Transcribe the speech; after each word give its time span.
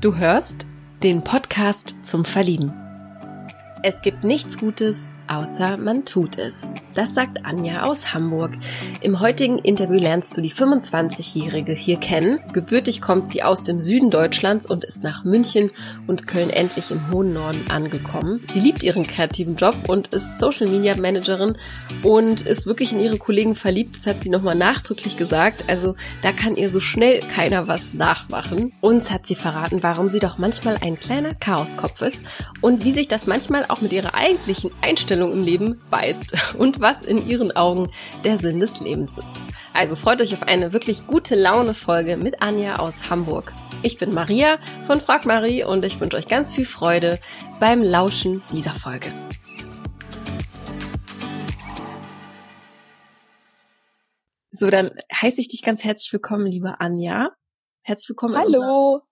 Du 0.00 0.16
hörst 0.16 0.64
den 1.02 1.24
Podcast 1.24 1.94
zum 2.02 2.24
Verlieben. 2.24 2.72
Es 3.82 4.00
gibt 4.00 4.24
nichts 4.24 4.56
Gutes, 4.56 5.10
außer 5.30 5.76
man 5.76 6.04
tut 6.04 6.38
es. 6.38 6.72
Das 6.94 7.14
sagt 7.14 7.44
Anja 7.44 7.84
aus 7.84 8.12
Hamburg. 8.12 8.52
Im 9.00 9.20
heutigen 9.20 9.58
Interview 9.58 9.98
lernst 9.98 10.36
du 10.36 10.40
die 10.40 10.50
25-Jährige 10.50 11.72
hier 11.72 11.98
kennen. 11.98 12.40
Gebürtig 12.52 13.00
kommt 13.00 13.28
sie 13.28 13.44
aus 13.44 13.62
dem 13.62 13.78
Süden 13.78 14.10
Deutschlands 14.10 14.66
und 14.66 14.84
ist 14.84 15.04
nach 15.04 15.24
München 15.24 15.70
und 16.08 16.26
Köln 16.26 16.50
endlich 16.50 16.90
im 16.90 17.12
hohen 17.12 17.32
Norden 17.32 17.64
angekommen. 17.70 18.44
Sie 18.50 18.58
liebt 18.58 18.82
ihren 18.82 19.06
kreativen 19.06 19.54
Job 19.54 19.76
und 19.88 20.08
ist 20.08 20.36
Social 20.36 20.66
Media 20.68 20.96
Managerin 20.96 21.56
und 22.02 22.42
ist 22.42 22.66
wirklich 22.66 22.92
in 22.92 22.98
ihre 22.98 23.18
Kollegen 23.18 23.54
verliebt. 23.54 23.96
Das 23.96 24.06
hat 24.08 24.20
sie 24.20 24.30
nochmal 24.30 24.56
nachdrücklich 24.56 25.16
gesagt. 25.16 25.64
Also 25.68 25.94
da 26.22 26.32
kann 26.32 26.56
ihr 26.56 26.70
so 26.70 26.80
schnell 26.80 27.20
keiner 27.20 27.68
was 27.68 27.94
nachmachen. 27.94 28.72
Uns 28.80 29.12
hat 29.12 29.26
sie 29.26 29.36
verraten, 29.36 29.84
warum 29.84 30.10
sie 30.10 30.18
doch 30.18 30.38
manchmal 30.38 30.76
ein 30.80 30.98
kleiner 30.98 31.34
Chaoskopf 31.34 32.02
ist 32.02 32.24
und 32.60 32.84
wie 32.84 32.92
sich 32.92 33.06
das 33.06 33.28
manchmal 33.28 33.64
auch 33.68 33.80
mit 33.80 33.92
ihrer 33.92 34.14
eigentlichen 34.14 34.72
Einstellung 34.82 35.19
Einstellung 35.20 35.32
im 35.32 35.44
Leben 35.44 35.80
beißt 35.90 36.54
und 36.58 36.80
was 36.80 37.02
in 37.02 37.26
ihren 37.26 37.54
Augen 37.54 37.90
der 38.24 38.38
Sinn 38.38 38.60
des 38.60 38.80
Lebens 38.80 39.18
ist. 39.18 39.28
Also 39.74 39.94
freut 39.96 40.20
euch 40.20 40.32
auf 40.32 40.42
eine 40.42 40.72
wirklich 40.72 41.06
gute 41.06 41.34
Laune 41.34 41.74
Folge 41.74 42.16
mit 42.16 42.42
Anja 42.42 42.76
aus 42.76 43.10
Hamburg. 43.10 43.52
Ich 43.82 43.98
bin 43.98 44.14
Maria 44.14 44.58
von 44.86 45.00
Frag 45.00 45.26
Marie 45.26 45.64
und 45.64 45.84
ich 45.84 46.00
wünsche 46.00 46.16
euch 46.16 46.26
ganz 46.26 46.52
viel 46.52 46.64
Freude 46.64 47.18
beim 47.60 47.82
Lauschen 47.82 48.42
dieser 48.52 48.72
Folge. 48.72 49.12
So, 54.52 54.68
dann 54.70 54.90
heiße 55.12 55.40
ich 55.40 55.48
dich 55.48 55.62
ganz 55.62 55.84
herzlich 55.84 56.12
willkommen, 56.12 56.46
liebe 56.46 56.80
Anja. 56.80 57.30
Herzlich 57.82 58.10
willkommen. 58.10 58.36
Hallo. 58.36 59.02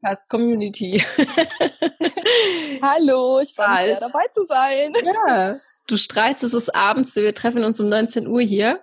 Podcast 0.00 0.28
Community. 0.28 1.02
Hallo, 2.82 3.40
ich 3.40 3.54
freue 3.54 3.68
mich 3.70 3.80
sehr, 3.80 4.00
dabei 4.00 4.26
zu 4.32 4.44
sein. 4.44 4.92
Ja, 5.04 5.52
du 5.86 5.96
strahlst, 5.96 6.42
es 6.42 6.54
ist 6.54 6.74
abends, 6.74 7.16
wir 7.16 7.34
treffen 7.34 7.64
uns 7.64 7.80
um 7.80 7.88
19 7.88 8.26
Uhr 8.26 8.40
hier. 8.40 8.80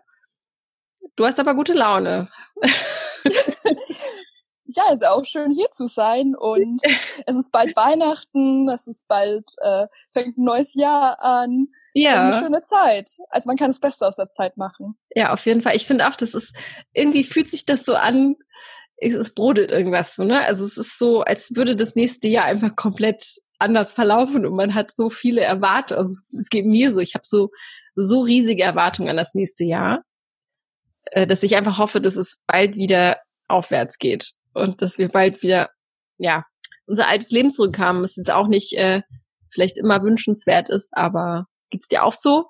Du 1.16 1.26
hast 1.26 1.40
aber 1.40 1.56
gute 1.56 1.74
Laune. 1.74 2.30
ja, 4.66 4.84
es 4.90 5.02
ist 5.02 5.08
auch 5.08 5.26
schön 5.26 5.52
hier 5.52 5.72
zu 5.72 5.88
sein 5.88 6.36
und 6.38 6.82
es 7.26 7.36
ist 7.36 7.52
bald 7.52 7.76
Weihnachten, 7.76 8.70
es 8.70 8.86
ist 8.88 9.08
bald, 9.08 9.52
äh, 9.62 9.88
fängt 10.14 10.38
ein 10.38 10.44
neues 10.44 10.76
Jahr 10.76 11.24
an. 11.24 11.68
Ja. 11.94 12.28
Eine 12.28 12.40
schöne 12.40 12.62
Zeit. 12.62 13.10
Also 13.30 13.48
man 13.48 13.58
kann 13.58 13.72
das 13.72 13.80
Beste 13.80 14.08
aus 14.08 14.18
der 14.18 14.32
Zeit 14.34 14.56
machen. 14.58 15.00
Ja, 15.16 15.34
auf 15.34 15.44
jeden 15.48 15.64
Fall. 15.64 15.76
Ich 15.76 15.88
finde 15.88 16.08
auch, 16.08 16.16
das 16.16 16.36
ist, 16.36 16.56
irgendwie 16.94 17.24
fühlt 17.24 17.50
sich 17.50 17.66
das 17.66 17.86
so 17.86 17.96
an, 17.96 18.36
es 19.00 19.34
brodelt 19.34 19.72
irgendwas, 19.72 20.16
so, 20.16 20.24
ne? 20.24 20.44
Also 20.46 20.66
es 20.66 20.78
ist 20.78 20.98
so, 20.98 21.22
als 21.22 21.56
würde 21.56 21.76
das 21.76 21.96
nächste 21.96 22.28
Jahr 22.28 22.46
einfach 22.46 22.76
komplett 22.76 23.24
anders 23.60 23.92
verlaufen 23.92 24.46
und 24.46 24.56
man 24.56 24.76
hat 24.76 24.92
so 24.92 25.10
viele 25.10 25.42
Erwartungen. 25.42 26.00
Also 26.00 26.12
es, 26.12 26.40
es 26.40 26.50
geht 26.50 26.66
mir 26.66 26.92
so, 26.92 27.00
ich 27.00 27.14
habe 27.14 27.26
so 27.26 27.50
so 27.98 28.22
riesige 28.22 28.64
Erwartungen 28.64 29.10
an 29.10 29.18
das 29.18 29.34
nächste 29.34 29.64
Jahr, 29.64 30.04
äh, 31.12 31.28
dass 31.28 31.44
ich 31.44 31.56
einfach 31.56 31.80
hoffe, 31.80 32.00
dass 32.00 32.16
es 32.16 32.44
bald 32.46 32.76
wieder 32.76 33.18
aufwärts 33.48 33.98
geht 33.98 34.34
und 34.54 34.82
dass 34.82 34.98
wir 34.98 35.10
bald 35.10 35.42
wieder, 35.42 35.70
ja, 36.18 36.46
unser 36.86 37.08
altes 37.08 37.32
Leben 37.32 37.52
zurückkamen. 37.52 38.04
Was 38.04 38.16
jetzt 38.16 38.32
auch 38.32 38.48
nicht 38.48 38.78
äh, 38.78 39.02
vielleicht 39.50 39.78
immer 39.78 40.04
wünschenswert 40.04 40.70
ist, 40.70 40.90
aber 40.94 41.48
geht's 41.72 41.88
dir 41.88 42.04
auch 42.04 42.14
so? 42.14 42.46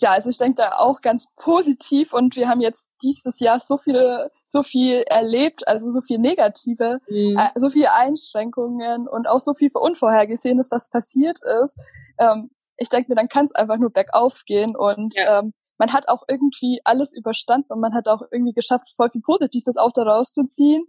Ja, 0.00 0.12
also 0.12 0.30
ich 0.30 0.38
denke 0.38 0.62
da 0.62 0.76
auch 0.78 1.00
ganz 1.00 1.26
positiv 1.36 2.12
und 2.12 2.36
wir 2.36 2.48
haben 2.48 2.60
jetzt 2.60 2.90
dieses 3.02 3.40
Jahr 3.40 3.58
so 3.60 3.78
viele 3.78 4.30
so 4.54 4.62
viel 4.62 5.02
erlebt, 5.08 5.66
also 5.66 5.90
so 5.90 6.00
viel 6.00 6.18
Negative, 6.18 7.00
mhm. 7.08 7.36
äh, 7.36 7.50
so 7.56 7.68
viele 7.70 7.92
Einschränkungen 7.92 9.08
und 9.08 9.26
auch 9.26 9.40
so 9.40 9.52
viel 9.52 9.68
Unvorhergesehenes, 9.74 10.70
was 10.70 10.88
passiert 10.90 11.40
ist. 11.64 11.76
Ähm, 12.18 12.50
ich 12.76 12.88
denke 12.88 13.10
mir, 13.10 13.16
dann 13.16 13.28
kann 13.28 13.46
es 13.46 13.54
einfach 13.54 13.78
nur 13.78 13.90
bergauf 13.90 14.44
gehen 14.46 14.76
und 14.76 15.16
ja. 15.16 15.40
ähm, 15.40 15.52
man 15.76 15.92
hat 15.92 16.08
auch 16.08 16.22
irgendwie 16.28 16.80
alles 16.84 17.12
überstanden 17.12 17.72
und 17.72 17.80
man 17.80 17.94
hat 17.94 18.06
auch 18.06 18.22
irgendwie 18.30 18.52
geschafft, 18.52 18.88
voll 18.94 19.10
viel 19.10 19.22
Positives 19.22 19.76
auch 19.76 19.90
daraus 19.92 20.30
zu 20.30 20.46
ziehen. 20.46 20.84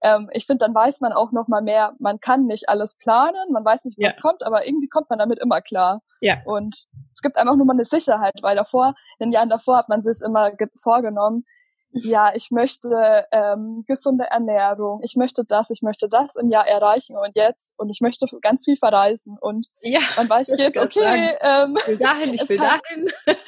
Ähm, 0.00 0.30
ich 0.32 0.46
finde, 0.46 0.64
dann 0.64 0.76
weiß 0.76 1.00
man 1.00 1.12
auch 1.12 1.32
noch 1.32 1.48
mal 1.48 1.60
mehr, 1.60 1.94
man 1.98 2.20
kann 2.20 2.42
nicht 2.44 2.68
alles 2.68 2.94
planen, 2.94 3.50
man 3.50 3.64
weiß 3.64 3.84
nicht, 3.84 3.98
was 3.98 4.14
ja. 4.14 4.22
kommt, 4.22 4.44
aber 4.44 4.64
irgendwie 4.64 4.86
kommt 4.86 5.10
man 5.10 5.18
damit 5.18 5.40
immer 5.40 5.60
klar. 5.60 6.02
Ja. 6.20 6.36
Und 6.44 6.86
es 7.12 7.20
gibt 7.20 7.36
einfach 7.36 7.56
nur 7.56 7.66
mal 7.66 7.72
eine 7.72 7.84
Sicherheit, 7.84 8.34
weil 8.42 8.54
davor, 8.54 8.94
in 9.18 9.30
den 9.30 9.32
Jahren 9.32 9.48
davor 9.48 9.78
hat 9.78 9.88
man 9.88 10.04
sich 10.04 10.24
immer 10.24 10.52
vorgenommen, 10.76 11.44
ja, 11.92 12.32
ich 12.34 12.50
möchte 12.50 13.26
ähm, 13.32 13.84
gesunde 13.86 14.24
Ernährung, 14.24 15.00
ich 15.02 15.16
möchte 15.16 15.44
das, 15.44 15.70
ich 15.70 15.82
möchte 15.82 16.08
das 16.08 16.36
im 16.36 16.50
Jahr 16.50 16.66
erreichen 16.66 17.16
und 17.16 17.34
jetzt 17.34 17.74
und 17.78 17.88
ich 17.90 18.00
möchte 18.00 18.26
ganz 18.40 18.64
viel 18.64 18.76
verreisen 18.76 19.36
und 19.40 19.68
ja, 19.80 20.00
man 20.16 20.28
weiß 20.28 20.48
jetzt, 20.58 20.76
okay, 20.76 21.30
ähm, 21.40 21.76
ich 21.78 21.88
will 21.88 21.98
dahin, 21.98 22.34
ich 22.34 22.48
will 22.48 22.58
kann, 22.58 22.80
dahin. 22.82 23.08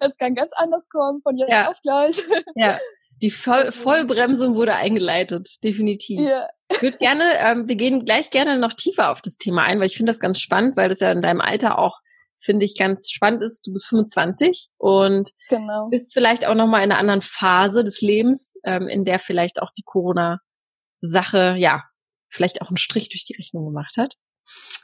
es 0.00 0.16
kann 0.16 0.34
ganz 0.34 0.52
anders 0.54 0.88
kommen 0.88 1.22
von 1.22 1.36
jetzt 1.36 1.50
ja. 1.50 1.70
auf 1.70 1.80
gleich. 1.80 2.20
Ja, 2.54 2.78
die 3.22 3.30
Voll 3.30 3.72
Vollbremsung 3.72 4.54
wurde 4.54 4.74
eingeleitet, 4.76 5.62
definitiv. 5.64 6.20
Ja. 6.20 6.48
Ich 6.70 6.82
würde 6.82 6.98
gerne, 6.98 7.24
ähm, 7.38 7.68
wir 7.68 7.76
gehen 7.76 8.04
gleich 8.04 8.30
gerne 8.30 8.58
noch 8.58 8.72
tiefer 8.72 9.10
auf 9.10 9.20
das 9.20 9.36
Thema 9.36 9.64
ein, 9.64 9.80
weil 9.80 9.86
ich 9.86 9.96
finde 9.96 10.10
das 10.10 10.20
ganz 10.20 10.40
spannend, 10.40 10.76
weil 10.76 10.88
das 10.88 11.00
ja 11.00 11.10
in 11.10 11.22
deinem 11.22 11.40
Alter 11.40 11.78
auch 11.78 12.00
finde 12.40 12.64
ich 12.64 12.76
ganz 12.76 13.10
spannend 13.10 13.42
ist. 13.42 13.66
Du 13.66 13.72
bist 13.72 13.86
25 13.88 14.70
und 14.78 15.30
genau. 15.48 15.88
bist 15.90 16.12
vielleicht 16.12 16.46
auch 16.46 16.54
noch 16.54 16.66
mal 16.66 16.82
in 16.82 16.90
einer 16.90 16.98
anderen 16.98 17.22
Phase 17.22 17.84
des 17.84 18.00
Lebens, 18.00 18.56
ähm, 18.64 18.88
in 18.88 19.04
der 19.04 19.18
vielleicht 19.18 19.60
auch 19.62 19.70
die 19.76 19.82
Corona-Sache, 19.84 21.54
ja, 21.58 21.84
vielleicht 22.30 22.62
auch 22.62 22.68
einen 22.68 22.78
Strich 22.78 23.10
durch 23.10 23.24
die 23.24 23.34
Rechnung 23.34 23.66
gemacht 23.66 23.96
hat. 23.96 24.16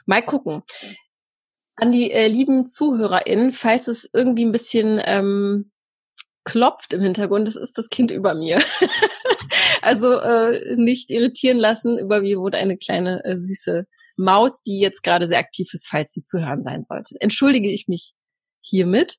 Mal 0.05 0.21
gucken. 0.21 0.61
An 1.75 1.91
die 1.91 2.11
äh, 2.11 2.27
lieben 2.27 2.65
ZuhörerInnen, 2.65 3.51
falls 3.51 3.87
es 3.87 4.09
irgendwie 4.11 4.45
ein 4.45 4.51
bisschen 4.51 5.01
ähm, 5.03 5.71
klopft 6.47 6.93
im 6.93 7.01
Hintergrund, 7.01 7.45
das 7.45 7.57
ist 7.57 7.77
das 7.77 7.89
Kind 7.89 8.09
über 8.09 8.33
mir. 8.33 8.59
also 9.81 10.13
äh, 10.13 10.77
nicht 10.77 11.11
irritieren 11.11 11.57
lassen, 11.57 11.99
über 11.99 12.21
mir 12.21 12.39
wohnt 12.39 12.55
eine 12.55 12.77
kleine 12.77 13.21
äh, 13.25 13.37
süße 13.37 13.85
Maus, 14.17 14.63
die 14.63 14.79
jetzt 14.79 15.03
gerade 15.03 15.27
sehr 15.27 15.39
aktiv 15.39 15.67
ist, 15.73 15.87
falls 15.89 16.13
sie 16.13 16.23
zu 16.23 16.39
hören 16.39 16.63
sein 16.63 16.85
sollte. 16.85 17.15
Entschuldige 17.19 17.69
ich 17.69 17.89
mich 17.89 18.13
hiermit. 18.61 19.17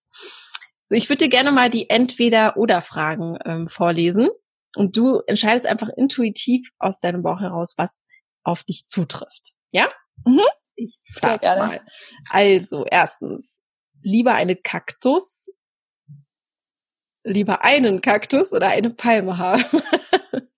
So, 0.87 0.95
ich 0.95 1.11
würde 1.11 1.25
dir 1.25 1.29
gerne 1.29 1.53
mal 1.53 1.69
die 1.69 1.91
Entweder-Oder-Fragen 1.91 3.39
ähm, 3.45 3.69
vorlesen 3.69 4.31
und 4.75 4.97
du 4.97 5.21
entscheidest 5.27 5.67
einfach 5.67 5.91
intuitiv 5.99 6.71
aus 6.79 6.99
deinem 6.99 7.23
Bauch 7.23 7.41
heraus, 7.41 7.75
was 7.77 8.03
auf 8.43 8.65
dich 8.65 8.87
zutrifft. 8.87 9.53
Ja? 9.71 9.89
Mhm. 10.25 10.41
Ich 10.77 10.99
starte 11.11 11.49
mal. 11.59 11.81
Also, 12.31 12.87
erstens, 12.87 13.61
lieber 14.01 14.33
eine 14.33 14.57
Kaktus, 14.57 15.49
lieber 17.25 17.65
einen 17.65 18.01
Kaktus 18.01 18.53
oder 18.53 18.69
eine 18.69 18.91
Palme 18.91 19.39
haben? 19.39 19.65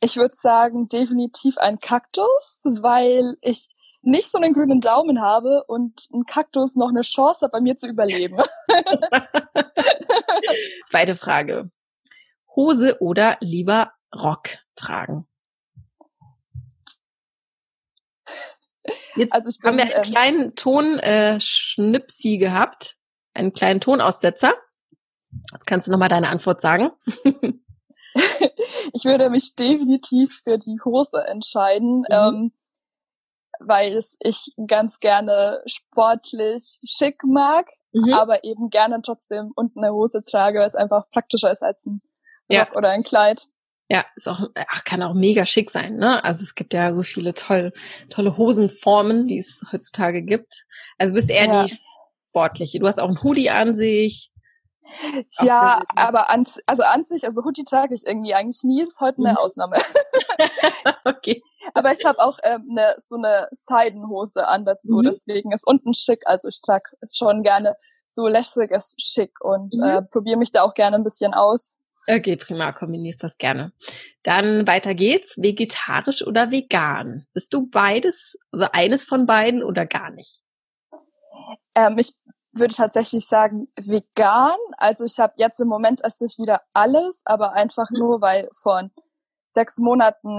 Ich 0.00 0.16
würde 0.16 0.34
sagen, 0.34 0.88
definitiv 0.88 1.58
ein 1.58 1.80
Kaktus, 1.80 2.60
weil 2.64 3.36
ich 3.40 3.68
nicht 4.02 4.30
so 4.30 4.38
einen 4.38 4.52
grünen 4.52 4.80
Daumen 4.80 5.20
habe 5.20 5.64
und 5.66 6.08
ein 6.12 6.24
Kaktus 6.24 6.76
noch 6.76 6.88
eine 6.88 7.02
Chance 7.02 7.44
hat, 7.44 7.52
bei 7.52 7.60
mir 7.60 7.76
zu 7.76 7.88
überleben. 7.88 8.38
Zweite 10.88 11.16
Frage. 11.16 11.70
Hose 12.54 13.00
oder 13.00 13.36
lieber 13.40 13.92
Rock 14.14 14.58
tragen? 14.74 15.26
Jetzt 19.14 19.32
also 19.32 19.50
ich 19.50 19.58
bin, 19.58 19.70
haben 19.70 19.78
wir 19.78 19.84
einen 19.84 19.94
ähm, 19.94 20.02
kleinen 20.02 20.56
Tonschnipsi 20.56 22.34
äh, 22.34 22.38
gehabt, 22.38 22.96
einen 23.34 23.52
kleinen 23.52 23.80
Tonaussetzer. 23.80 24.54
Jetzt 25.52 25.66
kannst 25.66 25.86
du 25.86 25.90
nochmal 25.90 26.08
deine 26.08 26.28
Antwort 26.28 26.60
sagen. 26.60 26.90
ich 28.92 29.04
würde 29.04 29.30
mich 29.30 29.54
definitiv 29.54 30.40
für 30.44 30.58
die 30.58 30.78
Hose 30.84 31.24
entscheiden, 31.26 32.00
mhm. 32.00 32.06
ähm, 32.10 32.52
weil 33.60 33.94
es 33.94 34.16
ich 34.20 34.54
ganz 34.66 34.98
gerne 34.98 35.62
sportlich 35.66 36.80
schick 36.84 37.22
mag, 37.24 37.68
mhm. 37.92 38.12
aber 38.12 38.44
eben 38.44 38.70
gerne 38.70 39.00
trotzdem 39.02 39.52
unten 39.54 39.84
eine 39.84 39.92
Hose 39.92 40.24
trage, 40.24 40.58
weil 40.58 40.68
es 40.68 40.74
einfach 40.74 41.08
praktischer 41.10 41.52
ist 41.52 41.62
als 41.62 41.86
ein 41.86 42.00
Rock 42.50 42.72
ja. 42.72 42.76
oder 42.76 42.90
ein 42.90 43.02
Kleid. 43.02 43.46
Ja, 43.88 44.06
ist 44.16 44.28
auch, 44.28 44.48
ach, 44.54 44.84
kann 44.84 45.02
auch 45.02 45.12
mega 45.12 45.44
schick 45.44 45.70
sein, 45.70 45.96
ne? 45.96 46.24
Also 46.24 46.42
es 46.44 46.54
gibt 46.54 46.72
ja 46.72 46.94
so 46.94 47.02
viele 47.02 47.34
toll, 47.34 47.72
tolle 48.08 48.38
Hosenformen, 48.38 49.28
die 49.28 49.38
es 49.38 49.62
heutzutage 49.70 50.22
gibt. 50.22 50.64
Also 50.96 51.12
bist 51.12 51.30
eher 51.30 51.44
ja. 51.44 51.64
die 51.66 51.78
sportliche. 52.30 52.78
Du 52.78 52.86
hast 52.86 52.98
auch 52.98 53.08
ein 53.10 53.22
Hoodie 53.22 53.50
an 53.50 53.76
sich. 53.76 54.31
Ja, 55.40 55.82
aber 55.96 56.30
an, 56.30 56.44
also 56.66 56.82
an 56.82 57.04
sich, 57.04 57.24
also 57.24 57.44
Hoodie 57.44 57.64
trage 57.64 57.94
ich 57.94 58.06
irgendwie 58.06 58.34
eigentlich 58.34 58.62
nie, 58.64 58.82
ist 58.82 59.00
heute 59.00 59.18
eine 59.18 59.32
mhm. 59.32 59.36
Ausnahme. 59.36 59.76
okay. 61.04 61.42
Aber 61.74 61.92
ich 61.92 62.04
habe 62.04 62.18
auch 62.18 62.38
ähm, 62.42 62.64
ne, 62.68 62.94
so 62.98 63.16
eine 63.16 63.48
Seidenhose 63.52 64.46
an 64.48 64.64
dazu, 64.64 64.96
mhm. 64.96 65.04
deswegen 65.04 65.52
ist 65.52 65.66
unten 65.66 65.94
schick, 65.94 66.20
also 66.26 66.48
ich 66.48 66.60
trage 66.62 66.84
schon 67.12 67.42
gerne 67.42 67.76
so 68.08 68.28
lässiges 68.28 68.94
Schick 68.98 69.40
und 69.40 69.74
mhm. 69.76 69.82
äh, 69.82 70.02
probiere 70.02 70.36
mich 70.36 70.52
da 70.52 70.62
auch 70.62 70.74
gerne 70.74 70.96
ein 70.96 71.04
bisschen 71.04 71.34
aus. 71.34 71.78
Okay, 72.08 72.36
prima, 72.36 72.72
kombinierst 72.72 73.22
das 73.22 73.38
gerne. 73.38 73.72
Dann 74.24 74.66
weiter 74.66 74.94
geht's. 74.94 75.36
Vegetarisch 75.40 76.26
oder 76.26 76.50
vegan? 76.50 77.26
Bist 77.32 77.54
du 77.54 77.68
beides, 77.68 78.36
oder 78.52 78.74
eines 78.74 79.04
von 79.04 79.26
beiden 79.26 79.62
oder 79.62 79.86
gar 79.86 80.10
nicht? 80.10 80.42
Ähm, 81.74 81.98
ich 81.98 82.14
würde 82.52 82.74
tatsächlich 82.74 83.26
sagen 83.26 83.68
vegan. 83.76 84.56
Also 84.76 85.04
ich 85.04 85.18
habe 85.18 85.34
jetzt 85.36 85.60
im 85.60 85.68
Moment 85.68 86.04
esse 86.04 86.26
ich 86.26 86.38
wieder 86.38 86.60
alles, 86.72 87.22
aber 87.24 87.52
einfach 87.52 87.90
mhm. 87.90 87.98
nur, 87.98 88.20
weil 88.20 88.48
von 88.52 88.90
sechs 89.48 89.78
Monaten 89.78 90.38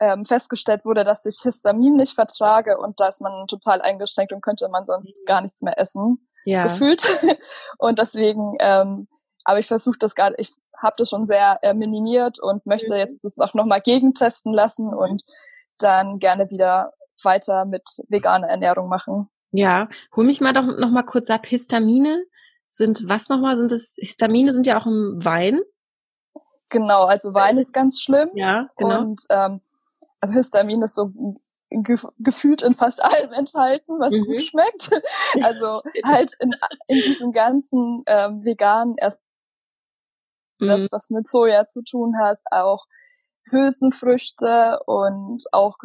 ähm, 0.00 0.24
festgestellt 0.24 0.84
wurde, 0.84 1.04
dass 1.04 1.26
ich 1.26 1.40
Histamin 1.42 1.94
nicht 1.94 2.14
vertrage 2.14 2.78
und 2.78 3.00
da 3.00 3.08
ist 3.08 3.20
man 3.20 3.46
total 3.46 3.82
eingeschränkt 3.82 4.32
und 4.32 4.42
könnte 4.42 4.68
man 4.68 4.86
sonst 4.86 5.08
mhm. 5.08 5.24
gar 5.26 5.42
nichts 5.42 5.62
mehr 5.62 5.78
essen, 5.78 6.26
ja. 6.44 6.62
gefühlt. 6.62 7.02
und 7.78 7.98
deswegen, 7.98 8.56
ähm, 8.60 9.08
aber 9.44 9.58
ich 9.58 9.66
versuche 9.66 9.98
das 9.98 10.14
gerade, 10.14 10.34
ich 10.38 10.54
habe 10.76 10.94
das 10.96 11.10
schon 11.10 11.26
sehr 11.26 11.58
äh, 11.62 11.74
minimiert 11.74 12.38
und 12.38 12.64
möchte 12.64 12.94
mhm. 12.94 13.00
jetzt 13.00 13.24
das 13.24 13.38
auch 13.38 13.54
nochmal 13.54 13.82
gegentesten 13.82 14.54
lassen 14.54 14.92
und 14.94 15.22
dann 15.78 16.18
gerne 16.18 16.50
wieder 16.50 16.92
weiter 17.22 17.66
mit 17.66 17.84
veganer 18.08 18.48
Ernährung 18.48 18.88
machen. 18.88 19.28
Ja, 19.52 19.88
hol 20.14 20.24
mich 20.24 20.40
mal 20.40 20.52
doch 20.52 20.66
noch 20.78 20.90
mal 20.90 21.02
kurz 21.02 21.30
ab. 21.30 21.46
Histamine 21.46 22.24
sind 22.68 23.08
was 23.08 23.28
nochmal? 23.28 23.56
Sind 23.56 23.72
es 23.72 23.96
Histamine 23.98 24.52
sind 24.52 24.66
ja 24.66 24.78
auch 24.78 24.86
im 24.86 25.24
Wein? 25.24 25.60
Genau, 26.68 27.04
also 27.04 27.34
Wein 27.34 27.58
ist 27.58 27.72
ganz 27.72 28.00
schlimm. 28.00 28.30
Ja, 28.34 28.70
genau. 28.76 29.00
Und 29.00 29.22
ähm, 29.28 29.60
also 30.20 30.34
Histamin 30.34 30.82
ist 30.82 30.94
so 30.94 31.12
gef 31.70 32.06
gefühlt 32.18 32.62
in 32.62 32.74
fast 32.74 33.02
allem 33.02 33.32
enthalten, 33.32 33.98
was 33.98 34.12
mhm. 34.12 34.24
gut 34.24 34.42
schmeckt. 34.42 34.90
Also 35.42 35.82
halt 36.04 36.32
in, 36.40 36.52
in 36.88 36.96
diesem 36.96 37.32
ganzen 37.32 38.02
ähm, 38.06 38.44
veganen 38.44 38.96
erst 38.98 39.20
mhm. 40.60 40.66
das, 40.68 40.86
was 40.90 41.10
mit 41.10 41.28
Soja 41.28 41.66
zu 41.66 41.82
tun 41.82 42.16
hat, 42.20 42.38
auch 42.50 42.86
Hülsenfrüchte 43.50 44.80
und 44.86 45.44
auch 45.52 45.76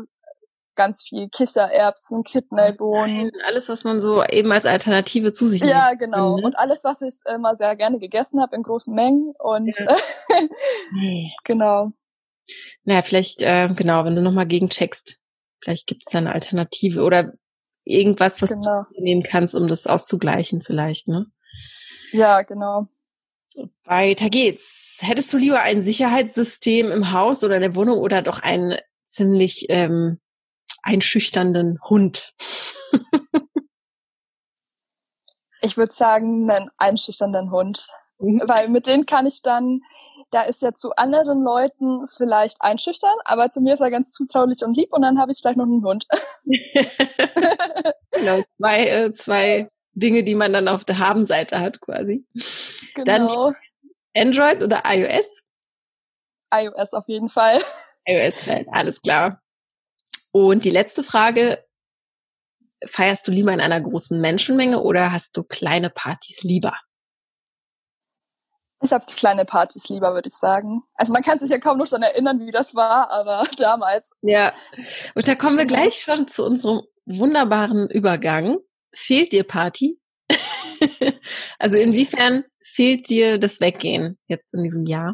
ganz 0.76 1.04
viel 1.04 1.30
Kichererbsen, 1.30 2.24
Kidneybohnen. 2.24 3.32
Alles, 3.46 3.70
was 3.70 3.84
man 3.84 4.00
so 4.00 4.24
eben 4.24 4.52
als 4.52 4.66
Alternative 4.66 5.34
zu 5.34 5.48
sich 5.48 5.62
nimmt. 5.62 5.72
Ja, 5.72 5.94
genau. 5.94 6.38
Mhm. 6.38 6.46
Und 6.46 6.60
alles, 6.60 6.84
was 6.84 7.02
ich 7.02 7.16
immer 7.34 7.56
sehr 7.56 7.76
gerne 7.76 8.00
gegessen 8.00 8.42
habe 8.42 8.56
in 8.56 8.64
großen 8.64 8.94
Mengen. 8.94 9.32
Und 9.40 9.78
ja. 9.78 9.96
genau. 11.44 11.92
Naja, 12.84 13.02
vielleicht, 13.02 13.42
äh, 13.42 13.70
genau, 13.76 14.06
wenn 14.06 14.16
du 14.16 14.22
nochmal 14.22 14.46
gegencheckst, 14.46 15.20
vielleicht 15.62 15.88
gibt 15.88 16.04
es 16.06 16.12
da 16.12 16.20
eine 16.20 16.34
Alternative 16.34 17.02
oder 17.02 17.34
irgendwas, 17.84 18.42
was 18.42 18.52
genau. 18.52 18.84
du 18.94 19.02
nehmen 19.02 19.24
kannst, 19.24 19.56
um 19.56 19.68
das 19.68 19.88
auszugleichen 19.88 20.62
vielleicht, 20.62 21.08
ne? 21.08 21.28
Ja, 22.12 22.42
genau. 22.42 22.88
Weiter 23.84 24.30
geht's. 24.30 24.98
Hättest 25.02 25.32
du 25.34 25.38
lieber 25.38 25.62
ein 25.62 25.82
Sicherheitssystem 25.82 26.92
im 26.92 27.12
Haus 27.12 27.44
oder 27.44 27.56
in 27.56 27.62
der 27.62 27.76
Wohnung 27.76 28.00
oder 28.00 28.22
doch 28.22 28.40
ein 28.40 28.78
ziemlich 29.06 29.68
ähm, 29.70 30.20
einschüchternden 30.86 31.80
Hund? 31.84 32.34
ich 35.62 35.76
würde 35.78 35.92
sagen, 35.92 36.50
einen 36.50 36.70
einschüchternden 36.78 37.52
Hund. 37.52 37.88
Mhm. 38.20 38.42
Weil 38.46 38.70
mit 38.70 38.88
denen 38.88 39.06
kann 39.06 39.26
ich 39.26 39.42
dann, 39.42 39.82
da 40.32 40.44
ist 40.44 40.62
ja 40.62 40.74
zu 40.74 40.96
anderen 40.96 41.44
Leuten 41.44 42.08
vielleicht 42.08 42.62
einschüchtern, 42.62 43.16
aber 43.26 43.50
zu 43.50 43.60
mir 43.62 43.74
ist 43.74 43.82
er 43.82 43.92
ganz 43.92 44.14
zutraulich 44.14 44.64
und 44.64 44.78
lieb 44.78 44.94
und 44.94 45.02
dann 45.02 45.20
habe 45.20 45.34
ich 45.34 45.42
gleich 45.42 45.58
noch 45.58 45.66
einen 45.66 45.84
Hund. 45.84 46.06
genau, 48.12 48.42
zwei, 48.52 48.88
äh, 48.88 49.14
zwei 49.14 49.68
Dinge, 49.94 50.24
die 50.24 50.36
man 50.36 50.54
dann 50.54 50.68
auf 50.68 50.86
der 50.86 51.00
Habenseite 51.00 51.60
hat 51.60 51.82
quasi. 51.82 52.26
Genau. 52.96 53.06
Dann 53.06 53.56
Android 54.16 54.64
oder 54.64 54.84
iOS? 54.86 55.42
iOS 56.54 56.94
auf 56.94 57.08
jeden 57.08 57.28
Fall. 57.28 57.60
iOS 58.06 58.42
fällt, 58.42 58.70
alles 58.72 59.02
klar. 59.02 59.42
Und 60.36 60.66
die 60.66 60.70
letzte 60.70 61.02
Frage, 61.02 61.64
feierst 62.86 63.26
du 63.26 63.32
lieber 63.32 63.54
in 63.54 63.62
einer 63.62 63.80
großen 63.80 64.20
Menschenmenge 64.20 64.82
oder 64.82 65.14
hast 65.14 65.38
du 65.38 65.44
kleine 65.44 65.90
Partys 65.90 66.44
lieber? 66.44 66.78
Ich 68.84 68.92
habe 68.92 69.06
kleine 69.06 69.46
Partys 69.46 69.88
lieber, 69.88 70.14
würde 70.14 70.28
ich 70.28 70.36
sagen. 70.36 70.84
Also 70.96 71.14
man 71.14 71.24
kann 71.24 71.40
sich 71.40 71.52
ja 71.52 71.58
kaum 71.58 71.78
noch 71.78 71.88
daran 71.88 72.04
erinnern, 72.04 72.46
wie 72.46 72.52
das 72.52 72.76
war, 72.76 73.12
aber 73.12 73.48
damals. 73.58 74.12
Ja. 74.24 74.52
Und 75.14 75.26
da 75.26 75.36
kommen 75.36 75.58
wir 75.58 75.64
gleich 75.64 76.02
schon 76.02 76.28
zu 76.28 76.44
unserem 76.44 76.82
wunderbaren 77.06 77.90
Übergang. 77.90 78.58
Fehlt 78.94 79.32
dir 79.32 79.46
Party? 79.46 80.02
also 81.60 81.78
inwiefern 81.78 82.44
fehlt 82.62 83.08
dir 83.08 83.38
das 83.40 83.62
Weggehen 83.62 84.20
jetzt 84.28 84.54
in 84.54 84.64
diesem 84.64 84.84
Jahr? 84.84 85.14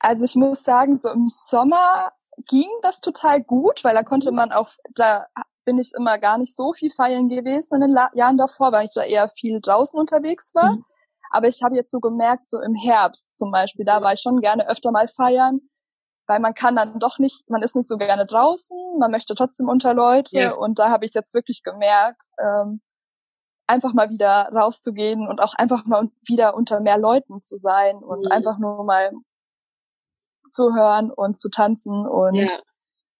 Also 0.00 0.24
ich 0.24 0.34
muss 0.34 0.64
sagen, 0.64 0.98
so 0.98 1.10
im 1.10 1.28
Sommer 1.28 2.12
ging 2.48 2.68
das 2.82 3.00
total 3.00 3.42
gut, 3.42 3.84
weil 3.84 3.94
da 3.94 4.02
konnte 4.02 4.32
man 4.32 4.52
auch, 4.52 4.70
da 4.94 5.26
bin 5.64 5.78
ich 5.78 5.92
immer 5.96 6.18
gar 6.18 6.38
nicht 6.38 6.56
so 6.56 6.72
viel 6.72 6.90
feiern 6.90 7.28
gewesen 7.28 7.74
in 7.74 7.80
den 7.82 7.92
La 7.92 8.10
Jahren 8.14 8.36
davor, 8.36 8.72
weil 8.72 8.86
ich 8.86 8.94
da 8.94 9.02
eher 9.02 9.28
viel 9.28 9.60
draußen 9.60 9.98
unterwegs 9.98 10.54
war. 10.54 10.72
Mhm. 10.72 10.84
Aber 11.30 11.48
ich 11.48 11.62
habe 11.62 11.76
jetzt 11.76 11.90
so 11.90 12.00
gemerkt, 12.00 12.48
so 12.48 12.60
im 12.60 12.74
Herbst 12.74 13.36
zum 13.36 13.50
Beispiel, 13.50 13.84
da 13.84 14.02
war 14.02 14.12
ich 14.12 14.20
schon 14.20 14.40
gerne 14.40 14.68
öfter 14.68 14.90
mal 14.90 15.08
feiern, 15.08 15.60
weil 16.26 16.40
man 16.40 16.54
kann 16.54 16.76
dann 16.76 16.98
doch 16.98 17.18
nicht, 17.18 17.48
man 17.48 17.62
ist 17.62 17.74
nicht 17.74 17.88
so 17.88 17.96
gerne 17.96 18.26
draußen, 18.26 18.76
man 18.98 19.10
möchte 19.10 19.34
trotzdem 19.34 19.68
unter 19.68 19.94
Leute 19.94 20.38
ja. 20.38 20.54
und 20.54 20.78
da 20.78 20.90
habe 20.90 21.04
ich 21.06 21.14
jetzt 21.14 21.32
wirklich 21.32 21.62
gemerkt, 21.62 22.22
ähm, 22.38 22.80
einfach 23.66 23.94
mal 23.94 24.10
wieder 24.10 24.50
rauszugehen 24.54 25.26
und 25.26 25.40
auch 25.40 25.54
einfach 25.54 25.86
mal 25.86 26.08
wieder 26.26 26.54
unter 26.54 26.80
mehr 26.80 26.98
Leuten 26.98 27.42
zu 27.42 27.56
sein 27.56 27.96
und 27.96 28.26
mhm. 28.26 28.32
einfach 28.32 28.58
nur 28.58 28.84
mal 28.84 29.12
zu 30.52 30.74
hören 30.74 31.10
und 31.10 31.40
zu 31.40 31.48
tanzen 31.48 32.06
und 32.06 32.34
ja. 32.34 32.46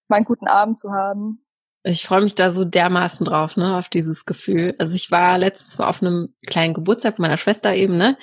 mal 0.08 0.16
einen 0.16 0.24
guten 0.24 0.46
Abend 0.46 0.78
zu 0.78 0.92
haben. 0.92 1.44
Ich 1.84 2.06
freue 2.06 2.22
mich 2.22 2.36
da 2.36 2.52
so 2.52 2.64
dermaßen 2.64 3.26
drauf, 3.26 3.56
ne, 3.56 3.76
auf 3.76 3.88
dieses 3.88 4.24
Gefühl. 4.24 4.74
Also 4.78 4.94
ich 4.94 5.10
war 5.10 5.36
letztes 5.38 5.78
Mal 5.78 5.88
auf 5.88 6.00
einem 6.00 6.34
kleinen 6.46 6.74
Geburtstag 6.74 7.18
meiner 7.18 7.36
Schwester 7.36 7.74
eben, 7.74 7.96
ne. 7.96 8.16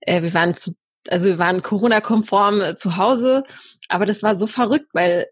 Äh, 0.00 0.22
wir 0.22 0.34
waren 0.34 0.56
zu, 0.56 0.72
also 1.08 1.26
wir 1.26 1.38
waren 1.38 1.62
Corona-konform 1.62 2.60
äh, 2.60 2.76
zu 2.76 2.96
Hause, 2.96 3.44
aber 3.88 4.04
das 4.04 4.22
war 4.24 4.34
so 4.34 4.48
verrückt, 4.48 4.88
weil 4.94 5.28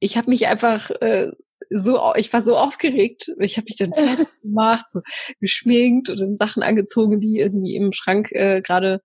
ich 0.00 0.16
habe 0.16 0.30
mich 0.30 0.46
einfach 0.46 0.90
äh, 1.02 1.30
so, 1.70 2.12
ich 2.16 2.32
war 2.32 2.42
so 2.42 2.56
aufgeregt. 2.56 3.32
Ich 3.38 3.56
habe 3.56 3.64
mich 3.64 3.76
dann 3.76 3.90
gemacht, 4.42 4.90
so 4.90 5.00
geschminkt 5.40 6.10
und 6.10 6.20
dann 6.20 6.36
Sachen 6.36 6.62
angezogen, 6.62 7.20
die 7.20 7.38
irgendwie 7.38 7.76
im 7.76 7.92
Schrank 7.92 8.32
äh, 8.32 8.60
gerade 8.62 9.02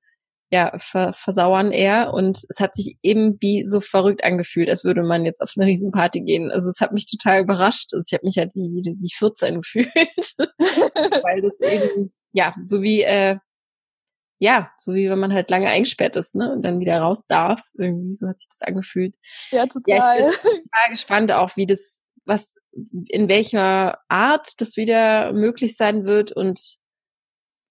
ja, 0.52 0.78
ver 0.80 1.14
versauern 1.14 1.72
eher. 1.72 2.14
Und 2.14 2.44
es 2.50 2.60
hat 2.60 2.76
sich 2.76 2.98
eben 3.02 3.38
wie 3.42 3.66
so 3.66 3.80
verrückt 3.80 4.24
angefühlt, 4.24 4.70
als 4.70 4.84
würde 4.84 5.02
man 5.02 5.26
jetzt 5.26 5.42
auf 5.42 5.54
eine 5.56 5.66
Riesenparty 5.66 6.22
gehen. 6.22 6.52
Also 6.52 6.70
es 6.70 6.82
hat 6.82 6.92
mich 6.92 7.10
total 7.10 7.42
überrascht. 7.42 7.94
Also 7.94 8.06
ich 8.06 8.14
habe 8.14 8.26
mich 8.26 8.38
halt 8.38 8.54
wie, 8.54 8.70
wie, 8.70 8.98
wie 9.00 9.14
14 9.14 9.56
gefühlt. 9.62 9.88
Weil 9.96 11.42
das 11.42 11.60
eben, 11.62 12.12
ja, 12.34 12.52
so 12.62 12.82
wie, 12.82 13.02
äh, 13.02 13.38
ja, 14.40 14.72
so 14.78 14.94
wie 14.94 15.10
wenn 15.10 15.20
man 15.20 15.34
halt 15.34 15.50
lange 15.52 15.68
eingesperrt 15.68 16.16
ist, 16.16 16.36
ne, 16.36 16.52
und 16.52 16.64
dann 16.64 16.80
wieder 16.80 17.00
raus 17.00 17.26
darf. 17.28 17.62
Irgendwie, 17.76 18.16
so 18.16 18.28
hat 18.28 18.40
sich 18.40 18.50
das 18.50 18.62
angefühlt. 18.68 19.16
Ja, 19.52 19.68
total. 19.68 20.20
Ja, 20.20 20.30
ich 20.30 20.42
bin 20.42 20.52
total 20.52 20.90
gespannt 20.90 21.32
auch, 21.32 21.56
wie 21.56 21.68
das, 21.68 22.02
was, 22.26 22.58
in 23.08 23.30
welcher 23.30 24.00
Art 24.10 24.60
das 24.60 24.76
wieder 24.76 25.32
möglich 25.32 25.78
sein 25.78 26.08
wird 26.08 26.34
und 26.34 26.80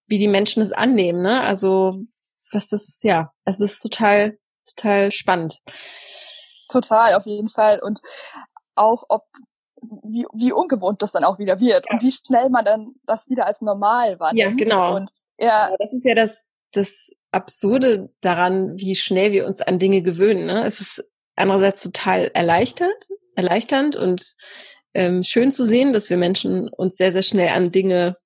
wie 0.06 0.18
die 0.18 0.28
Menschen 0.28 0.62
es 0.62 0.72
annehmen, 0.72 1.22
ne? 1.22 1.40
Also 1.42 2.04
was 2.52 2.68
das, 2.68 3.00
ja, 3.02 3.32
es 3.44 3.60
ist 3.60 3.80
total, 3.80 4.38
total 4.64 5.10
spannend. 5.12 5.58
Total, 6.68 7.14
auf 7.14 7.26
jeden 7.26 7.48
Fall. 7.48 7.80
Und 7.80 8.00
auch, 8.74 9.04
ob, 9.08 9.24
wie, 10.04 10.26
wie 10.32 10.52
ungewohnt 10.52 11.02
das 11.02 11.12
dann 11.12 11.24
auch 11.24 11.38
wieder 11.38 11.60
wird 11.60 11.86
ja. 11.86 11.92
und 11.92 12.02
wie 12.02 12.12
schnell 12.12 12.48
man 12.50 12.64
dann 12.64 12.94
das 13.06 13.28
wieder 13.28 13.46
als 13.46 13.60
normal 13.60 14.18
wahrnimmt. 14.20 14.60
Ja, 14.60 14.64
genau. 14.64 14.96
Und, 14.96 15.10
ja. 15.38 15.70
Das 15.78 15.92
ist 15.92 16.04
ja 16.04 16.14
das, 16.14 16.44
das 16.72 17.10
Absurde 17.32 18.10
daran, 18.20 18.76
wie 18.76 18.94
schnell 18.94 19.32
wir 19.32 19.46
uns 19.46 19.60
an 19.60 19.78
Dinge 19.78 20.02
gewöhnen. 20.02 20.46
Ne? 20.46 20.64
Es 20.64 20.80
ist 20.80 21.04
andererseits 21.36 21.82
total 21.82 22.30
erleichtert, 22.34 23.08
erleichternd 23.34 23.96
und 23.96 24.34
ähm, 24.94 25.22
schön 25.22 25.52
zu 25.52 25.64
sehen, 25.64 25.92
dass 25.92 26.10
wir 26.10 26.16
Menschen 26.16 26.68
uns 26.68 26.96
sehr, 26.96 27.12
sehr 27.12 27.22
schnell 27.22 27.48
an 27.48 27.72
Dinge 27.72 28.16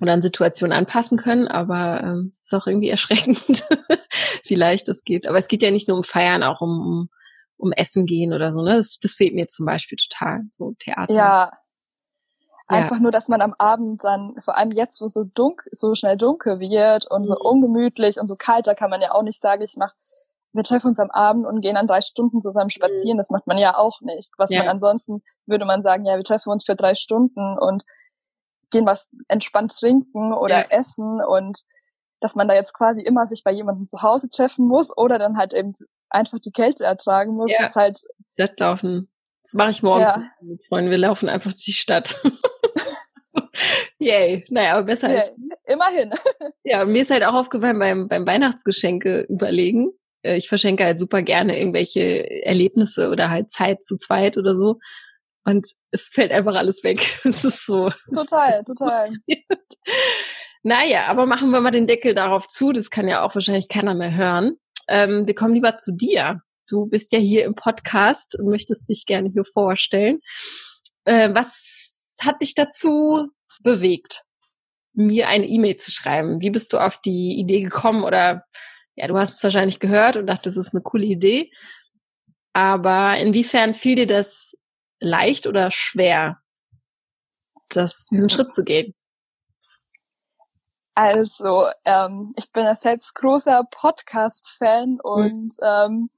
oder 0.00 0.12
an 0.12 0.22
Situationen 0.22 0.76
anpassen 0.76 1.18
können, 1.18 1.48
aber 1.48 2.02
ähm, 2.02 2.32
es 2.34 2.42
ist 2.42 2.54
auch 2.54 2.66
irgendwie 2.66 2.90
erschreckend, 2.90 3.64
vielleicht 4.44 4.88
das 4.88 5.02
geht. 5.04 5.26
Aber 5.26 5.38
es 5.38 5.48
geht 5.48 5.62
ja 5.62 5.70
nicht 5.70 5.88
nur 5.88 5.96
um 5.96 6.04
Feiern, 6.04 6.42
auch 6.42 6.60
um, 6.60 6.80
um, 6.80 7.08
um 7.56 7.72
Essen 7.72 8.06
gehen 8.06 8.32
oder 8.32 8.52
so, 8.52 8.62
ne? 8.62 8.76
Das, 8.76 8.98
das 9.00 9.12
fehlt 9.12 9.34
mir 9.34 9.46
zum 9.46 9.66
Beispiel 9.66 9.98
total, 9.98 10.42
so 10.50 10.74
Theater. 10.78 11.14
Ja. 11.14 11.50
Einfach 12.68 12.96
ja. 12.96 13.02
nur, 13.02 13.12
dass 13.12 13.28
man 13.28 13.40
am 13.42 13.54
Abend 13.58 14.02
dann, 14.02 14.34
vor 14.40 14.56
allem 14.56 14.72
jetzt, 14.72 15.00
wo 15.00 15.06
so 15.06 15.22
dunkel, 15.22 15.70
so 15.70 15.94
schnell 15.94 16.16
dunkel 16.16 16.58
wird 16.58 17.08
und 17.08 17.22
mhm. 17.22 17.26
so 17.26 17.36
ungemütlich 17.38 18.18
und 18.18 18.26
so 18.26 18.34
kalt, 18.34 18.66
da 18.66 18.74
kann 18.74 18.90
man 18.90 19.00
ja 19.00 19.12
auch 19.12 19.22
nicht 19.22 19.40
sagen, 19.40 19.62
ich 19.62 19.74
mach, 19.76 19.92
wir 20.52 20.64
treffen 20.64 20.88
uns 20.88 20.98
am 20.98 21.10
Abend 21.10 21.46
und 21.46 21.60
gehen 21.60 21.76
dann 21.76 21.86
drei 21.86 22.00
Stunden 22.00 22.40
zusammen 22.40 22.70
spazieren. 22.70 23.16
Mhm. 23.16 23.18
Das 23.18 23.30
macht 23.30 23.46
man 23.46 23.58
ja 23.58 23.76
auch 23.76 24.00
nicht. 24.00 24.32
Was 24.36 24.50
ja. 24.50 24.60
man 24.60 24.68
ansonsten 24.68 25.22
würde 25.46 25.64
man 25.64 25.82
sagen, 25.82 26.04
ja, 26.06 26.16
wir 26.16 26.24
treffen 26.24 26.50
uns 26.50 26.64
für 26.64 26.74
drei 26.74 26.94
Stunden 26.94 27.56
und 27.58 27.84
gehen 28.70 28.86
was 28.86 29.08
entspannt 29.28 29.76
trinken 29.78 30.32
oder 30.32 30.60
ja. 30.60 30.66
essen 30.70 31.20
und 31.22 31.60
dass 32.20 32.34
man 32.34 32.48
da 32.48 32.54
jetzt 32.54 32.72
quasi 32.72 33.02
immer 33.02 33.26
sich 33.26 33.44
bei 33.44 33.52
jemandem 33.52 33.86
zu 33.86 34.02
Hause 34.02 34.28
treffen 34.28 34.66
muss 34.66 34.96
oder 34.96 35.18
dann 35.18 35.36
halt 35.36 35.52
eben 35.52 35.74
einfach 36.08 36.38
die 36.38 36.50
Kälte 36.50 36.84
ertragen 36.84 37.34
muss. 37.34 37.50
Ja. 37.50 37.66
ist 37.66 37.76
halt 37.76 38.00
Stadtlaufen. 38.34 39.10
Das 39.42 39.54
mache 39.54 39.70
ich 39.70 39.82
morgens 39.82 40.14
ja. 40.16 40.22
mit 40.40 40.66
Freunden. 40.66 40.90
Wir 40.90 40.98
laufen 40.98 41.28
einfach 41.28 41.52
durch 41.52 41.64
die 41.64 41.72
Stadt. 41.72 42.20
Yay. 43.98 44.44
Naja, 44.48 44.74
aber 44.74 44.84
besser 44.84 45.08
yeah. 45.08 45.20
als. 45.20 45.32
Immerhin. 45.66 46.12
ja, 46.64 46.84
mir 46.84 47.02
ist 47.02 47.10
halt 47.10 47.24
auch 47.24 47.34
aufgefallen 47.34 47.78
beim, 47.78 48.08
beim 48.08 48.26
Weihnachtsgeschenke 48.26 49.26
überlegen. 49.28 49.90
Äh, 50.22 50.36
ich 50.36 50.48
verschenke 50.48 50.84
halt 50.84 50.98
super 50.98 51.22
gerne 51.22 51.58
irgendwelche 51.58 52.44
Erlebnisse 52.44 53.10
oder 53.10 53.30
halt 53.30 53.50
Zeit 53.50 53.82
zu 53.82 53.96
zweit 53.96 54.36
oder 54.36 54.54
so. 54.54 54.78
Und 55.46 55.68
es 55.92 56.08
fällt 56.08 56.32
einfach 56.32 56.56
alles 56.56 56.82
weg. 56.82 57.20
Es 57.24 57.44
ist 57.44 57.64
so. 57.64 57.90
Total, 58.12 58.64
total. 58.66 59.04
Naja, 60.64 61.06
aber 61.06 61.24
machen 61.24 61.50
wir 61.50 61.60
mal 61.60 61.70
den 61.70 61.86
Deckel 61.86 62.14
darauf 62.14 62.48
zu. 62.48 62.72
Das 62.72 62.90
kann 62.90 63.06
ja 63.06 63.22
auch 63.22 63.34
wahrscheinlich 63.34 63.68
keiner 63.68 63.94
mehr 63.94 64.14
hören. 64.14 64.56
Ähm, 64.88 65.26
wir 65.26 65.36
kommen 65.36 65.54
lieber 65.54 65.76
zu 65.76 65.92
dir. 65.92 66.42
Du 66.68 66.86
bist 66.86 67.12
ja 67.12 67.20
hier 67.20 67.44
im 67.44 67.54
Podcast 67.54 68.36
und 68.36 68.50
möchtest 68.50 68.88
dich 68.88 69.06
gerne 69.06 69.30
hier 69.32 69.44
vorstellen. 69.44 70.18
Äh, 71.04 71.30
was 71.32 72.16
hat 72.20 72.40
dich 72.40 72.54
dazu 72.54 73.28
bewegt, 73.62 74.24
mir 74.94 75.28
eine 75.28 75.46
E-Mail 75.46 75.76
zu 75.76 75.92
schreiben? 75.92 76.40
Wie 76.40 76.50
bist 76.50 76.72
du 76.72 76.78
auf 76.78 76.98
die 76.98 77.38
Idee 77.38 77.60
gekommen? 77.60 78.02
Oder 78.02 78.44
ja, 78.96 79.06
du 79.06 79.16
hast 79.16 79.36
es 79.36 79.44
wahrscheinlich 79.44 79.78
gehört 79.78 80.16
und 80.16 80.26
dachtest, 80.26 80.56
das 80.56 80.66
ist 80.66 80.74
eine 80.74 80.82
coole 80.82 81.06
Idee. 81.06 81.52
Aber 82.52 83.16
inwiefern 83.18 83.74
fiel 83.74 83.94
dir 83.94 84.06
das 84.08 84.56
leicht 85.00 85.46
oder 85.46 85.70
schwer, 85.70 86.40
das, 87.68 88.06
diesen 88.06 88.30
Schritt 88.30 88.52
zu 88.52 88.64
gehen? 88.64 88.94
Also, 90.94 91.66
ähm, 91.84 92.32
ich 92.36 92.50
bin 92.52 92.64
ja 92.64 92.74
selbst 92.74 93.14
großer 93.14 93.64
Podcast-Fan 93.70 94.92
mhm. 94.92 95.00
und 95.02 95.56
ähm, 95.62 96.10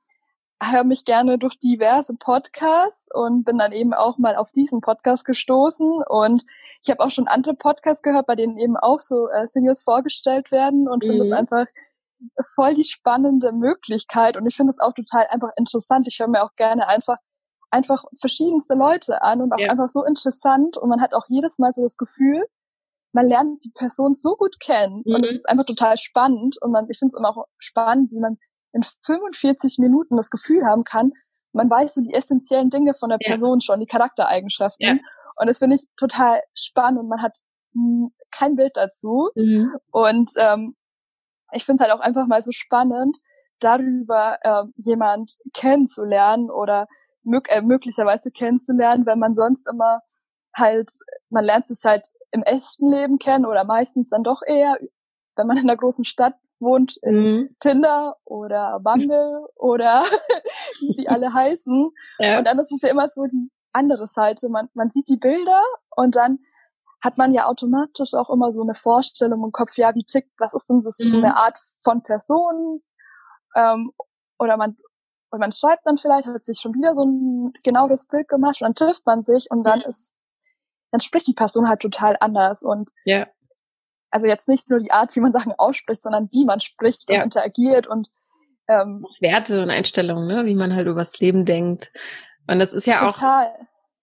höre 0.62 0.85
mich 0.85 1.04
gerne 1.04 1.38
durch 1.38 1.58
diverse 1.58 2.14
Podcasts 2.14 3.06
und 3.12 3.44
bin 3.44 3.58
dann 3.58 3.73
eben 3.73 3.94
auch 3.94 4.18
mal 4.18 4.37
auf 4.37 4.52
diesen 4.52 4.80
Podcast 4.80 5.25
gestoßen 5.25 6.02
und 6.08 6.44
ich 6.82 6.90
habe 6.90 7.00
auch 7.04 7.11
schon 7.11 7.28
andere 7.28 7.54
Podcasts 7.54 8.02
gehört, 8.02 8.26
bei 8.26 8.35
denen 8.35 8.58
eben 8.58 8.76
auch 8.76 9.00
so 9.00 9.28
äh, 9.28 9.47
Singles 9.47 9.82
vorgestellt 9.82 10.50
werden 10.50 10.88
und 10.88 11.04
mhm. 11.04 11.08
finde 11.08 11.25
es 11.25 11.32
einfach 11.32 11.66
voll 12.54 12.75
die 12.75 12.85
spannende 12.85 13.52
Möglichkeit 13.52 14.37
und 14.37 14.47
ich 14.47 14.56
finde 14.56 14.70
es 14.70 14.80
auch 14.80 14.92
total 14.92 15.26
einfach 15.30 15.50
interessant. 15.56 16.06
Ich 16.08 16.18
höre 16.18 16.28
mir 16.28 16.42
auch 16.42 16.54
gerne 16.56 16.88
einfach 16.88 17.16
einfach 17.70 18.04
verschiedenste 18.18 18.75
Leute 18.75 19.22
an 19.22 19.42
und 19.42 19.52
auch 19.52 19.58
ja. 19.58 19.70
einfach 19.70 19.88
so 19.88 20.04
interessant 20.04 20.76
und 20.76 20.88
man 20.88 21.00
hat 21.00 21.14
auch 21.14 21.26
jedes 21.28 21.58
Mal 21.58 21.72
so 21.72 21.82
das 21.82 21.96
Gefühl, 21.96 22.46
man 23.12 23.26
lernt 23.26 23.64
die 23.64 23.70
Person 23.70 24.14
so 24.14 24.37
gut 24.37 24.60
kennen 24.60 25.02
mhm. 25.04 25.14
und 25.14 25.25
es 25.25 25.32
ist 25.32 25.48
einfach 25.48 25.66
total 25.66 25.96
spannend 25.96 26.56
und 26.60 26.72
man, 26.72 26.87
ich 26.88 26.98
finde 26.98 27.12
es 27.14 27.18
immer 27.18 27.37
auch 27.37 27.44
spannend, 27.58 28.10
wie 28.10 28.20
man 28.20 28.38
in 28.72 28.82
45 29.04 29.78
Minuten 29.78 30.16
das 30.16 30.30
Gefühl 30.30 30.64
haben 30.64 30.84
kann, 30.84 31.12
man 31.52 31.70
weiß 31.70 31.94
so 31.94 32.02
die 32.02 32.12
essentiellen 32.12 32.70
Dinge 32.70 32.94
von 32.94 33.08
der 33.08 33.18
Person 33.18 33.58
ja. 33.60 33.64
schon, 33.64 33.80
die 33.80 33.87
Charaktereigenschaften. 33.87 34.87
Ja. 34.87 34.96
Und 35.37 35.46
das 35.46 35.58
finde 35.58 35.76
ich 35.76 35.87
total 35.96 36.42
spannend 36.54 37.00
und 37.00 37.08
man 37.08 37.22
hat 37.22 37.38
kein 38.30 38.56
Bild 38.56 38.72
dazu. 38.75 39.30
Mhm. 39.34 39.75
Und 39.92 40.30
ähm, 40.37 40.76
ich 41.52 41.64
finde 41.64 41.82
es 41.82 41.88
halt 41.88 41.98
auch 41.98 42.04
einfach 42.04 42.26
mal 42.26 42.42
so 42.42 42.52
spannend, 42.52 43.18
darüber 43.60 44.38
ähm, 44.44 44.72
jemand 44.76 45.38
kennenzulernen 45.54 46.50
oder 46.50 46.87
mög 47.22 47.48
äh, 47.50 47.62
möglicherweise 47.62 48.30
kennenzulernen, 48.30 49.06
wenn 49.06 49.18
man 49.18 49.34
sonst 49.34 49.66
immer 49.68 50.00
halt, 50.54 50.90
man 51.30 51.44
lernt 51.44 51.68
sich 51.68 51.84
halt 51.84 52.08
im 52.30 52.42
echten 52.42 52.90
Leben 52.90 53.18
kennen 53.18 53.46
oder 53.46 53.64
meistens 53.64 54.10
dann 54.10 54.25
doch 54.25 54.42
eher 54.46 54.76
wenn 55.38 55.46
man 55.46 55.56
in 55.56 55.70
einer 55.70 55.76
großen 55.76 56.04
Stadt 56.04 56.34
wohnt, 56.58 56.98
in 57.02 57.14
mhm. 57.14 57.56
Tinder 57.60 58.14
oder 58.26 58.80
Bumble 58.82 59.46
oder 59.54 60.02
wie 60.80 60.92
sie 60.92 61.08
alle 61.08 61.32
heißen. 61.32 61.90
Ja. 62.18 62.38
Und 62.38 62.44
dann 62.44 62.58
ist 62.58 62.72
es 62.72 62.82
ja 62.82 62.90
immer 62.90 63.08
so 63.08 63.25
die 63.25 63.48
andere 63.72 64.06
Seite. 64.06 64.48
Man, 64.48 64.68
man 64.75 64.90
sieht 64.90 65.08
die 65.08 65.16
Bilder 65.16 65.62
und 65.96 66.16
dann 66.16 66.40
hat 67.00 67.16
man 67.16 67.32
ja 67.32 67.46
automatisch 67.46 68.14
auch 68.14 68.28
immer 68.28 68.50
so 68.50 68.62
eine 68.62 68.75
Vorstellung 68.75 69.44
im 69.44 69.52
Kopf, 69.52 69.76
ja, 69.76 69.94
wie 69.94 70.02
tickt, 70.02 70.32
was 70.38 70.54
ist 70.54 70.68
denn 70.68 70.82
das 70.82 70.96
für 71.00 71.08
mhm. 71.08 71.25
eine 71.25 71.37
Art 71.37 71.56
von 71.84 72.02
Person? 72.02 72.80
Ähm, 73.54 73.92
oder 74.40 74.56
man 74.56 74.76
und 75.30 75.40
man 75.40 75.52
schreibt 75.52 75.87
dann 75.87 75.99
vielleicht, 75.99 76.26
hat 76.26 76.44
sich 76.44 76.61
schon 76.61 76.75
wieder 76.75 76.94
so 76.94 77.04
ein 77.04 77.52
genau 77.64 77.88
das 77.88 78.06
Bild 78.06 78.28
gemacht 78.28 78.61
und 78.61 78.66
dann 78.66 78.75
trifft 78.75 79.06
man 79.06 79.23
sich 79.23 79.50
und 79.50 79.64
dann 79.64 79.80
ist, 79.80 80.14
dann 80.90 81.00
spricht 81.00 81.26
die 81.26 81.35
Person 81.35 81.68
halt 81.68 81.80
total 81.80 82.16
anders 82.20 82.62
und 82.62 82.90
ja 83.04 83.26
also 84.11 84.26
jetzt 84.26 84.49
nicht 84.49 84.70
nur 84.70 84.80
die 84.80 84.90
Art, 84.90 85.14
wie 85.16 85.20
man 85.20 85.32
Sachen 85.38 85.52
ausspricht, 85.56 86.02
sondern 86.02 86.28
wie 86.32 86.44
man 86.44 86.61
spricht 86.61 87.08
ja. 87.08 87.16
und 87.16 87.25
interagiert 87.25 87.87
und 87.87 88.08
ähm, 88.68 89.04
auch 89.08 89.20
Werte 89.20 89.62
und 89.62 89.70
Einstellungen, 89.70 90.26
ne? 90.26 90.44
wie 90.44 90.54
man 90.54 90.75
halt 90.75 90.87
über 90.87 91.00
das 91.00 91.18
Leben 91.20 91.44
denkt. 91.44 91.90
Und 92.47 92.58
das 92.58 92.73
ist 92.73 92.87
ja 92.87 93.00
total. 93.00 93.47
auch 93.47 93.52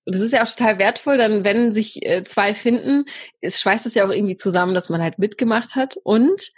das 0.07 0.21
ist 0.21 0.33
ja 0.33 0.43
auch 0.43 0.47
total 0.47 0.77
wertvoll, 0.77 1.17
dann 1.17 1.43
wenn 1.43 1.71
sich 1.71 2.05
äh, 2.05 2.23
zwei 2.23 2.53
finden, 2.53 3.05
es 3.41 3.59
schweißt 3.59 3.87
es 3.87 3.95
ja 3.95 4.05
auch 4.05 4.11
irgendwie 4.11 4.35
zusammen, 4.35 4.75
dass 4.75 4.89
man 4.89 5.01
halt 5.01 5.17
mitgemacht 5.17 5.75
hat 5.75 5.97
und 6.03 6.51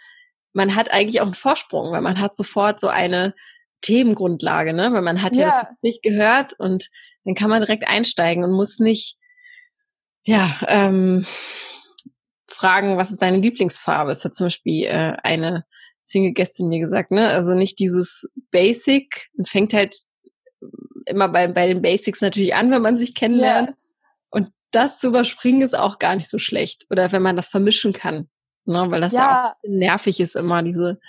man 0.51 0.75
hat 0.75 0.91
eigentlich 0.91 1.21
auch 1.21 1.27
einen 1.27 1.33
Vorsprung, 1.33 1.91
weil 1.91 2.01
man 2.01 2.19
hat 2.19 2.35
sofort 2.35 2.81
so 2.81 2.89
eine 2.89 3.33
Themengrundlage, 3.81 4.73
ne? 4.73 4.93
Weil 4.93 5.01
man 5.01 5.21
hat 5.21 5.35
ja, 5.35 5.47
ja 5.47 5.61
das 5.61 5.77
nicht 5.81 6.03
gehört 6.03 6.53
und 6.59 6.89
dann 7.23 7.35
kann 7.35 7.49
man 7.49 7.61
direkt 7.61 7.87
einsteigen 7.87 8.43
und 8.43 8.51
muss 8.51 8.79
nicht 8.79 9.17
ja 10.23 10.57
ähm, 10.67 11.25
fragen, 12.47 12.97
was 12.97 13.11
ist 13.11 13.21
deine 13.21 13.37
Lieblingsfarbe? 13.37 14.11
Es 14.11 14.25
hat 14.25 14.33
zum 14.33 14.47
Beispiel 14.47 14.85
äh, 14.85 15.17
eine 15.23 15.65
Single-Gästin 16.03 16.69
mir 16.69 16.79
gesagt, 16.79 17.11
ne? 17.11 17.29
Also 17.29 17.53
nicht 17.53 17.79
dieses 17.79 18.29
Basic, 18.51 19.29
und 19.37 19.49
fängt 19.49 19.73
halt 19.73 19.97
immer 21.05 21.27
bei, 21.29 21.47
bei 21.47 21.67
den 21.67 21.81
Basics 21.81 22.21
natürlich 22.21 22.55
an, 22.55 22.71
wenn 22.71 22.81
man 22.81 22.97
sich 22.97 23.15
kennenlernt. 23.15 23.69
Yeah. 23.69 23.77
Und 24.31 24.51
das 24.71 24.99
zu 24.99 25.07
überspringen 25.07 25.61
ist 25.61 25.77
auch 25.77 25.99
gar 25.99 26.15
nicht 26.15 26.29
so 26.29 26.39
schlecht. 26.39 26.85
Oder 26.89 27.11
wenn 27.11 27.21
man 27.21 27.35
das 27.35 27.47
vermischen 27.47 27.93
kann. 27.93 28.29
Ne? 28.65 28.85
Weil 28.89 29.01
das 29.01 29.13
ja, 29.13 29.19
ja 29.19 29.49
auch 29.49 29.55
nervig 29.67 30.19
ist 30.19 30.35
immer, 30.35 30.63
diese 30.63 30.99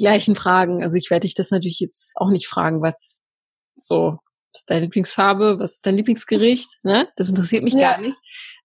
gleichen 0.00 0.34
Fragen. 0.34 0.82
Also 0.82 0.96
ich 0.96 1.10
werde 1.10 1.22
dich 1.26 1.34
das 1.34 1.50
natürlich 1.50 1.80
jetzt 1.80 2.16
auch 2.16 2.30
nicht 2.30 2.48
fragen, 2.48 2.82
was 2.82 3.20
so, 3.76 4.18
was 4.52 4.62
ist 4.62 4.70
deine 4.70 4.82
Lieblingsfarbe, 4.82 5.58
was 5.58 5.76
ist 5.76 5.86
dein 5.86 5.96
Lieblingsgericht, 5.96 6.80
ne? 6.82 7.08
Das 7.16 7.28
interessiert 7.28 7.62
mich 7.62 7.74
ja. 7.74 7.92
gar 7.92 8.00
nicht. 8.00 8.18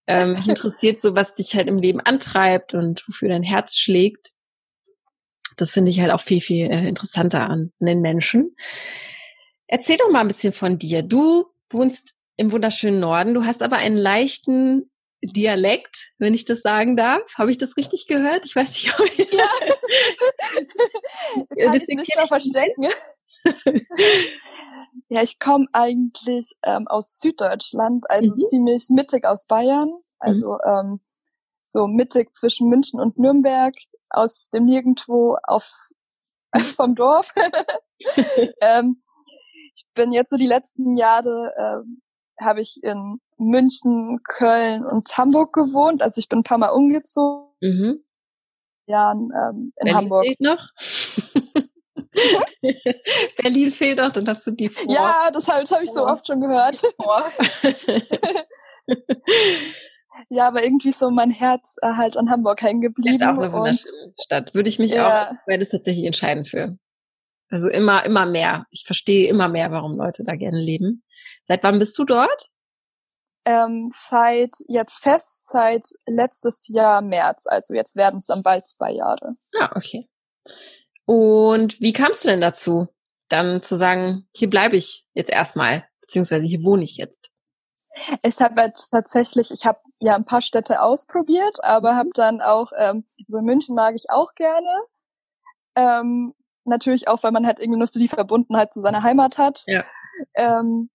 Ähm, 0.07 0.33
mich 0.33 0.47
interessiert 0.47 1.01
so, 1.01 1.15
was 1.15 1.35
dich 1.35 1.55
halt 1.55 1.67
im 1.67 1.79
Leben 1.79 1.99
antreibt 1.99 2.73
und 2.73 3.03
wofür 3.07 3.29
dein 3.29 3.43
Herz 3.43 3.75
schlägt. 3.75 4.31
Das 5.57 5.71
finde 5.71 5.91
ich 5.91 5.99
halt 5.99 6.11
auch 6.11 6.21
viel, 6.21 6.41
viel 6.41 6.69
äh, 6.69 6.87
interessanter 6.87 7.41
an, 7.41 7.71
an 7.79 7.85
den 7.85 8.01
Menschen. 8.01 8.55
Erzähl 9.67 9.97
doch 9.97 10.11
mal 10.11 10.21
ein 10.21 10.27
bisschen 10.27 10.53
von 10.53 10.77
dir. 10.77 11.01
Du 11.01 11.45
wohnst 11.69 12.15
im 12.37 12.51
wunderschönen 12.51 12.99
Norden. 12.99 13.33
Du 13.33 13.45
hast 13.45 13.63
aber 13.63 13.77
einen 13.77 13.97
leichten 13.97 14.91
Dialekt, 15.23 16.13
wenn 16.19 16.33
ich 16.33 16.45
das 16.45 16.61
sagen 16.61 16.95
darf. 16.95 17.33
Habe 17.35 17.49
ich 17.49 17.57
das 17.57 17.77
richtig 17.77 18.07
gehört? 18.07 18.45
Ich 18.45 18.55
weiß 18.55 18.73
nicht, 18.73 18.99
ob 18.99 19.05
ich... 19.17 19.31
Ja. 19.31 19.45
Kann 21.59 21.73
ich 21.73 21.87
nicht 21.87 22.15
mehr 22.15 22.27
verstecken. 22.27 22.87
Ja, 25.09 25.21
ich 25.21 25.39
komme 25.39 25.67
eigentlich 25.71 26.55
ähm, 26.63 26.87
aus 26.87 27.19
Süddeutschland, 27.19 28.09
also 28.09 28.33
mhm. 28.33 28.43
ziemlich 28.45 28.87
mittig 28.89 29.25
aus 29.25 29.45
Bayern, 29.45 29.91
also 30.19 30.53
mhm. 30.53 30.59
ähm, 30.65 30.99
so 31.61 31.87
mittig 31.87 32.33
zwischen 32.33 32.69
München 32.69 32.99
und 32.99 33.19
Nürnberg, 33.19 33.73
aus 34.09 34.49
dem 34.49 34.65
Nirgendwo 34.65 35.37
auf 35.43 35.69
vom 36.75 36.95
Dorf. 36.95 37.33
ähm, 38.61 39.03
ich 39.75 39.85
bin 39.93 40.11
jetzt 40.11 40.29
so 40.29 40.37
die 40.37 40.47
letzten 40.47 40.95
Jahre 40.95 41.53
ähm, 41.57 42.01
habe 42.39 42.61
ich 42.61 42.81
in 42.81 43.19
München, 43.37 44.21
Köln 44.23 44.85
und 44.85 45.17
Hamburg 45.17 45.53
gewohnt. 45.53 46.01
Also 46.01 46.19
ich 46.19 46.29
bin 46.29 46.39
ein 46.39 46.43
paar 46.43 46.57
Mal 46.57 46.69
umgezogen. 46.69 47.49
Mhm. 47.61 48.04
Ja, 48.87 49.11
ähm, 49.11 49.31
in 49.77 49.85
Berlin 49.85 49.95
Hamburg. 49.95 50.39
noch? 50.39 50.69
Berlin 53.37 53.71
fehlt 53.71 53.99
auch, 53.99 54.11
dann 54.11 54.27
hast 54.27 54.45
du 54.47 54.51
die 54.51 54.69
vor. 54.69 54.93
Ja, 54.93 55.29
das 55.33 55.47
habe 55.47 55.63
hab 55.63 55.81
ich 55.81 55.91
so 55.91 56.05
oft 56.05 56.27
schon 56.27 56.39
gehört. 56.41 56.81
ja, 60.29 60.47
aber 60.47 60.63
irgendwie 60.63 60.91
so 60.91 61.09
mein 61.09 61.31
Herz 61.31 61.75
äh, 61.81 61.93
halt 61.93 62.15
an 62.17 62.29
Hamburg 62.29 62.61
hängen 62.61 62.81
geblieben. 62.81 63.15
Ist 63.15 63.23
auch 63.23 63.37
eine 63.37 63.51
wunderschöne 63.51 64.13
Stadt. 64.23 64.53
Würde 64.53 64.69
ich 64.69 64.79
mich 64.79 64.91
ja. 64.91 65.29
auch, 65.29 65.47
wäre 65.47 65.59
das 65.59 65.69
tatsächlich 65.69 66.05
entscheiden 66.05 66.45
für. 66.45 66.77
Also 67.49 67.69
immer, 67.69 68.05
immer 68.05 68.25
mehr. 68.25 68.65
Ich 68.71 68.83
verstehe 68.85 69.27
immer 69.29 69.47
mehr, 69.47 69.71
warum 69.71 69.97
Leute 69.97 70.23
da 70.23 70.35
gerne 70.35 70.59
leben. 70.59 71.03
Seit 71.43 71.63
wann 71.63 71.79
bist 71.79 71.97
du 71.97 72.05
dort? 72.05 72.49
Ähm, 73.45 73.91
seit 73.93 74.55
jetzt 74.67 75.03
fest, 75.03 75.47
seit 75.47 75.89
letztes 76.07 76.67
Jahr 76.67 77.01
März. 77.01 77.45
Also 77.45 77.75
jetzt 77.75 77.95
werden 77.95 78.17
es 78.17 78.25
dann 78.25 78.41
bald 78.41 78.67
zwei 78.67 78.91
Jahre. 78.91 79.35
Ah, 79.59 79.71
okay. 79.75 80.09
Und 81.05 81.79
wie 81.79 81.93
kamst 81.93 82.23
du 82.23 82.29
denn 82.29 82.41
dazu, 82.41 82.87
dann 83.29 83.61
zu 83.61 83.75
sagen, 83.75 84.27
hier 84.33 84.49
bleibe 84.49 84.75
ich 84.75 85.07
jetzt 85.13 85.29
erstmal, 85.29 85.87
beziehungsweise 86.01 86.45
hier 86.45 86.63
wohne 86.63 86.83
ich 86.83 86.97
jetzt? 86.97 87.31
Ich 88.23 88.41
habe 88.41 88.61
halt 88.61 88.91
tatsächlich, 88.91 89.51
ich 89.51 89.65
habe 89.65 89.79
ja 89.99 90.15
ein 90.15 90.25
paar 90.25 90.41
Städte 90.41 90.81
ausprobiert, 90.81 91.63
aber 91.63 91.95
habe 91.95 92.09
dann 92.13 92.41
auch, 92.41 92.71
ähm, 92.77 93.05
so 93.27 93.41
München 93.41 93.75
mag 93.75 93.95
ich 93.95 94.09
auch 94.09 94.33
gerne. 94.33 94.69
Ähm, 95.75 96.33
natürlich 96.65 97.07
auch, 97.07 97.23
weil 97.23 97.31
man 97.31 97.45
halt 97.45 97.59
irgendwie 97.59 97.79
nur 97.79 97.87
so 97.87 97.99
die 97.99 98.07
Verbundenheit 98.07 98.73
zu 98.73 98.81
seiner 98.81 99.03
Heimat 99.03 99.37
hat. 99.37 99.63
Ja. 99.67 99.83
Ähm, 100.33 100.89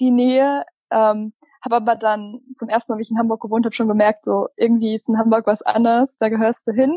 die 0.00 0.10
Nähe. 0.10 0.64
Ähm, 0.94 1.32
habe 1.64 1.76
aber 1.76 1.96
dann 1.96 2.40
zum 2.56 2.68
ersten 2.68 2.92
Mal, 2.92 2.98
wie 2.98 3.02
ich 3.02 3.10
in 3.10 3.18
Hamburg 3.18 3.42
gewohnt 3.42 3.66
habe, 3.66 3.74
schon 3.74 3.88
gemerkt, 3.88 4.24
so 4.24 4.48
irgendwie 4.56 4.94
ist 4.94 5.08
in 5.08 5.18
Hamburg 5.18 5.46
was 5.46 5.62
anderes, 5.62 6.16
da 6.16 6.28
gehörst 6.28 6.66
du 6.66 6.72
hin. 6.72 6.96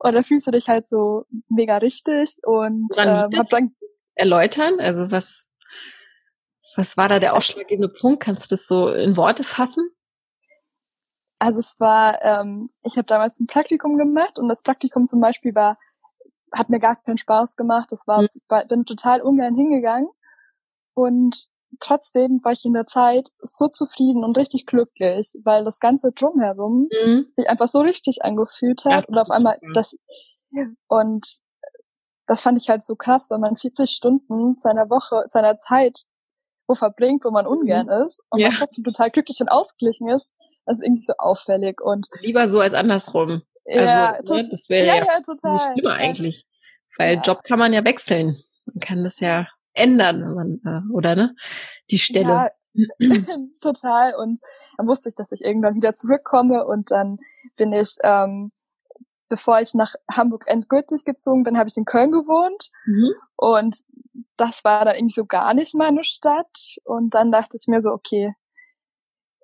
Und 0.00 0.14
da 0.14 0.22
fühlst 0.22 0.46
du 0.46 0.50
dich 0.50 0.68
halt 0.68 0.86
so 0.86 1.24
mega 1.48 1.78
richtig 1.78 2.36
und 2.44 2.88
ähm, 2.98 3.30
hab 3.38 3.48
dann 3.48 3.74
erläutern, 4.14 4.78
also 4.78 5.10
was 5.10 5.46
was 6.76 6.98
war 6.98 7.08
da 7.08 7.18
der 7.18 7.34
ausschlaggebende 7.34 7.88
Punkt? 7.88 8.22
Kannst 8.22 8.50
du 8.50 8.54
das 8.54 8.66
so 8.66 8.92
in 8.92 9.16
Worte 9.16 9.44
fassen? 9.44 9.88
Also 11.38 11.60
es 11.60 11.80
war, 11.80 12.22
ähm, 12.22 12.70
ich 12.82 12.96
habe 12.96 13.06
damals 13.06 13.40
ein 13.40 13.46
Praktikum 13.46 13.96
gemacht 13.96 14.38
und 14.38 14.48
das 14.48 14.62
Praktikum 14.62 15.06
zum 15.06 15.20
Beispiel 15.20 15.54
war, 15.54 15.78
hat 16.52 16.68
mir 16.68 16.78
gar 16.78 16.96
keinen 16.96 17.18
Spaß 17.18 17.56
gemacht. 17.56 17.90
Das 17.92 18.06
war, 18.06 18.22
mhm. 18.22 18.28
ich 18.34 18.68
bin 18.68 18.84
total 18.84 19.22
ungern 19.22 19.54
hingegangen 19.54 20.08
und 20.94 21.48
trotzdem 21.80 22.40
war 22.42 22.52
ich 22.52 22.64
in 22.64 22.72
der 22.72 22.86
Zeit 22.86 23.30
so 23.38 23.68
zufrieden 23.68 24.24
und 24.24 24.36
richtig 24.36 24.66
glücklich, 24.66 25.32
weil 25.44 25.64
das 25.64 25.80
ganze 25.80 26.12
drumherum 26.12 26.88
mhm. 26.90 27.26
sich 27.36 27.48
einfach 27.48 27.68
so 27.68 27.80
richtig 27.80 28.22
angefühlt 28.22 28.84
hat 28.84 29.00
ja, 29.00 29.04
und 29.08 29.18
auf 29.18 29.30
einmal 29.30 29.58
das 29.74 29.96
und 30.88 31.26
das 32.26 32.42
fand 32.42 32.58
ich 32.58 32.68
halt 32.68 32.84
so 32.84 32.96
krass, 32.96 33.28
wenn 33.30 33.40
man 33.40 33.56
40 33.56 33.90
Stunden 33.90 34.56
seiner 34.58 34.90
Woche, 34.90 35.24
seiner 35.28 35.58
Zeit 35.58 36.06
wo 36.68 36.74
verbringt, 36.74 37.24
wo 37.24 37.30
man 37.30 37.46
ungern 37.46 37.86
mhm. 37.86 38.06
ist 38.06 38.20
und 38.30 38.40
ja. 38.40 38.48
man 38.48 38.56
trotzdem 38.58 38.84
total 38.84 39.10
glücklich 39.10 39.40
und 39.40 39.48
ausgeglichen 39.48 40.08
ist, 40.08 40.34
das 40.64 40.78
ist 40.78 40.84
irgendwie 40.84 41.02
so 41.02 41.12
auffällig 41.18 41.80
und 41.80 42.08
lieber 42.20 42.48
so 42.48 42.60
als 42.60 42.74
andersrum. 42.74 43.42
Ja, 43.64 44.12
also, 44.12 44.34
ne, 44.34 44.48
das 44.50 44.68
wäre 44.68 44.86
ja, 44.86 44.96
ja, 44.96 45.20
total, 45.20 45.72
schlimmer 45.72 45.94
total. 45.94 45.98
eigentlich, 45.98 46.44
weil 46.98 47.16
ja. 47.16 47.22
Job 47.22 47.42
kann 47.44 47.58
man 47.58 47.72
ja 47.72 47.84
wechseln. 47.84 48.36
Man 48.66 48.80
kann 48.80 49.04
das 49.04 49.20
ja 49.20 49.46
ändern, 49.76 50.22
wenn 50.22 50.34
man, 50.34 50.60
äh, 50.64 50.92
oder 50.92 51.16
ne? 51.16 51.34
Die 51.90 51.98
Stelle. 51.98 52.28
Ja, 52.28 52.48
total. 53.60 54.14
Und 54.14 54.40
dann 54.76 54.86
wusste 54.86 55.08
ich, 55.08 55.14
dass 55.14 55.32
ich 55.32 55.42
irgendwann 55.42 55.74
wieder 55.74 55.94
zurückkomme 55.94 56.64
und 56.66 56.90
dann 56.90 57.18
bin 57.56 57.72
ich, 57.72 57.96
ähm, 58.02 58.52
bevor 59.28 59.60
ich 59.60 59.74
nach 59.74 59.94
Hamburg 60.10 60.44
endgültig 60.46 61.04
gezogen 61.04 61.42
bin, 61.42 61.58
habe 61.58 61.68
ich 61.68 61.76
in 61.76 61.84
Köln 61.84 62.10
gewohnt. 62.10 62.70
Mhm. 62.84 63.14
Und 63.36 63.84
das 64.36 64.64
war 64.64 64.84
dann 64.84 64.94
irgendwie 64.94 65.14
so 65.14 65.24
gar 65.24 65.54
nicht 65.54 65.74
meine 65.74 66.04
Stadt. 66.04 66.76
Und 66.84 67.14
dann 67.14 67.32
dachte 67.32 67.56
ich 67.56 67.66
mir 67.66 67.82
so, 67.82 67.90
okay, 67.90 68.34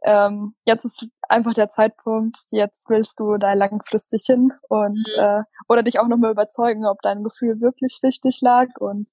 ähm, 0.04 0.54
jetzt 0.66 0.84
ist 0.84 1.06
einfach 1.28 1.54
der 1.54 1.68
Zeitpunkt, 1.68 2.36
jetzt 2.50 2.88
willst 2.88 3.20
du 3.20 3.36
da 3.36 3.52
langfristig 3.52 4.24
hin 4.26 4.52
und 4.68 5.14
mhm. 5.16 5.22
äh, 5.22 5.42
oder 5.68 5.82
dich 5.82 6.00
auch 6.00 6.08
nochmal 6.08 6.32
überzeugen, 6.32 6.86
ob 6.86 7.00
dein 7.02 7.22
Gefühl 7.22 7.60
wirklich 7.60 8.00
richtig 8.02 8.40
lag 8.40 8.68
und 8.78 9.06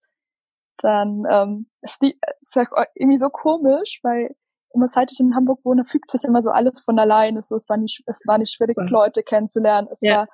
dann 0.81 1.24
ähm, 1.29 1.69
ist, 1.81 2.01
die, 2.01 2.19
ist 2.41 2.55
das 2.55 2.67
irgendwie 2.95 3.17
so 3.17 3.29
komisch, 3.29 4.00
weil 4.03 4.36
immer 4.74 4.88
seit 4.88 5.12
ich 5.12 5.19
in 5.19 5.36
Hamburg 5.36 5.59
wohne, 5.63 5.83
fügt 5.83 6.09
sich 6.09 6.24
immer 6.24 6.43
so 6.43 6.50
alles 6.50 6.81
von 6.81 7.00
alleine. 7.00 7.41
So, 7.41 7.55
es 7.55 7.67
war 7.69 7.77
nicht, 7.77 8.03
es 8.05 8.21
war 8.25 8.38
nicht 8.38 8.53
schwierig, 8.53 8.77
Leute 8.89 9.24
kennenzulernen. 9.24 9.88
Es 9.91 10.00
ja. 10.01 10.19
war, 10.19 10.27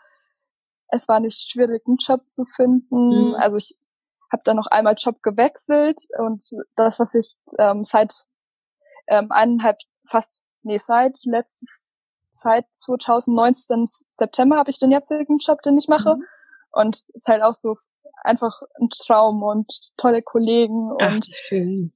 es 0.90 1.08
war 1.08 1.20
nicht 1.20 1.50
schwierig, 1.50 1.84
einen 1.88 1.98
Job 1.98 2.20
zu 2.22 2.46
finden. 2.46 3.30
Mhm. 3.30 3.36
Also 3.36 3.58
ich 3.58 3.78
habe 4.32 4.42
dann 4.44 4.58
noch 4.58 4.68
einmal 4.68 4.96
Job 4.98 5.22
gewechselt 5.22 6.02
und 6.18 6.44
das, 6.76 7.00
was 7.00 7.14
ich 7.14 7.38
ähm, 7.58 7.84
seit 7.84 8.14
ähm, 9.08 9.32
eineinhalb, 9.32 9.78
fast, 10.08 10.42
nee, 10.64 10.78
seit 10.78 11.18
letztes, 11.26 11.94
seit 12.34 12.66
2019 12.76 13.86
September 14.10 14.58
habe 14.58 14.70
ich 14.70 14.80
den 14.80 14.92
jetzigen 14.92 15.38
Job, 15.38 15.62
den 15.62 15.78
ich 15.78 15.88
mache. 15.88 16.16
Mhm. 16.16 16.24
Und 16.72 17.06
ist 17.14 17.28
halt 17.28 17.42
auch 17.42 17.54
so 17.54 17.78
einfach 18.24 18.62
ein 18.80 18.90
Traum 18.90 19.44
und 19.44 19.68
tolle 19.98 20.22
Kollegen 20.22 20.92
Ach, 21.00 21.14
und 21.14 21.26
schön. 21.26 21.94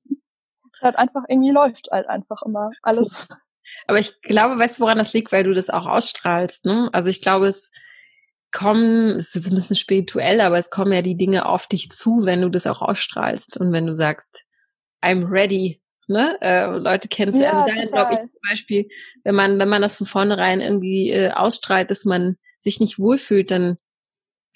halt 0.81 0.97
einfach 0.97 1.23
irgendwie 1.27 1.51
läuft 1.51 1.89
halt 1.91 2.07
einfach 2.07 2.41
immer 2.43 2.71
alles. 2.81 3.27
Aber 3.87 3.99
ich 3.99 4.21
glaube, 4.21 4.59
weißt 4.59 4.77
du, 4.77 4.83
woran 4.83 4.99
das 4.99 5.13
liegt, 5.13 5.31
weil 5.31 5.43
du 5.43 5.53
das 5.53 5.69
auch 5.69 5.87
ausstrahlst, 5.87 6.65
ne? 6.65 6.89
Also 6.93 7.09
ich 7.09 7.21
glaube, 7.21 7.47
es 7.47 7.71
kommen, 8.51 9.11
es 9.11 9.29
ist 9.29 9.35
jetzt 9.35 9.51
ein 9.51 9.55
bisschen 9.55 9.75
spirituell, 9.75 10.41
aber 10.41 10.57
es 10.57 10.69
kommen 10.69 10.91
ja 10.91 11.01
die 11.01 11.17
Dinge 11.17 11.45
auf 11.45 11.67
dich 11.67 11.89
zu, 11.89 12.25
wenn 12.25 12.41
du 12.41 12.49
das 12.49 12.67
auch 12.67 12.81
ausstrahlst 12.81 13.57
und 13.57 13.71
wenn 13.71 13.85
du 13.85 13.93
sagst, 13.93 14.43
I'm 15.01 15.29
ready, 15.29 15.81
ne? 16.07 16.37
Äh, 16.41 16.65
Leute 16.77 17.07
kennen 17.07 17.33
es. 17.33 17.39
Ja, 17.39 17.51
also 17.51 17.65
da 17.65 17.85
glaube 17.85 18.13
ich 18.13 18.29
zum 18.29 18.39
Beispiel, 18.49 18.89
wenn 19.23 19.35
man, 19.35 19.59
wenn 19.59 19.69
man 19.69 19.81
das 19.81 19.95
von 19.95 20.07
vornherein 20.07 20.61
irgendwie 20.61 21.11
äh, 21.11 21.31
ausstrahlt, 21.31 21.91
dass 21.91 22.05
man 22.05 22.37
sich 22.57 22.79
nicht 22.79 22.99
wohlfühlt, 22.99 23.51
dann 23.51 23.77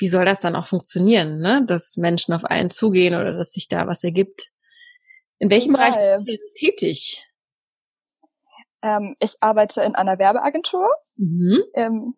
wie 0.04 0.10
soll 0.10 0.26
das 0.26 0.42
dann 0.42 0.58
auch 0.58 0.66
funktionieren, 0.66 1.40
ne? 1.40 1.64
dass 1.66 1.96
Menschen 1.96 2.34
auf 2.34 2.44
einen 2.44 2.70
zugehen 2.70 3.16
oder 3.16 3.32
dass 3.32 3.54
sich 3.54 3.70
da 3.70 3.88
was 3.88 4.04
ergibt? 4.04 4.52
In 5.40 5.50
welchem 5.50 5.72
Total. 5.72 5.92
Bereich 5.92 6.26
bist 6.26 6.40
du 6.40 6.54
tätig? 6.54 7.26
Ähm, 8.82 9.16
ich 9.20 9.36
arbeite 9.40 9.82
in 9.84 9.96
einer 9.96 10.20
Werbeagentur 10.20 10.90
mhm. 11.16 11.64
im 11.74 12.16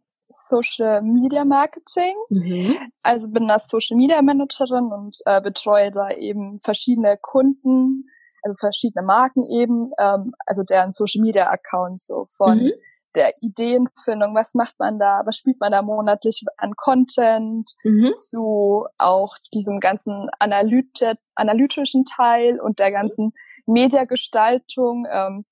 Social 0.50 1.04
Media 1.04 1.46
Marketing. 1.46 2.16
Mhm. 2.30 2.76
Also 3.04 3.30
bin 3.30 3.48
da 3.48 3.60
Social 3.60 3.98
Media 3.98 4.20
Managerin 4.24 4.92
und 4.92 5.18
äh, 5.28 5.40
betreue 5.40 5.92
da 5.92 6.10
eben 6.10 6.58
verschiedene 6.64 7.20
Kunden, 7.22 8.10
also 8.42 8.58
verschiedene 8.60 9.06
Marken 9.06 9.44
eben, 9.44 9.92
ähm, 10.00 10.34
also 10.48 10.64
deren 10.64 10.92
Social 10.92 11.22
Media 11.22 11.52
Accounts 11.52 12.08
so 12.08 12.26
von 12.32 12.64
mhm 12.64 12.72
der 13.16 13.34
Ideenfindung, 13.42 14.36
was 14.36 14.54
macht 14.54 14.76
man 14.80 15.00
da, 15.00 15.22
was 15.26 15.38
spielt 15.38 15.60
man 15.60 15.72
da 15.72 15.82
monatlich 15.82 16.44
an 16.58 16.76
Content, 16.76 17.72
mhm. 17.84 18.14
zu 18.16 18.86
auch 18.98 19.36
diesem 19.54 19.80
ganzen 19.80 20.30
Analyt 20.40 21.00
analytischen 21.36 22.06
Teil 22.06 22.60
und 22.60 22.80
der 22.80 22.92
ganzen 22.92 23.34
Mediagestaltung. 23.66 25.08
Ähm, 25.10 25.46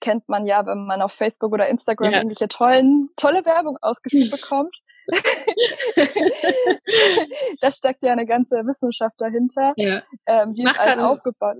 kennt 0.00 0.28
man 0.28 0.44
ja, 0.44 0.66
wenn 0.66 0.84
man 0.84 1.00
auf 1.00 1.12
Facebook 1.12 1.52
oder 1.52 1.68
Instagram 1.68 2.12
ja. 2.12 2.18
irgendwelche 2.18 2.48
tollen, 2.48 3.08
tolle 3.16 3.44
Werbung 3.46 3.78
ausgespielt 3.80 4.30
bekommt. 4.40 4.76
da 7.60 7.72
steckt 7.72 8.02
ja 8.02 8.12
eine 8.12 8.26
ganze 8.26 8.56
Wissenschaft 8.66 9.14
dahinter. 9.18 9.72
Ja. 9.76 10.02
Ähm, 10.26 10.54
wie 10.54 10.64
ist 10.64 10.78
alles 10.78 10.98
aufgebaut? 10.98 11.56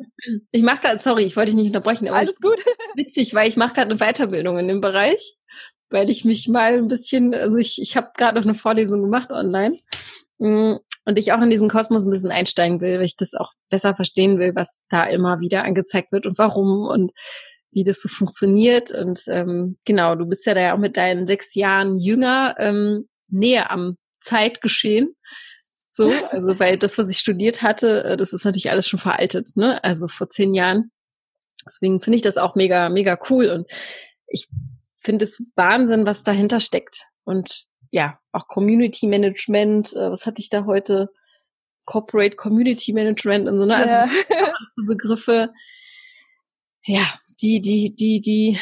Ich 0.52 0.62
mache 0.62 0.80
gerade, 0.80 0.98
sorry, 0.98 1.24
ich 1.24 1.36
wollte 1.36 1.52
dich 1.52 1.60
nicht 1.60 1.68
unterbrechen, 1.68 2.08
aber 2.08 2.18
alles 2.18 2.40
gut. 2.40 2.58
witzig, 2.94 3.34
weil 3.34 3.48
ich 3.48 3.56
mache 3.56 3.74
gerade 3.74 3.90
eine 3.90 3.98
Weiterbildung 3.98 4.58
in 4.58 4.68
dem 4.68 4.80
Bereich, 4.80 5.36
weil 5.90 6.10
ich 6.10 6.24
mich 6.24 6.48
mal 6.48 6.74
ein 6.74 6.88
bisschen, 6.88 7.34
also 7.34 7.56
ich, 7.56 7.80
ich 7.80 7.96
habe 7.96 8.10
gerade 8.16 8.38
noch 8.38 8.46
eine 8.46 8.54
Vorlesung 8.54 9.02
gemacht 9.02 9.32
online 9.32 9.76
mm, 10.38 10.76
und 11.06 11.18
ich 11.18 11.32
auch 11.32 11.42
in 11.42 11.50
diesen 11.50 11.68
Kosmos 11.68 12.04
ein 12.04 12.10
bisschen 12.10 12.32
einsteigen 12.32 12.80
will, 12.80 12.98
weil 12.98 13.04
ich 13.04 13.16
das 13.16 13.34
auch 13.34 13.52
besser 13.68 13.94
verstehen 13.94 14.38
will, 14.38 14.54
was 14.54 14.82
da 14.88 15.04
immer 15.04 15.40
wieder 15.40 15.64
angezeigt 15.64 16.12
wird 16.12 16.26
und 16.26 16.38
warum 16.38 16.88
und 16.88 17.12
wie 17.74 17.84
das 17.84 18.00
so 18.00 18.08
funktioniert. 18.08 18.92
Und 18.92 19.24
ähm, 19.26 19.76
genau, 19.84 20.14
du 20.14 20.26
bist 20.26 20.46
ja 20.46 20.54
da 20.54 20.60
ja 20.60 20.74
auch 20.74 20.78
mit 20.78 20.96
deinen 20.96 21.26
sechs 21.26 21.54
Jahren 21.54 21.96
jünger. 21.96 22.54
Ähm, 22.58 23.08
näher 23.34 23.70
am 23.70 23.96
Zeitgeschehen. 24.20 25.14
So, 25.90 26.12
also 26.30 26.58
weil 26.58 26.78
das, 26.78 26.98
was 26.98 27.08
ich 27.08 27.18
studiert 27.18 27.62
hatte, 27.62 28.04
äh, 28.04 28.16
das 28.16 28.32
ist 28.32 28.44
natürlich 28.44 28.70
alles 28.70 28.88
schon 28.88 29.00
veraltet, 29.00 29.56
ne? 29.56 29.82
Also 29.84 30.08
vor 30.08 30.30
zehn 30.30 30.54
Jahren. 30.54 30.90
Deswegen 31.66 32.00
finde 32.00 32.16
ich 32.16 32.22
das 32.22 32.36
auch 32.36 32.54
mega, 32.54 32.88
mega 32.88 33.18
cool. 33.30 33.48
Und 33.48 33.70
ich 34.26 34.48
finde 34.96 35.24
es 35.24 35.42
Wahnsinn, 35.54 36.06
was 36.06 36.24
dahinter 36.24 36.60
steckt. 36.60 37.06
Und 37.24 37.66
ja, 37.90 38.18
auch 38.32 38.48
Community 38.48 39.06
Management, 39.06 39.92
äh, 39.92 40.10
was 40.10 40.26
hatte 40.26 40.40
ich 40.40 40.50
da 40.50 40.64
heute? 40.64 41.10
Corporate 41.86 42.36
Community 42.36 42.92
Management 42.92 43.46
und 43.46 43.58
so, 43.58 43.66
ne? 43.66 43.76
Also 43.76 43.92
ja. 44.30 44.52
so 44.74 44.84
Begriffe, 44.86 45.52
ja, 46.86 47.04
die, 47.40 47.60
die, 47.60 47.94
die, 47.94 48.20
die 48.20 48.58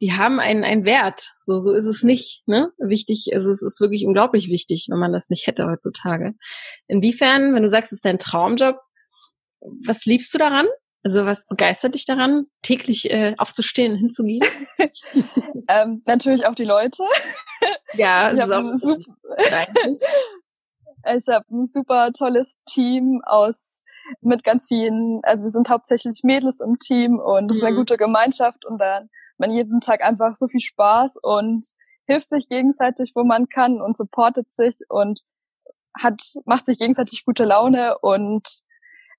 die 0.00 0.12
haben 0.12 0.40
einen, 0.40 0.64
einen 0.64 0.84
Wert. 0.84 1.34
So, 1.38 1.58
so 1.60 1.72
ist 1.72 1.86
es 1.86 2.02
nicht. 2.02 2.42
Ne? 2.46 2.72
Wichtig, 2.78 3.30
also 3.34 3.50
es 3.50 3.62
ist 3.62 3.80
wirklich 3.80 4.06
unglaublich 4.06 4.48
wichtig, 4.48 4.86
wenn 4.90 4.98
man 4.98 5.12
das 5.12 5.28
nicht 5.28 5.46
hätte 5.46 5.66
heutzutage. 5.66 6.34
Inwiefern, 6.88 7.54
wenn 7.54 7.62
du 7.62 7.68
sagst, 7.68 7.92
es 7.92 7.98
ist 7.98 8.04
dein 8.04 8.18
Traumjob, 8.18 8.76
was 9.86 10.06
liebst 10.06 10.32
du 10.32 10.38
daran? 10.38 10.66
Also 11.02 11.24
was 11.24 11.46
begeistert 11.46 11.94
dich 11.94 12.04
daran, 12.04 12.44
täglich 12.62 13.10
äh, 13.10 13.34
aufzustehen, 13.38 13.96
hinzugehen? 13.96 14.44
ähm, 15.68 16.02
natürlich 16.06 16.46
auch 16.46 16.54
die 16.54 16.64
Leute. 16.64 17.02
Ja, 17.94 18.32
ich 18.32 18.40
habe 18.40 18.56
ein, 18.56 18.78
hab 21.04 21.50
ein 21.50 21.68
super 21.72 22.12
tolles 22.12 22.54
Team 22.68 23.20
aus 23.24 23.70
mit 24.20 24.44
ganz 24.44 24.66
vielen, 24.66 25.20
also 25.22 25.44
wir 25.44 25.50
sind 25.50 25.68
hauptsächlich 25.68 26.20
Mädels 26.22 26.58
im 26.60 26.76
Team 26.78 27.18
und 27.18 27.50
es 27.50 27.58
ist 27.58 27.62
eine 27.62 27.72
mhm. 27.72 27.78
gute 27.78 27.96
Gemeinschaft 27.96 28.64
und 28.64 28.78
dann 28.78 29.08
man 29.40 29.50
jeden 29.50 29.80
Tag 29.80 30.02
einfach 30.02 30.34
so 30.34 30.46
viel 30.46 30.60
Spaß 30.60 31.12
und 31.22 31.60
hilft 32.06 32.28
sich 32.28 32.48
gegenseitig, 32.48 33.12
wo 33.14 33.24
man 33.24 33.48
kann 33.48 33.80
und 33.80 33.96
supportet 33.96 34.50
sich 34.52 34.78
und 34.88 35.20
hat, 36.02 36.20
macht 36.44 36.66
sich 36.66 36.78
gegenseitig 36.78 37.24
gute 37.24 37.44
Laune 37.44 37.98
und 37.98 38.46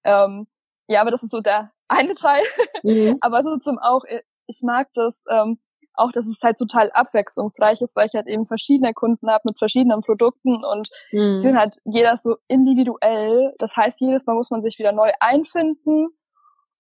ähm, 0.04 0.48
ja, 0.88 1.02
aber 1.02 1.12
das 1.12 1.24
ist 1.24 1.32
so 1.32 1.42
der 1.42 1.72
eine 1.90 2.14
Teil. 2.16 2.44
Mhm. 2.84 3.18
aber 3.22 3.44
so 3.44 3.58
zum 3.58 3.80
auch, 3.80 4.04
ich 4.48 4.60
mag 4.62 4.88
das, 4.94 5.22
ähm, 5.30 5.60
auch, 5.94 6.12
dass 6.12 6.26
es 6.26 6.38
halt 6.42 6.58
total 6.58 6.90
abwechslungsreich 6.92 7.82
ist, 7.82 7.96
weil 7.96 8.08
ich 8.08 8.14
halt 8.14 8.28
eben 8.28 8.46
verschiedene 8.46 8.94
Kunden 8.94 9.30
habe 9.30 9.42
mit 9.46 9.60
verschiedenen 9.60 10.02
Produkten 10.02 10.64
und 10.64 10.90
mhm. 11.12 11.42
sind 11.42 11.58
halt 11.58 11.78
jeder 11.84 12.18
so 12.18 12.38
individuell. 12.48 13.54
Das 13.60 13.76
heißt, 13.76 14.00
jedes 14.00 14.26
Mal 14.26 14.36
muss 14.36 14.52
man 14.52 14.64
sich 14.64 14.80
wieder 14.80 14.94
neu 14.94 15.12
einfinden. 15.20 16.08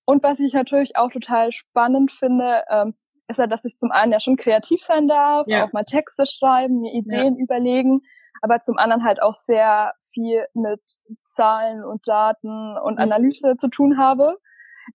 Und 0.05 0.23
was 0.23 0.39
ich 0.39 0.53
natürlich 0.53 0.95
auch 0.95 1.11
total 1.11 1.51
spannend 1.51 2.11
finde, 2.11 2.63
ähm, 2.69 2.95
ist 3.31 3.37
ja, 3.37 3.47
dass 3.47 3.65
ich 3.65 3.77
zum 3.77 3.91
einen 3.91 4.11
ja 4.11 4.19
schon 4.19 4.37
kreativ 4.37 4.81
sein 4.81 5.07
darf, 5.07 5.47
ja. 5.47 5.65
auch 5.65 5.73
mal 5.73 5.83
Texte 5.83 6.25
schreiben, 6.25 6.81
mir 6.81 6.93
Ideen 6.93 7.37
ja. 7.37 7.43
überlegen, 7.43 8.01
aber 8.41 8.59
zum 8.59 8.77
anderen 8.77 9.03
halt 9.03 9.21
auch 9.21 9.35
sehr 9.35 9.93
viel 10.01 10.45
mit 10.53 10.81
Zahlen 11.25 11.83
und 11.83 12.07
Daten 12.07 12.77
und 12.77 12.97
mhm. 12.97 13.03
Analyse 13.03 13.55
zu 13.57 13.69
tun 13.69 13.97
habe. 13.97 14.33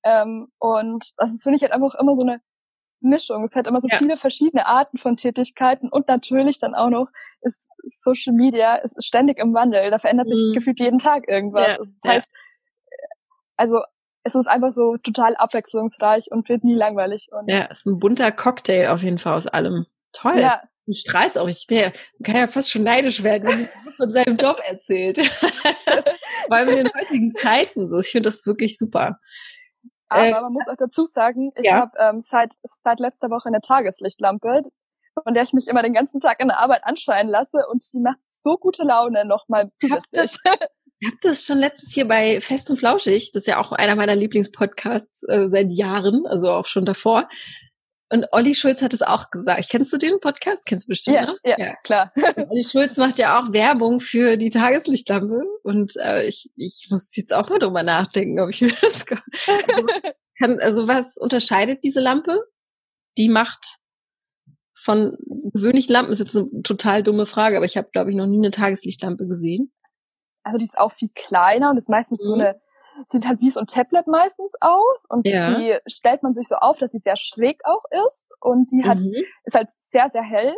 Ähm, 0.02 0.48
und 0.58 1.12
das 1.16 1.32
ist, 1.32 1.42
finde 1.42 1.56
ich, 1.56 1.62
halt 1.62 1.72
einfach 1.72 1.94
immer 1.94 2.16
so 2.16 2.22
eine 2.22 2.40
Mischung. 3.00 3.46
Es 3.48 3.54
hat 3.54 3.68
immer 3.68 3.80
so 3.80 3.88
ja. 3.88 3.98
viele 3.98 4.16
verschiedene 4.16 4.66
Arten 4.66 4.98
von 4.98 5.16
Tätigkeiten 5.16 5.88
und 5.88 6.08
natürlich 6.08 6.58
dann 6.58 6.74
auch 6.74 6.90
noch 6.90 7.08
ist 7.42 7.68
Social 8.02 8.32
Media 8.34 8.76
ist 8.76 9.02
ständig 9.04 9.38
im 9.38 9.54
Wandel. 9.54 9.90
Da 9.90 9.98
verändert 9.98 10.28
sich 10.28 10.48
mhm. 10.50 10.54
gefühlt 10.54 10.80
jeden 10.80 10.98
Tag 10.98 11.28
irgendwas. 11.28 11.68
Ja. 11.68 11.78
Das 11.78 12.00
heißt, 12.06 12.28
also 13.56 13.80
es 14.26 14.34
ist 14.34 14.46
einfach 14.46 14.72
so 14.72 14.96
total 14.96 15.36
abwechslungsreich 15.36 16.30
und 16.32 16.48
wird 16.48 16.64
nie 16.64 16.74
langweilig. 16.74 17.28
Und 17.30 17.48
ja, 17.48 17.68
es 17.70 17.80
ist 17.80 17.86
ein 17.86 18.00
bunter 18.00 18.32
Cocktail 18.32 18.88
auf 18.88 19.02
jeden 19.02 19.18
Fall 19.18 19.34
aus 19.34 19.46
allem. 19.46 19.86
Toll. 20.12 20.40
Ja. 20.40 20.62
Ein 20.88 20.94
Streis 20.94 21.36
auch. 21.36 21.48
Ich 21.48 21.66
wär, 21.68 21.92
kann 22.22 22.36
ja 22.36 22.46
fast 22.46 22.70
schon 22.70 22.82
neidisch 22.84 23.22
werden, 23.22 23.48
wenn 23.48 23.60
er 23.62 23.92
von 23.96 24.12
seinem 24.12 24.36
Job 24.36 24.60
erzählt. 24.66 25.18
Weil 26.48 26.68
in 26.68 26.76
den 26.76 26.94
heutigen 26.94 27.32
Zeiten 27.32 27.88
so. 27.88 28.00
Ich 28.00 28.08
finde 28.08 28.30
das 28.30 28.46
wirklich 28.46 28.78
super. 28.78 29.18
Aber 30.08 30.26
äh, 30.26 30.30
man 30.32 30.52
muss 30.52 30.68
auch 30.68 30.76
dazu 30.76 31.04
sagen, 31.06 31.52
ich 31.56 31.66
ja. 31.66 31.74
habe 31.74 31.92
ähm, 31.98 32.20
seit, 32.22 32.54
seit 32.84 33.00
letzter 33.00 33.30
Woche 33.30 33.48
eine 33.48 33.60
Tageslichtlampe, 33.60 34.62
von 35.22 35.34
der 35.34 35.42
ich 35.42 35.52
mich 35.52 35.66
immer 35.66 35.82
den 35.82 35.94
ganzen 35.94 36.20
Tag 36.20 36.40
in 36.40 36.48
der 36.48 36.58
Arbeit 36.58 36.84
anscheinen 36.84 37.28
lasse 37.28 37.58
und 37.70 37.84
die 37.92 38.00
macht 38.00 38.18
so 38.40 38.56
gute 38.56 38.84
Laune 38.84 39.24
nochmal 39.24 39.68
zusätzlich. 39.76 40.36
Ich 40.98 41.08
habe 41.08 41.18
das 41.20 41.44
schon 41.44 41.58
letztens 41.58 41.92
hier 41.92 42.08
bei 42.08 42.40
Fest 42.40 42.70
und 42.70 42.78
Flauschig, 42.78 43.32
das 43.32 43.42
ist 43.42 43.46
ja 43.46 43.60
auch 43.60 43.72
einer 43.72 43.96
meiner 43.96 44.16
Lieblingspodcasts 44.16 45.24
äh, 45.24 45.48
seit 45.50 45.70
Jahren, 45.72 46.26
also 46.26 46.50
auch 46.50 46.66
schon 46.66 46.86
davor. 46.86 47.28
Und 48.08 48.26
Olli 48.32 48.54
Schulz 48.54 48.82
hat 48.82 48.94
es 48.94 49.02
auch 49.02 49.30
gesagt. 49.30 49.68
Kennst 49.68 49.92
du 49.92 49.98
den 49.98 50.20
Podcast? 50.20 50.64
Kennst 50.64 50.86
du 50.86 50.90
bestimmt, 50.90 51.16
ja, 51.16 51.26
ne? 51.26 51.36
Ja, 51.44 51.56
ja, 51.58 51.74
klar. 51.82 52.12
Olli 52.36 52.64
Schulz 52.64 52.96
macht 52.98 53.18
ja 53.18 53.40
auch 53.40 53.52
Werbung 53.52 53.98
für 54.00 54.36
die 54.36 54.50
Tageslichtlampe. 54.50 55.42
Und 55.64 55.96
äh, 55.96 56.26
ich, 56.26 56.50
ich 56.54 56.86
muss 56.90 57.14
jetzt 57.16 57.34
auch 57.34 57.48
mal 57.48 57.58
drüber 57.58 57.82
nachdenken, 57.82 58.38
ob 58.38 58.50
ich 58.50 58.60
mir 58.60 58.72
das 58.80 59.06
kann. 59.06 59.22
kann. 60.38 60.60
Also 60.60 60.86
was 60.86 61.16
unterscheidet 61.16 61.82
diese 61.82 62.00
Lampe? 62.00 62.44
Die 63.18 63.28
macht 63.28 63.78
von 64.74 65.16
gewöhnlichen 65.52 65.92
Lampen, 65.92 66.12
ist 66.12 66.20
jetzt 66.20 66.36
eine 66.36 66.62
total 66.62 67.02
dumme 67.02 67.26
Frage, 67.26 67.56
aber 67.56 67.66
ich 67.66 67.76
habe, 67.76 67.88
glaube 67.92 68.10
ich, 68.10 68.16
noch 68.16 68.26
nie 68.26 68.38
eine 68.38 68.52
Tageslichtlampe 68.52 69.26
gesehen. 69.26 69.72
Also 70.46 70.58
die 70.58 70.64
ist 70.64 70.78
auch 70.78 70.92
viel 70.92 71.10
kleiner 71.12 71.70
und 71.70 71.76
ist 71.76 71.88
meistens 71.88 72.20
mhm. 72.20 72.24
so 72.24 72.34
eine, 72.34 72.56
sieht 73.06 73.26
halt 73.26 73.40
wie 73.40 73.50
so 73.50 73.58
ein 73.58 73.66
Tablet 73.66 74.06
meistens 74.06 74.54
aus 74.60 75.04
und 75.08 75.28
ja. 75.28 75.50
die 75.50 75.76
stellt 75.86 76.22
man 76.22 76.34
sich 76.34 76.46
so 76.46 76.54
auf, 76.54 76.78
dass 76.78 76.92
sie 76.92 76.98
sehr 76.98 77.16
schräg 77.16 77.60
auch 77.64 77.82
ist 77.90 78.28
und 78.40 78.70
die 78.70 78.84
hat, 78.84 79.00
mhm. 79.00 79.24
ist 79.42 79.56
halt 79.56 79.68
sehr, 79.80 80.08
sehr 80.08 80.22
hell. 80.22 80.54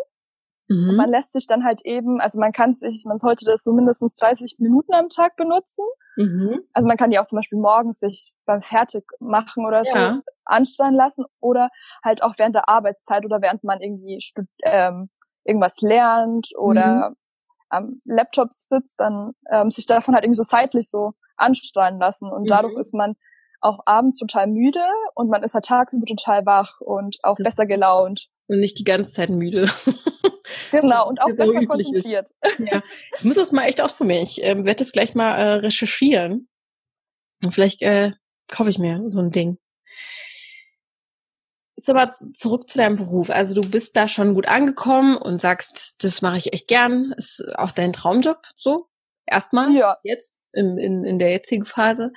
Mhm. 0.69 0.91
Und 0.91 0.97
man 0.97 1.09
lässt 1.09 1.33
sich 1.33 1.47
dann 1.47 1.65
halt 1.65 1.81
eben, 1.87 2.21
also 2.21 2.39
man 2.39 2.53
kann 2.53 2.75
sich, 2.75 3.05
man 3.09 3.19
sollte 3.19 3.47
das 3.47 3.65
so 3.65 3.73
mindestens 3.73 4.15
30 4.17 4.57
Minuten 4.59 4.93
am 4.93 5.09
Tag 5.09 5.37
benutzen. 5.37 5.87
Mhm. 6.17 6.61
Also 6.75 6.87
man 6.87 6.99
kann 6.99 7.11
die 7.11 7.19
auch 7.19 7.27
zum 7.27 7.39
Beispiel 7.39 7.59
morgens 7.59 8.01
sich 8.01 8.35
beim 8.45 8.61
Fertigmachen 8.61 9.65
oder 9.65 9.85
ja. 9.85 10.13
so 10.13 10.21
anstrahlen 10.45 10.97
lassen 10.97 11.25
oder 11.41 11.71
halt 12.05 12.23
auch 12.23 12.35
während 12.37 12.55
der 12.55 12.69
Arbeitszeit 12.69 13.25
oder 13.25 13.41
während 13.41 13.65
man 13.65 13.81
irgendwie 13.81 14.23
ähm, 14.65 15.09
irgendwas 15.45 15.81
lernt 15.81 16.51
oder 16.59 17.09
mhm 17.09 17.17
am 17.71 17.99
Laptop 18.05 18.53
sitzt, 18.53 18.99
dann 18.99 19.33
ähm, 19.53 19.71
sich 19.71 19.87
davon 19.87 20.15
halt 20.15 20.25
irgendwie 20.25 20.39
so 20.39 20.43
seitlich 20.43 20.89
so 20.91 21.13
anstrahlen 21.37 21.99
lassen. 21.99 22.31
Und 22.31 22.43
mhm. 22.43 22.47
dadurch 22.47 22.79
ist 22.79 22.95
man 22.95 23.15
auch 23.61 23.81
abends 23.87 24.17
total 24.17 24.47
müde 24.47 24.85
und 25.15 25.31
man 25.31 25.43
ist 25.43 25.55
halt 25.55 25.65
tagsüber 25.65 26.07
total 26.07 26.47
wach 26.47 26.81
und 26.81 27.19
auch 27.23 27.37
besser 27.37 27.67
gelaunt. 27.67 28.29
Und 28.47 28.61
nicht 28.61 28.79
die 28.79 28.85
ganze 28.85 29.13
Zeit 29.13 29.31
müde. 29.31 29.69
genau, 30.71 31.09
und 31.09 31.21
auch 31.21 31.29
besser 31.37 31.67
konzentriert. 31.67 32.31
Ja. 32.59 32.83
Ich 33.19 33.25
muss 33.25 33.37
das 33.37 33.53
mal 33.53 33.65
echt 33.65 33.81
ausprobieren. 33.81 34.23
Ich 34.23 34.43
äh, 34.43 34.57
werde 34.65 34.79
das 34.79 34.93
gleich 34.93 35.15
mal 35.15 35.37
äh, 35.37 35.53
recherchieren. 35.55 36.49
Und 37.45 37.53
vielleicht 37.53 37.83
äh, 37.83 38.13
kaufe 38.49 38.71
ich 38.71 38.79
mir 38.79 39.05
so 39.09 39.21
ein 39.21 39.31
Ding. 39.31 39.59
Ist 41.79 41.89
aber 41.89 42.11
zurück 42.11 42.69
zu 42.69 42.79
deinem 42.79 42.97
Beruf. 42.97 43.31
Also 43.31 43.55
du 43.55 43.61
bist 43.61 43.97
da 43.97 44.09
schon 44.09 44.35
gut 44.35 44.49
angekommen 44.49 45.17
und 45.17 45.41
sagst, 45.41 46.03
das 46.03 46.23
mache 46.23 46.37
ich 46.37 46.53
echt 46.53 46.67
gern. 46.67 47.15
Ist 47.17 47.55
auch 47.55 47.71
dein 47.71 47.93
Traumjob 47.93 48.43
so? 48.57 48.89
Erstmal? 49.27 49.73
Ja. 49.73 49.97
Jetzt, 50.03 50.37
in, 50.55 50.77
in, 50.77 51.05
in 51.05 51.21
der 51.21 51.31
jetzigen 51.31 51.65
Phase. 51.65 52.11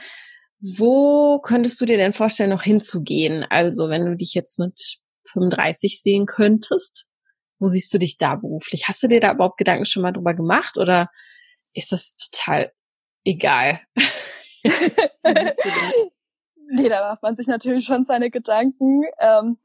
Wo 0.62 1.40
könntest 1.42 1.80
du 1.80 1.86
dir 1.86 1.98
denn 1.98 2.12
vorstellen, 2.12 2.50
noch 2.50 2.64
hinzugehen? 2.64 3.46
Also 3.52 3.90
wenn 3.90 4.04
du 4.04 4.18
dich 4.18 4.34
jetzt 4.34 4.58
mit 4.58 4.98
35 5.26 6.02
sehen 6.02 6.26
könntest, 6.26 7.12
wo 7.60 7.68
siehst 7.68 7.94
du 7.94 8.00
dich 8.00 8.18
da 8.18 8.38
beruflich? 8.38 8.88
Hast 8.88 9.04
du 9.04 9.08
dir 9.08 9.20
da 9.20 9.32
überhaupt 9.32 9.60
Gedanken 9.60 9.86
schon 9.86 10.02
mal 10.02 10.12
drüber 10.12 10.34
gemacht 10.34 10.80
oder 10.80 11.08
ist 11.74 11.92
das 11.92 12.16
total 12.16 12.72
egal? 13.24 13.80
Nee, 16.72 16.90
da 16.90 17.10
macht 17.10 17.22
man 17.22 17.36
sich 17.36 17.48
natürlich 17.48 17.86
schon 17.86 18.06
seine 18.06 18.32
Gedanken. 18.32 19.04
Ähm, 19.20 19.58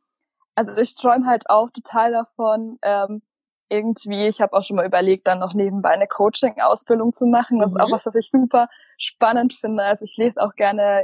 also 0.57 0.77
ich 0.77 0.95
träume 0.97 1.27
halt 1.27 1.49
auch 1.49 1.71
total 1.71 2.12
davon, 2.12 2.79
ähm, 2.83 3.23
irgendwie, 3.69 4.27
ich 4.27 4.40
habe 4.40 4.53
auch 4.53 4.62
schon 4.62 4.77
mal 4.77 4.87
überlegt, 4.87 5.27
dann 5.27 5.40
noch 5.40 5.55
nebenbei 5.55 5.90
eine 5.90 6.07
Coaching-Ausbildung 6.07 7.12
zu 7.12 7.27
machen. 7.27 7.59
Das 7.59 7.71
mhm. 7.71 7.77
ist 7.77 7.83
auch 7.83 7.88
mhm. 7.88 7.92
was, 7.92 8.07
was 8.07 8.14
ich 8.14 8.31
super 8.31 8.69
spannend 8.99 9.55
finde. 9.55 9.83
Also 9.83 10.05
ich 10.05 10.16
lese 10.16 10.40
auch 10.40 10.53
gerne 10.55 11.03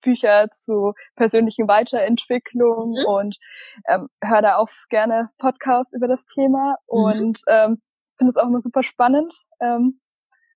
Bücher 0.00 0.50
zu 0.50 0.94
persönlichen 1.16 1.68
Weiterentwicklung 1.68 2.90
mhm. 2.90 3.04
und 3.06 3.36
ähm, 3.88 4.08
höre 4.22 4.42
da 4.42 4.56
auch 4.56 4.68
gerne 4.88 5.30
Podcasts 5.38 5.92
über 5.92 6.08
das 6.08 6.24
Thema 6.26 6.76
mhm. 6.90 6.98
und 6.98 7.40
ähm, 7.46 7.82
finde 8.16 8.30
es 8.30 8.36
auch 8.36 8.48
immer 8.48 8.60
super 8.60 8.82
spannend. 8.82 9.34
Ähm, 9.60 10.00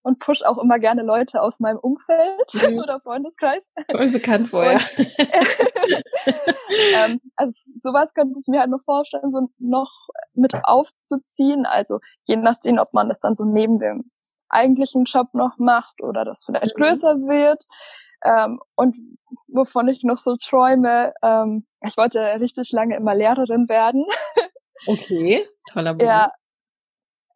und 0.03 0.19
push 0.19 0.43
auch 0.43 0.59
immer 0.59 0.79
gerne 0.79 1.03
Leute 1.03 1.41
aus 1.41 1.61
meinem 1.61 1.79
Umfeld 1.79 2.55
mhm. 2.55 2.79
oder 2.83 3.01
Freundeskreis. 3.01 3.71
bekannt 3.87 4.49
vorher. 4.49 4.81
ähm, 6.95 7.21
also 7.37 7.59
sowas 7.83 8.13
könnte 8.15 8.39
ich 8.39 8.47
mir 8.49 8.61
halt 8.61 8.71
noch 8.71 8.83
vorstellen, 8.85 9.31
so 9.33 9.47
noch 9.59 9.93
mit 10.35 10.55
aufzuziehen. 10.65 11.67
Also 11.67 11.99
je 12.27 12.37
nachdem, 12.37 12.79
ob 12.79 12.93
man 12.93 13.09
das 13.09 13.21
dann 13.21 13.35
so 13.35 13.45
neben 13.45 13.79
dem 13.79 14.11
eigentlichen 14.49 15.05
Job 15.05 15.29
noch 15.33 15.57
macht 15.59 16.03
oder 16.03 16.25
das 16.25 16.45
vielleicht 16.45 16.77
mhm. 16.77 16.83
größer 16.83 17.17
wird. 17.21 17.65
Ähm, 18.25 18.61
und 18.77 18.97
wovon 19.49 19.89
ich 19.89 20.03
noch 20.05 20.19
so 20.19 20.37
träume, 20.37 21.13
ähm, 21.23 21.67
ich 21.81 21.97
wollte 21.97 22.21
richtig 22.41 22.71
lange 22.73 22.97
immer 22.97 23.15
Lehrerin 23.15 23.69
werden. 23.69 24.05
Okay, 24.85 25.47
toller 25.71 25.95
Beruf. 25.95 26.09
Ja, 26.09 26.33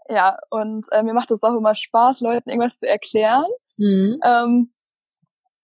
ja, 0.09 0.39
und 0.51 0.87
äh, 0.93 1.03
mir 1.03 1.15
macht 1.15 1.31
es 1.31 1.43
auch 1.43 1.57
immer 1.57 1.75
Spaß, 1.75 2.21
Leuten 2.21 2.51
irgendwas 2.51 2.77
zu 2.77 2.89
erklären. 2.89 3.45
Mhm. 3.77 4.21
Ähm, 4.23 4.71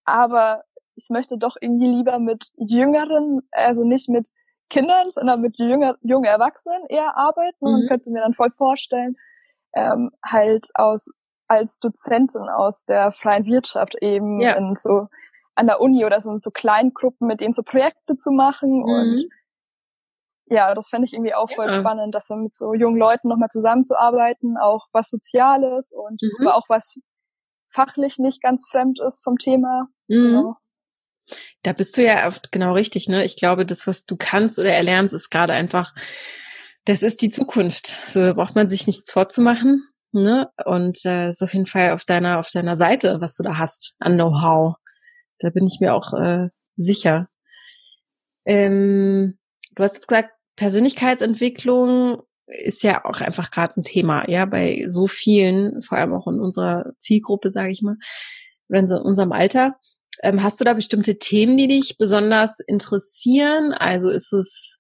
aber 0.05 0.65
ich 0.97 1.09
möchte 1.11 1.39
doch 1.39 1.57
irgendwie 1.61 1.89
lieber 1.89 2.19
mit 2.19 2.51
Jüngeren, 2.57 3.41
also 3.53 3.85
nicht 3.85 4.09
mit 4.09 4.29
Kindern, 4.71 5.11
sondern 5.11 5.41
mit 5.41 5.59
jünger, 5.59 5.97
jungen 6.03 6.25
Erwachsenen 6.25 6.85
eher 6.89 7.17
arbeiten 7.17 7.57
mhm. 7.61 7.75
und 7.75 7.89
könnte 7.89 8.11
mir 8.11 8.21
dann 8.21 8.35
voll 8.35 8.51
vorstellen, 8.51 9.13
ähm, 9.75 10.11
halt 10.25 10.69
aus 10.75 11.11
als 11.49 11.79
Dozentin 11.79 12.49
aus 12.49 12.85
der 12.85 13.13
freien 13.13 13.45
Wirtschaft 13.45 13.97
eben 14.01 14.41
ja. 14.41 14.55
in 14.55 14.75
so 14.77 15.09
an 15.55 15.67
der 15.67 15.81
Uni 15.81 16.05
oder 16.05 16.21
so 16.21 16.31
in 16.31 16.41
so 16.41 16.51
kleinen 16.51 16.95
Gruppen 16.95 17.29
mit 17.29 17.41
denen 17.41 17.53
so 17.53 17.63
Projekte 17.63 18.15
zu 18.15 18.31
machen 18.31 18.79
mhm. 18.79 18.85
und 18.85 19.29
ja, 20.53 20.75
das 20.75 20.89
fände 20.89 21.07
ich 21.07 21.13
irgendwie 21.13 21.35
auch 21.35 21.51
voll 21.51 21.69
ja. 21.69 21.81
spannend, 21.81 22.15
dass 22.15 22.27
dann 22.27 22.45
mit 22.45 22.55
so 22.55 22.75
jungen 22.75 22.99
Leuten 22.99 23.29
nochmal 23.29 23.49
zusammenzuarbeiten, 23.49 24.57
auch 24.57 24.87
was 24.93 25.11
Soziales 25.11 25.93
und 25.93 26.21
mhm. 26.23 26.47
aber 26.47 26.57
auch 26.57 26.69
was 26.69 26.97
fachlich 27.69 28.19
nicht 28.19 28.43
ganz 28.43 28.67
fremd 28.71 29.01
ist 29.01 29.23
vom 29.23 29.39
Thema. 29.39 29.89
Mhm. 30.09 30.23
Genau. 30.23 30.51
Da 31.63 31.73
bist 31.73 31.97
du 31.97 32.05
ja 32.05 32.27
oft 32.27 32.53
genau 32.53 32.75
richtig, 32.75 33.09
ne? 33.09 33.25
Ich 33.25 33.37
glaube, 33.37 33.65
das, 33.65 33.87
was 33.87 34.05
du 34.05 34.17
kannst 34.17 34.59
oder 34.59 34.73
erlernst, 34.73 35.15
ist 35.15 35.31
gerade 35.31 35.53
einfach, 35.53 35.95
das 36.85 37.03
ist 37.03 37.23
die 37.23 37.31
Zukunft. 37.31 37.87
So, 37.87 38.21
da 38.23 38.33
braucht 38.35 38.55
man 38.55 38.69
sich 38.69 38.87
nichts 38.87 39.13
vorzumachen, 39.13 39.89
ne? 40.11 40.51
Und 40.65 41.05
äh, 41.05 41.29
ist 41.29 41.43
auf 41.43 41.55
jeden 41.55 41.67
Fall 41.67 41.93
auf 41.93 42.05
deiner, 42.05 42.39
auf 42.39 42.51
deiner 42.51 42.77
Seite, 42.77 43.21
was 43.21 43.37
du 43.37 43.45
da 43.45 43.57
hast 43.57 43.97
an 44.01 44.15
Know-how. 44.15 44.75
Da 45.39 45.51
bin 45.51 45.67
ich 45.67 45.79
mir 45.81 45.95
auch 45.95 46.13
äh, 46.13 46.49
sicher. 46.77 47.29
Ähm, 48.45 49.39
du 49.75 49.83
hast 49.83 49.95
jetzt 49.95 50.09
gesagt, 50.09 50.33
Persönlichkeitsentwicklung 50.57 52.23
ist 52.47 52.83
ja 52.83 53.05
auch 53.05 53.21
einfach 53.21 53.51
gerade 53.51 53.81
ein 53.81 53.85
Thema, 53.85 54.29
ja, 54.29 54.45
bei 54.45 54.85
so 54.89 55.07
vielen, 55.07 55.83
vor 55.83 55.99
allem 55.99 56.13
auch 56.13 56.27
in 56.27 56.41
unserer 56.41 56.93
Zielgruppe, 56.99 57.51
sage 57.51 57.71
ich 57.71 57.83
mal, 57.83 57.97
in 58.69 58.91
unserem 58.91 59.33
Alter. 59.33 59.77
Ähm, 60.23 60.43
hast 60.43 60.61
du 60.61 60.65
da 60.65 60.75
bestimmte 60.75 61.19
Themen, 61.19 61.57
die 61.57 61.69
dich 61.69 61.97
besonders 61.99 62.61
interessieren? 62.61 63.73
Also 63.73 64.09
ist 64.09 64.33
es 64.33 64.79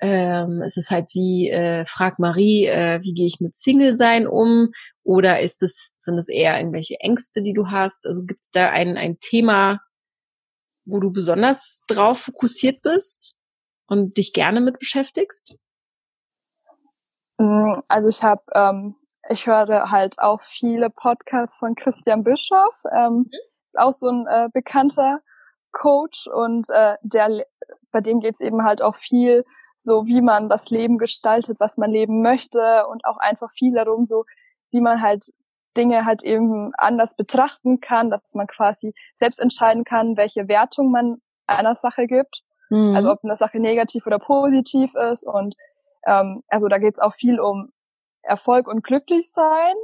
ähm, 0.00 0.60
ist 0.62 0.76
es 0.76 0.90
halt 0.90 1.06
wie, 1.14 1.48
äh, 1.48 1.84
frag 1.86 2.18
Marie, 2.18 2.66
äh, 2.66 3.00
wie 3.02 3.14
gehe 3.14 3.26
ich 3.26 3.40
mit 3.40 3.54
Single-Sein 3.54 4.26
um? 4.26 4.70
Oder 5.02 5.40
ist 5.40 5.62
es, 5.62 5.92
sind 5.94 6.18
es 6.18 6.28
eher 6.28 6.58
irgendwelche 6.58 6.96
Ängste, 7.00 7.42
die 7.42 7.52
du 7.52 7.68
hast? 7.68 8.06
Also 8.06 8.24
gibt 8.26 8.40
es 8.42 8.50
da 8.50 8.70
ein, 8.70 8.98
ein 8.98 9.18
Thema, 9.20 9.80
wo 10.84 11.00
du 11.00 11.10
besonders 11.10 11.84
drauf 11.86 12.18
fokussiert 12.18 12.82
bist 12.82 13.34
und 13.86 14.16
dich 14.16 14.32
gerne 14.32 14.60
mit 14.60 14.78
beschäftigst? 14.78 15.56
Mm, 17.38 17.80
also 17.88 18.08
ich 18.08 18.22
habe, 18.22 18.42
ähm, 18.54 18.96
ich 19.28 19.46
höre 19.46 19.90
halt 19.90 20.18
auch 20.18 20.40
viele 20.42 20.90
Podcasts 20.90 21.56
von 21.56 21.74
Christian 21.74 22.24
Bischoff, 22.24 22.82
ähm, 22.92 23.12
mhm. 23.12 23.30
ist 23.66 23.78
auch 23.78 23.92
so 23.92 24.08
ein 24.08 24.26
äh, 24.26 24.48
bekannter 24.52 25.20
Coach 25.72 26.26
und 26.26 26.68
äh, 26.70 26.94
der, 27.02 27.44
bei 27.90 28.00
dem 28.00 28.20
geht's 28.20 28.40
eben 28.40 28.64
halt 28.64 28.82
auch 28.82 28.96
viel 28.96 29.44
so, 29.76 30.06
wie 30.06 30.22
man 30.22 30.48
das 30.48 30.70
Leben 30.70 30.98
gestaltet, 30.98 31.58
was 31.58 31.76
man 31.76 31.90
leben 31.90 32.22
möchte 32.22 32.86
und 32.86 33.04
auch 33.04 33.16
einfach 33.18 33.50
viel 33.52 33.74
darum, 33.74 34.06
so 34.06 34.24
wie 34.70 34.80
man 34.80 35.02
halt 35.02 35.32
Dinge 35.76 36.04
halt 36.04 36.22
eben 36.22 36.72
anders 36.76 37.16
betrachten 37.16 37.80
kann, 37.80 38.08
dass 38.08 38.34
man 38.34 38.46
quasi 38.46 38.92
selbst 39.16 39.40
entscheiden 39.40 39.82
kann, 39.84 40.16
welche 40.16 40.46
Wertung 40.46 40.92
man 40.92 41.20
einer 41.46 41.74
Sache 41.74 42.06
gibt. 42.06 42.43
Mhm. 42.70 42.96
Also 42.96 43.10
ob 43.10 43.18
eine 43.22 43.36
Sache 43.36 43.58
negativ 43.58 44.06
oder 44.06 44.18
positiv 44.18 44.92
ist. 44.94 45.26
Und 45.26 45.54
ähm, 46.06 46.42
also 46.48 46.68
da 46.68 46.78
geht 46.78 46.94
es 46.94 47.00
auch 47.00 47.14
viel 47.14 47.40
um 47.40 47.70
Erfolg 48.22 48.68
und 48.68 48.82
glücklich 48.82 49.30
sein. 49.30 49.74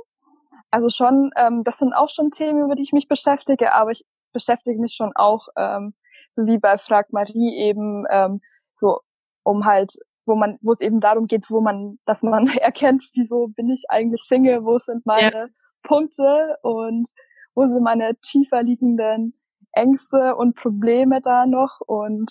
Also 0.70 0.88
schon, 0.88 1.30
ähm, 1.36 1.64
das 1.64 1.78
sind 1.78 1.92
auch 1.92 2.10
schon 2.10 2.30
Themen, 2.30 2.64
über 2.64 2.74
die 2.74 2.82
ich 2.82 2.92
mich 2.92 3.08
beschäftige, 3.08 3.74
aber 3.74 3.90
ich 3.90 4.04
beschäftige 4.32 4.80
mich 4.80 4.94
schon 4.94 5.12
auch, 5.14 5.48
ähm, 5.56 5.94
so 6.30 6.46
wie 6.46 6.58
bei 6.58 6.78
Frag 6.78 7.12
Marie 7.12 7.56
eben, 7.58 8.04
ähm, 8.10 8.38
so 8.76 9.00
um 9.42 9.64
halt 9.64 9.92
wo 10.26 10.36
man, 10.36 10.56
wo 10.62 10.72
es 10.72 10.80
eben 10.80 11.00
darum 11.00 11.26
geht, 11.26 11.50
wo 11.50 11.60
man, 11.60 11.98
dass 12.06 12.22
man 12.22 12.46
erkennt, 12.60 13.04
wieso 13.14 13.48
bin 13.48 13.68
ich 13.68 13.84
eigentlich 13.88 14.22
Single, 14.22 14.64
wo 14.64 14.78
sind 14.78 15.04
meine 15.06 15.32
ja. 15.32 15.46
Punkte 15.82 16.56
und 16.62 17.08
wo 17.54 17.62
sind 17.62 17.82
meine 17.82 18.14
tiefer 18.16 18.62
liegenden 18.62 19.32
Ängste 19.72 20.36
und 20.36 20.56
Probleme 20.56 21.20
da 21.20 21.46
noch 21.46 21.80
und 21.86 22.30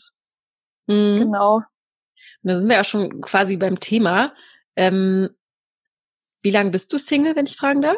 mhm. 0.90 1.20
genau. 1.20 1.56
Und 1.56 2.52
da 2.52 2.60
sind 2.60 2.70
wir 2.70 2.76
ja 2.76 2.84
schon 2.84 3.22
quasi 3.22 3.58
beim 3.58 3.80
Thema. 3.80 4.34
Ähm, 4.76 5.30
wie 6.42 6.52
lange 6.52 6.72
bist 6.72 6.92
du 6.94 6.98
Single, 6.98 7.36
wenn 7.36 7.46
ich 7.46 7.58
fragen 7.58 7.82
darf? 7.82 7.98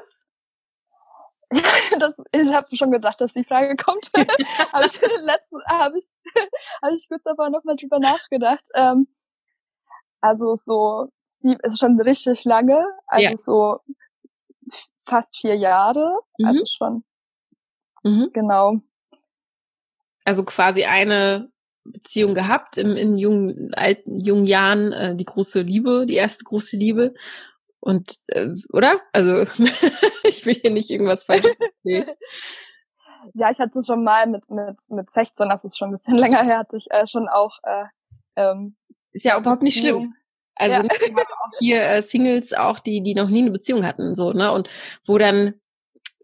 das, 2.00 2.16
ich 2.32 2.54
habe 2.54 2.76
schon 2.76 2.92
gedacht, 2.92 3.20
dass 3.20 3.34
die 3.34 3.44
Frage 3.44 3.76
kommt. 3.76 4.10
aber 4.72 4.86
letzten 4.86 5.64
habe 5.68 5.98
ich, 5.98 6.06
hab 6.82 6.92
ich 6.96 7.08
kurz 7.08 7.26
aber 7.26 7.50
nochmal 7.50 7.76
drüber 7.76 8.00
nachgedacht. 8.00 8.66
Ähm, 8.74 9.06
also 10.22 10.56
so, 10.56 11.10
sie 11.38 11.58
ist 11.62 11.80
schon 11.80 12.00
richtig 12.00 12.46
lange, 12.46 12.86
also 13.08 13.24
ja. 13.24 13.36
so 13.36 13.80
fast 15.04 15.38
vier 15.38 15.56
Jahre, 15.56 16.22
mhm. 16.38 16.46
also 16.46 16.66
schon. 16.66 17.04
Mhm. 18.04 18.30
Genau. 18.34 18.78
Also 20.24 20.46
quasi 20.46 20.86
eine 20.86 21.51
Beziehung 21.84 22.36
gehabt 22.36 22.78
im, 22.78 22.96
in 22.96 23.18
jungen, 23.18 23.74
alten, 23.74 24.20
jungen 24.20 24.46
Jahren, 24.46 24.92
äh, 24.92 25.16
die 25.16 25.26
große 25.26 25.62
Liebe, 25.62 26.06
die 26.06 26.16
erste 26.16 26.44
große 26.44 26.78
Liebe. 26.78 27.14
Und, 27.80 28.18
äh, 28.28 28.50
oder? 28.72 29.02
Also, 29.12 29.42
ich 30.24 30.46
will 30.46 30.56
hier 30.56 30.72
nicht 30.72 30.92
irgendwas 30.92 31.24
falsch 31.24 31.46
nee. 31.84 32.06
Ja, 33.36 33.52
ich 33.52 33.60
hatte 33.60 33.84
schon 33.84 34.04
mal 34.04 34.26
mit, 34.26 34.50
mit, 34.50 34.90
mit 34.90 35.12
16, 35.12 35.48
das 35.48 35.64
ist 35.64 35.78
schon 35.78 35.90
ein 35.90 35.98
bisschen 35.98 36.18
länger 36.18 36.44
her, 36.44 36.60
hatte 36.60 36.78
ich 36.78 36.90
äh, 36.90 37.06
schon 37.06 37.30
auch 37.30 37.60
äh, 37.64 37.86
ähm, 38.36 38.76
ist 39.12 39.26
ja 39.26 39.38
überhaupt 39.38 39.62
nicht 39.62 39.80
schlimm. 39.80 40.16
Also 40.56 40.76
ja. 40.76 40.84
auch 40.84 41.60
hier 41.60 41.82
äh, 41.82 42.04
Singles 42.04 42.54
auch, 42.54 42.80
die, 42.80 43.02
die 43.02 43.16
noch 43.16 43.30
nie 43.30 43.42
eine 43.42 43.52
Beziehung 43.52 43.86
hatten, 43.86 44.16
so, 44.16 44.32
ne? 44.32 44.52
Und 44.52 44.70
wo 45.06 45.18
dann, 45.18 45.56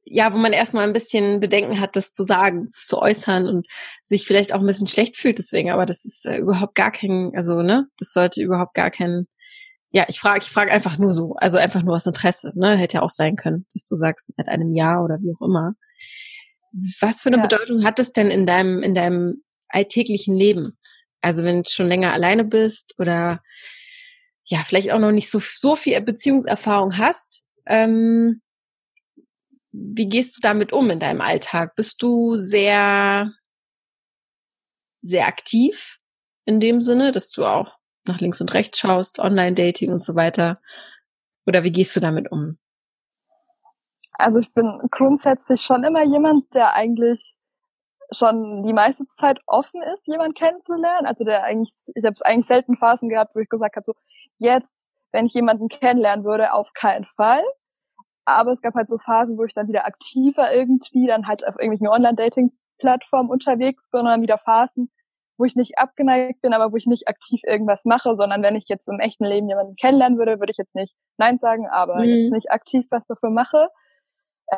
ja, 0.10 0.34
wo 0.34 0.38
man 0.38 0.54
erstmal 0.54 0.86
ein 0.86 0.94
bisschen 0.94 1.40
Bedenken 1.40 1.80
hat, 1.80 1.96
das 1.96 2.12
zu 2.12 2.24
sagen, 2.24 2.66
das 2.66 2.86
zu 2.86 2.98
äußern 3.00 3.48
und 3.48 3.68
sich 4.04 4.26
vielleicht 4.26 4.54
auch 4.54 4.60
ein 4.60 4.66
bisschen 4.66 4.88
schlecht 4.88 5.18
fühlt 5.18 5.38
deswegen, 5.38 5.72
aber 5.72 5.86
das 5.86 6.06
ist 6.06 6.26
äh, 6.26 6.38
überhaupt 6.38 6.76
gar 6.76 6.92
kein, 6.92 7.32
also, 7.36 7.62
ne, 7.62 7.88
das 7.98 8.14
sollte 8.14 8.42
überhaupt 8.42 8.74
gar 8.74 8.92
kein, 8.92 9.28
ja, 9.92 10.06
ich 10.08 10.20
frage, 10.20 10.40
ich 10.42 10.50
frage 10.50 10.72
einfach 10.72 10.98
nur 10.98 11.12
so, 11.12 11.36
also 11.38 11.58
einfach 11.58 11.82
nur 11.82 11.96
aus 11.96 12.06
Interesse, 12.06 12.52
ne? 12.56 12.76
Hätte 12.76 12.98
ja 12.98 13.02
auch 13.02 13.10
sein 13.10 13.36
können, 13.36 13.66
dass 13.74 13.86
du 13.86 13.96
sagst, 13.96 14.34
seit 14.36 14.48
einem 14.48 14.76
Jahr 14.76 15.04
oder 15.04 15.18
wie 15.22 15.34
auch 15.34 15.46
immer. 15.46 15.74
Was 17.00 17.22
für 17.22 17.30
eine 17.30 17.38
ja. 17.38 17.44
Bedeutung 17.44 17.86
hat 17.86 17.98
das 17.98 18.12
denn 18.12 18.30
in 18.30 18.46
deinem, 18.46 18.84
in 18.84 18.94
deinem 18.94 19.44
alltäglichen 19.70 20.36
Leben? 20.36 20.78
Also 21.22 21.44
wenn 21.44 21.64
du 21.64 21.70
schon 21.70 21.88
länger 21.88 22.14
alleine 22.14 22.44
bist 22.44 22.96
oder 23.00 23.42
ja, 24.44 24.64
vielleicht 24.64 24.92
auch 24.92 25.00
noch 25.00 25.12
nicht 25.12 25.30
so, 25.30 25.40
so 25.42 25.76
viel 25.76 26.00
Beziehungserfahrung 26.02 26.98
hast, 26.98 27.46
ähm, 27.66 28.42
wie 29.78 30.08
gehst 30.08 30.38
du 30.38 30.42
damit 30.42 30.74
um 30.74 30.90
in 30.90 31.00
deinem 31.00 31.22
Alltag? 31.22 31.76
Bist 31.76 32.02
du 32.02 32.38
sehr, 32.38 33.32
sehr 35.02 35.28
aktiv 35.28 36.00
in 36.46 36.60
dem 36.60 36.82
Sinne, 36.82 37.12
dass 37.12 37.32
du 37.32 37.46
auch 37.46 37.78
nach 38.06 38.20
links 38.20 38.42
und 38.42 38.54
rechts 38.54 38.80
schaust, 38.80 39.20
Online-Dating 39.20 39.92
und 39.92 40.04
so 40.04 40.16
weiter? 40.16 40.60
Oder 41.46 41.64
wie 41.64 41.72
gehst 41.72 41.96
du 41.96 42.00
damit 42.00 42.32
um? 42.32 42.58
Also 44.14 44.40
ich 44.40 44.54
bin 44.54 44.80
grundsätzlich 44.90 45.62
schon 45.62 45.84
immer 45.84 46.04
jemand, 46.04 46.54
der 46.56 46.74
eigentlich 46.74 47.36
schon 48.12 48.64
die 48.66 48.74
meiste 48.74 49.06
Zeit 49.18 49.40
offen 49.46 49.82
ist, 49.84 50.08
jemand 50.08 50.36
kennenzulernen. 50.36 51.06
Also 51.06 51.24
der 51.24 51.44
eigentlich, 51.44 51.74
ich 51.94 52.04
habe 52.04 52.14
es 52.14 52.22
eigentlich 52.22 52.48
selten 52.48 52.78
Phasen 52.78 53.10
gehabt, 53.10 53.36
wo 53.36 53.40
ich 53.40 53.50
gesagt 53.50 53.76
habe, 53.76 53.86
so 53.86 53.94
jetzt, 54.40 54.92
wenn 55.12 55.26
ich 55.26 55.34
jemanden 55.34 55.68
kennenlernen 55.68 56.26
würde, 56.26 56.54
auf 56.54 56.74
keinen 56.74 57.06
Fall. 57.06 57.44
Aber 58.28 58.52
es 58.52 58.62
gab 58.62 58.76
halt 58.76 58.90
so 58.90 58.98
Phasen, 58.98 59.38
wo 59.38 59.46
ich 59.46 59.54
dann 59.54 59.70
wieder 59.70 59.86
aktiver 59.86 60.54
irgendwie 60.54 61.08
dann 61.08 61.28
halt 61.28 61.48
auf 61.48 61.56
irgendwelchen 61.56 61.88
Online-Dating-Plattformen 61.88 63.30
unterwegs 63.30 63.90
bin 63.90 64.02
und 64.02 64.08
dann 64.08 64.22
wieder 64.22 64.38
Phasen, 64.38 64.92
wo 65.38 65.46
ich 65.46 65.56
nicht 65.56 65.78
abgeneigt 65.78 66.42
bin, 66.42 66.52
aber 66.52 66.74
wo 66.74 66.76
ich 66.76 66.88
nicht 66.88 67.08
aktiv 67.08 67.40
irgendwas 67.46 67.86
mache, 67.86 68.18
sondern 68.18 68.44
wenn 68.44 68.58
ich 68.58 68.66
jetzt 68.68 68.90
im 68.90 69.00
echten 69.00 69.24
Leben 69.24 69.48
jemanden 69.48 69.76
kennenlernen 69.80 70.18
würde, 70.18 70.42
würde 70.42 70.52
ich 70.52 70.58
jetzt 70.58 70.76
nicht 70.76 70.98
Nein 71.18 71.38
sagen, 71.38 71.70
aber 71.70 72.00
mhm. 72.00 72.04
jetzt 72.04 72.34
nicht 72.34 72.52
aktiv 72.52 72.86
was 72.92 73.06
dafür 73.06 73.30
mache. 73.30 73.70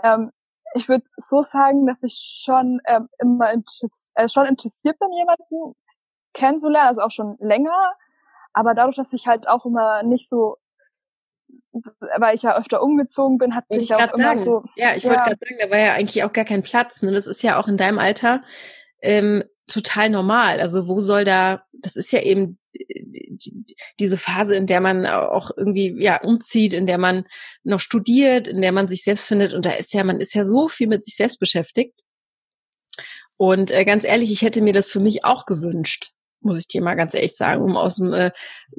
Ähm, 0.01 0.31
ich 0.73 0.89
würde 0.89 1.05
so 1.17 1.41
sagen, 1.41 1.85
dass 1.85 2.01
ich 2.01 2.41
schon 2.43 2.81
ähm, 2.87 3.07
immer 3.19 3.51
interess 3.51 4.13
äh, 4.15 4.29
schon 4.29 4.47
interessiert 4.47 4.97
bin, 4.97 5.11
jemanden 5.11 5.75
kennenzulernen, 6.33 6.87
also 6.87 7.01
auch 7.01 7.11
schon 7.11 7.37
länger. 7.39 7.93
Aber 8.53 8.73
dadurch, 8.73 8.95
dass 8.95 9.13
ich 9.13 9.27
halt 9.27 9.47
auch 9.47 9.67
immer 9.67 10.01
nicht 10.01 10.27
so, 10.27 10.57
weil 12.17 12.35
ich 12.35 12.43
ja 12.43 12.57
öfter 12.57 12.81
umgezogen 12.81 13.37
bin, 13.37 13.55
hatte 13.55 13.67
ich, 13.69 13.83
ich 13.83 13.93
auch 13.93 14.13
immer 14.13 14.35
sagen. 14.35 14.39
so. 14.39 14.63
Ja, 14.75 14.95
ich 14.95 15.03
ja. 15.03 15.09
wollte 15.09 15.23
gerade 15.23 15.37
sagen, 15.39 15.57
da 15.61 15.69
war 15.69 15.77
ja 15.77 15.93
eigentlich 15.93 16.23
auch 16.23 16.33
gar 16.33 16.45
kein 16.45 16.63
Platz. 16.63 17.01
Ne? 17.01 17.11
Das 17.11 17.27
ist 17.27 17.43
ja 17.43 17.59
auch 17.59 17.67
in 17.67 17.77
deinem 17.77 17.99
Alter 17.99 18.43
ähm, 19.01 19.43
total 19.67 20.09
normal. 20.09 20.59
Also 20.59 20.87
wo 20.87 20.99
soll 20.99 21.23
da, 21.23 21.63
das 21.73 21.95
ist 21.95 22.11
ja 22.11 22.21
eben 22.21 22.57
diese 23.99 24.17
Phase, 24.17 24.55
in 24.55 24.67
der 24.67 24.81
man 24.81 25.05
auch 25.05 25.51
irgendwie 25.55 25.95
ja 26.01 26.21
umzieht, 26.23 26.73
in 26.73 26.85
der 26.85 26.97
man 26.97 27.25
noch 27.63 27.79
studiert, 27.79 28.47
in 28.47 28.61
der 28.61 28.71
man 28.71 28.87
sich 28.87 29.03
selbst 29.03 29.27
findet 29.27 29.53
und 29.53 29.65
da 29.65 29.71
ist 29.71 29.93
ja 29.93 30.03
man 30.03 30.19
ist 30.19 30.33
ja 30.33 30.45
so 30.45 30.67
viel 30.67 30.87
mit 30.87 31.03
sich 31.03 31.15
selbst 31.15 31.39
beschäftigt. 31.39 32.01
Und 33.37 33.71
äh, 33.71 33.85
ganz 33.85 34.03
ehrlich, 34.03 34.31
ich 34.31 34.41
hätte 34.41 34.61
mir 34.61 34.73
das 34.73 34.91
für 34.91 34.99
mich 34.99 35.23
auch 35.23 35.45
gewünscht, 35.45 36.11
muss 36.41 36.59
ich 36.59 36.67
dir 36.67 36.81
mal 36.81 36.95
ganz 36.95 37.13
ehrlich 37.13 37.35
sagen, 37.35 37.61
um 37.63 37.77
aus 37.77 37.95
dem 37.95 38.13
äh, 38.13 38.31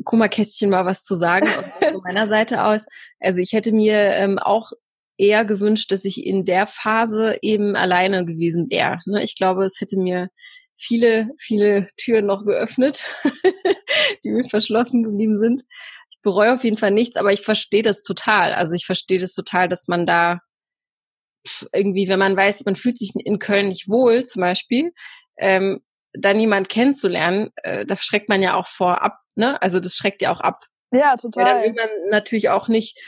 Kummerkästchen 0.04 0.70
mal 0.70 0.86
was 0.86 1.04
zu 1.04 1.14
sagen 1.14 1.46
von 1.78 2.02
meiner 2.04 2.26
Seite 2.26 2.64
aus. 2.64 2.84
Also 3.18 3.40
ich 3.40 3.52
hätte 3.52 3.72
mir 3.72 3.96
ähm, 3.96 4.38
auch 4.38 4.72
eher 5.18 5.44
gewünscht, 5.44 5.92
dass 5.92 6.04
ich 6.04 6.24
in 6.26 6.44
der 6.44 6.66
Phase 6.66 7.36
eben 7.42 7.76
alleine 7.76 8.24
gewesen 8.24 8.70
wäre. 8.70 9.00
Ne? 9.04 9.22
Ich 9.22 9.36
glaube, 9.36 9.64
es 9.64 9.80
hätte 9.80 9.98
mir 9.98 10.30
viele, 10.74 11.30
viele 11.38 11.88
Türen 11.98 12.26
noch 12.26 12.44
geöffnet, 12.44 13.04
die 14.24 14.30
mir 14.30 14.44
verschlossen 14.44 15.02
geblieben 15.02 15.36
sind. 15.36 15.62
Ich 16.10 16.20
bereue 16.22 16.54
auf 16.54 16.64
jeden 16.64 16.78
Fall 16.78 16.90
nichts, 16.90 17.16
aber 17.16 17.32
ich 17.32 17.42
verstehe 17.42 17.82
das 17.82 18.02
total. 18.02 18.54
Also 18.54 18.74
ich 18.74 18.86
verstehe 18.86 19.20
das 19.20 19.34
total, 19.34 19.68
dass 19.68 19.88
man 19.88 20.06
da 20.06 20.40
irgendwie, 21.72 22.08
wenn 22.08 22.18
man 22.18 22.36
weiß, 22.36 22.64
man 22.64 22.76
fühlt 22.76 22.98
sich 22.98 23.12
in 23.14 23.38
Köln 23.38 23.68
nicht 23.68 23.88
wohl, 23.88 24.24
zum 24.24 24.40
Beispiel, 24.40 24.92
ähm, 25.38 25.80
dann 26.12 26.40
jemand 26.40 26.68
kennenzulernen, 26.68 27.50
äh, 27.56 27.86
da 27.86 27.96
schreckt 27.96 28.28
man 28.28 28.42
ja 28.42 28.54
auch 28.54 28.66
vor 28.66 29.02
ab, 29.02 29.18
ne? 29.34 29.60
Also 29.62 29.80
das 29.80 29.94
schreckt 29.94 30.22
ja 30.22 30.32
auch 30.32 30.40
ab. 30.40 30.64
Ja, 30.92 31.16
total. 31.16 31.46
Ja, 31.46 31.54
dann 31.54 31.62
will 31.62 31.74
man 31.74 32.10
natürlich 32.10 32.48
auch 32.48 32.68
nicht, 32.68 32.98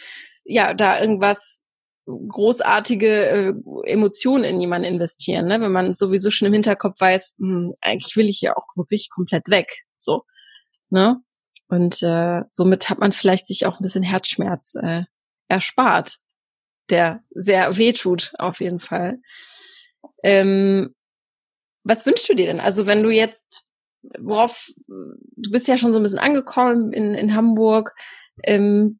ja, 0.45 0.75
da 0.75 1.01
irgendwas 1.01 1.65
großartige 2.07 3.27
äh, 3.27 3.55
Emotionen 3.85 4.45
in 4.45 4.61
jemanden 4.61 4.89
investieren, 4.89 5.47
ne? 5.47 5.61
wenn 5.61 5.73
man 5.73 5.95
sowieso 5.95 6.31
schon 6.31 6.49
im 6.49 6.55
Hinterkopf 6.55 7.01
weiß, 7.01 7.37
mh, 7.39 7.55
hm, 7.55 7.75
eigentlich 7.81 8.17
will 8.17 8.29
ich 8.29 8.41
ja 8.41 8.57
auch 8.57 8.67
wirklich 8.77 9.09
komplett 9.11 9.49
weg, 9.49 9.85
so, 9.97 10.25
ne? 10.91 11.19
Und 11.69 12.03
äh, 12.03 12.43
somit 12.51 12.91
hat 12.91 12.99
man 12.99 13.13
vielleicht 13.13 13.47
sich 13.47 13.65
auch 13.65 13.81
ein 13.81 13.83
bisschen 13.83 14.03
Herzschmerz 14.03 14.75
äh, 14.75 15.05
erspart, 15.49 16.19
der 16.91 17.23
sehr 17.31 17.79
wehtut 17.79 18.33
auf 18.39 18.61
jeden 18.61 18.81
Fall. 18.81 19.21
Ähm, 20.23 20.95
was 21.85 22.07
wünschst 22.07 22.29
du 22.29 22.35
dir 22.35 22.47
denn? 22.47 22.61
Also 22.61 22.87
wenn 22.87 23.03
du 23.03 23.11
jetzt 23.11 23.65
worauf, 24.19 24.71
du 24.87 25.51
bist 25.51 25.69
ja 25.69 25.79
schon 25.79 25.93
so 25.93 25.99
ein 25.99 26.03
bisschen 26.03 26.19
angekommen 26.19 26.93
in, 26.93 27.15
in 27.15 27.35
Hamburg. 27.35 27.95
Ähm, 28.45 28.99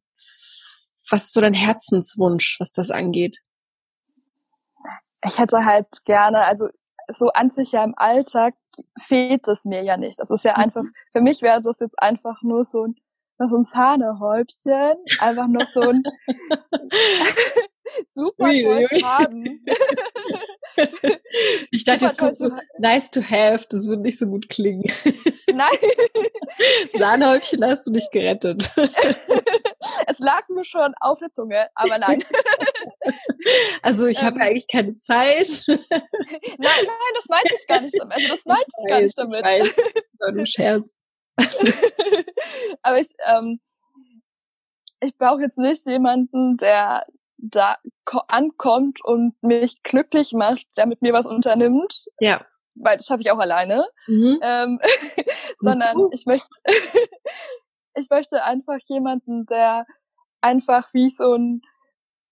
was 1.09 1.25
ist 1.25 1.33
so 1.33 1.41
dein 1.41 1.53
Herzenswunsch, 1.53 2.57
was 2.59 2.71
das 2.71 2.89
angeht? 2.89 3.39
Ich 5.25 5.37
hätte 5.37 5.65
halt 5.65 5.87
gerne, 6.05 6.45
also 6.45 6.67
so 7.17 7.27
an 7.27 7.49
sich 7.49 7.73
ja 7.73 7.83
im 7.83 7.93
Alltag 7.97 8.55
fehlt 8.99 9.47
es 9.47 9.65
mir 9.65 9.83
ja 9.83 9.97
nicht. 9.97 10.19
Das 10.19 10.29
ist 10.29 10.43
ja 10.43 10.53
mhm. 10.53 10.63
einfach, 10.63 10.83
für 11.11 11.21
mich 11.21 11.41
wäre 11.41 11.61
das 11.61 11.79
jetzt 11.79 11.99
einfach 11.99 12.41
nur 12.41 12.63
so 12.63 12.87
ein, 12.87 12.95
noch 13.37 13.47
so 13.47 13.57
ein 13.57 13.63
Sahnehäubchen, 13.63 14.95
einfach 15.19 15.47
noch 15.47 15.67
so 15.67 15.81
ein 15.81 16.03
super 18.13 18.49
toll 18.49 18.87
zu 18.89 19.07
haben. 19.07 19.65
Ich 21.71 21.83
dachte, 21.83 22.05
jetzt 22.05 22.17
kommt 22.17 22.37
so 22.37 22.49
nice 22.77 23.11
to 23.11 23.21
have, 23.21 23.65
das 23.69 23.87
würde 23.87 24.01
nicht 24.01 24.17
so 24.17 24.27
gut 24.27 24.49
klingen. 24.49 24.91
Nein. 25.51 25.77
Sahnehäubchen 26.97 27.63
hast 27.63 27.87
du 27.87 27.91
nicht 27.91 28.11
gerettet. 28.11 28.69
Es 30.07 30.19
lag 30.19 30.47
mir 30.49 30.63
schon 30.65 30.93
auf 31.01 31.19
der 31.19 31.31
Zunge, 31.33 31.67
aber 31.75 31.99
nein. 31.99 32.23
Also 33.81 34.07
ich 34.07 34.23
habe 34.23 34.37
ähm, 34.37 34.41
eigentlich 34.43 34.67
keine 34.71 34.95
Zeit. 34.95 35.65
Nein, 35.67 35.79
nein, 36.57 37.13
das 37.15 37.25
meinte 37.27 37.55
ich 37.55 37.67
gar 37.67 37.81
nicht 37.81 37.95
damit. 37.99 38.15
Also 38.15 38.27
das 38.29 38.45
meinte 38.45 38.65
ich, 38.67 38.83
ich 38.83 38.89
gar 38.89 39.01
nicht 39.01 39.17
damit. 39.17 39.39
Ich 39.39 39.43
weiß, 39.43 39.75
war 40.19 40.31
nur 40.31 40.45
Scherz. 40.45 40.89
aber 42.81 42.99
ich, 42.99 43.09
ähm, 43.27 43.59
ich 45.01 45.17
brauche 45.17 45.41
jetzt 45.41 45.57
nicht 45.57 45.85
jemanden, 45.85 46.55
der 46.55 47.05
da 47.43 47.77
ankommt 48.29 49.03
und 49.03 49.35
mich 49.43 49.83
glücklich 49.83 50.33
macht, 50.33 50.65
der 50.77 50.85
mit 50.85 51.01
mir 51.01 51.13
was 51.13 51.25
unternimmt. 51.25 52.05
Ja. 52.19 52.45
Weil 52.75 52.97
das 52.97 53.05
schaffe 53.05 53.21
ich 53.21 53.31
auch 53.31 53.39
alleine. 53.39 53.85
Mhm. 54.07 54.39
Ähm, 54.41 54.79
sondern 55.59 56.09
ich 56.11 56.25
möchte, 56.25 56.47
ich 57.95 58.09
möchte 58.09 58.43
einfach 58.43 58.77
jemanden, 58.87 59.45
der 59.45 59.85
einfach 60.41 60.93
wie 60.93 61.11
so 61.11 61.35
ein 61.35 61.61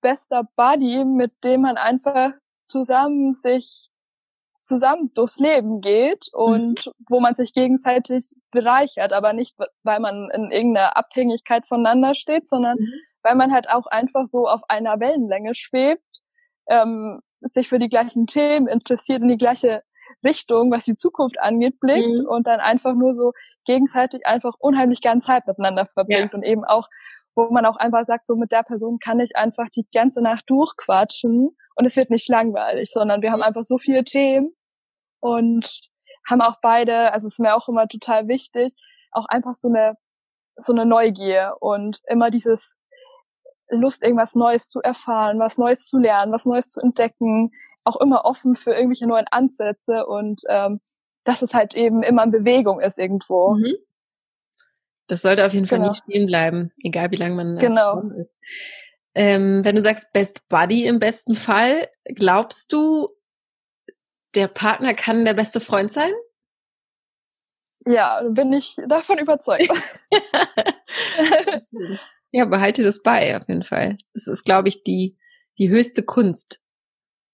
bester 0.02 0.44
Buddy, 0.56 1.06
mit 1.06 1.44
dem 1.44 1.62
man 1.62 1.78
einfach 1.78 2.32
zusammen 2.64 3.34
sich 3.34 3.90
zusammen 4.60 5.12
durchs 5.16 5.38
Leben 5.38 5.82
geht 5.82 6.28
und 6.34 6.86
mhm. 6.86 6.92
wo 7.10 7.20
man 7.20 7.36
sich 7.36 7.54
gegenseitig 7.54 8.34
bereichert, 8.52 9.12
aber 9.12 9.34
nicht, 9.34 9.58
weil 9.84 10.00
man 10.00 10.30
in 10.32 10.52
irgendeiner 10.52 10.96
Abhängigkeit 10.96 11.68
voneinander 11.68 12.16
steht, 12.16 12.48
sondern 12.48 12.78
mhm. 12.80 12.94
Weil 13.24 13.36
man 13.36 13.52
halt 13.52 13.70
auch 13.70 13.88
einfach 13.88 14.26
so 14.26 14.48
auf 14.48 14.62
einer 14.68 15.00
Wellenlänge 15.00 15.56
schwebt, 15.56 16.22
ähm, 16.70 17.22
sich 17.42 17.70
für 17.70 17.80
die 17.80 17.90
gleichen 17.90 18.28
Themen 18.28 18.68
interessiert, 18.68 19.22
in 19.22 19.28
die 19.28 19.38
gleiche 19.38 19.84
Richtung, 20.24 20.72
was 20.72 20.84
die 20.84 20.96
Zukunft 20.96 21.40
angeht, 21.40 21.80
blickt 21.80 22.20
mhm. 22.20 22.28
und 22.28 22.48
dann 22.48 22.60
einfach 22.60 22.94
nur 22.94 23.16
so 23.16 23.32
gegenseitig 23.66 24.26
einfach 24.26 24.54
unheimlich 24.60 25.02
gern 25.02 25.22
Zeit 25.22 25.48
miteinander 25.48 25.86
verbringt 25.86 26.34
yes. 26.34 26.34
und 26.34 26.44
eben 26.44 26.64
auch, 26.66 26.88
wo 27.36 27.50
man 27.52 27.66
auch 27.66 27.78
einfach 27.78 28.04
sagt, 28.06 28.28
so 28.28 28.36
mit 28.36 28.52
der 28.52 28.64
Person 28.64 29.00
kann 29.00 29.20
ich 29.20 29.36
einfach 29.36 29.70
die 29.76 29.86
ganze 29.94 30.22
Nacht 30.22 30.44
durchquatschen 30.48 31.56
und 31.76 31.86
es 31.86 31.96
wird 31.96 32.10
nicht 32.10 32.28
langweilig, 32.28 32.92
sondern 32.92 33.22
wir 33.22 33.32
haben 33.32 33.42
einfach 33.42 33.64
so 33.64 33.78
viele 33.78 34.04
Themen 34.04 34.54
und 35.22 35.90
haben 36.30 36.42
auch 36.42 36.58
beide, 36.62 37.14
also 37.14 37.28
es 37.28 37.34
ist 37.34 37.40
mir 37.40 37.56
auch 37.56 37.68
immer 37.70 37.88
total 37.88 38.28
wichtig, 38.28 38.74
auch 39.12 39.26
einfach 39.28 39.56
so 39.58 39.70
eine 39.70 39.96
so 40.58 40.74
eine 40.74 40.86
Neugier 40.86 41.56
und 41.60 42.00
immer 42.08 42.30
dieses 42.30 42.72
Lust, 43.72 44.04
irgendwas 44.04 44.36
Neues 44.36 44.70
zu 44.70 44.80
erfahren, 44.82 45.40
was 45.40 45.58
Neues 45.58 45.86
zu 45.86 46.00
lernen, 46.00 46.32
was 46.32 46.46
Neues 46.46 46.70
zu 46.70 46.82
entdecken, 46.82 47.52
auch 47.84 48.00
immer 48.00 48.26
offen 48.26 48.56
für 48.56 48.74
irgendwelche 48.74 49.08
neuen 49.08 49.26
Ansätze 49.32 50.06
und 50.06 50.42
ähm, 50.50 50.80
dass 51.24 51.42
es 51.42 51.54
halt 51.54 51.76
eben 51.76 52.04
immer 52.04 52.24
in 52.24 52.32
Bewegung 52.32 52.80
ist 52.80 52.98
irgendwo. 52.98 53.56
Mhm. 53.56 53.76
Das 55.08 55.22
sollte 55.22 55.46
auf 55.46 55.54
jeden 55.54 55.68
Fall 55.68 55.80
genau. 55.80 55.92
nicht 55.92 56.04
stehen 56.04 56.26
bleiben, 56.26 56.72
egal 56.84 57.12
wie 57.12 57.18
lange 57.18 57.36
man 57.36 57.58
genau. 57.58 58.00
ist. 58.00 58.38
Ähm, 59.14 59.66
wenn 59.66 59.76
du 59.76 59.82
sagst 59.82 60.14
Best 60.14 60.48
Buddy 60.48 60.86
im 60.86 61.00
besten 61.00 61.36
Fall, 61.36 61.90
glaubst 62.06 62.72
du, 62.72 63.10
der 64.36 64.48
Partner 64.48 64.94
kann 64.94 65.26
der 65.26 65.34
beste 65.34 65.60
Freund 65.60 65.92
sein? 65.92 66.14
Ja, 67.86 68.22
bin 68.30 68.54
ich 68.54 68.78
davon 68.88 69.18
überzeugt. 69.18 69.70
ja, 72.32 72.46
behalte 72.46 72.84
das 72.84 73.02
bei, 73.02 73.38
auf 73.38 73.48
jeden 73.48 73.64
Fall. 73.64 73.98
Das 74.14 74.28
ist, 74.28 74.44
glaube 74.44 74.70
ich, 74.70 74.84
die, 74.84 75.18
die 75.58 75.70
höchste 75.70 76.04
Kunst, 76.04 76.60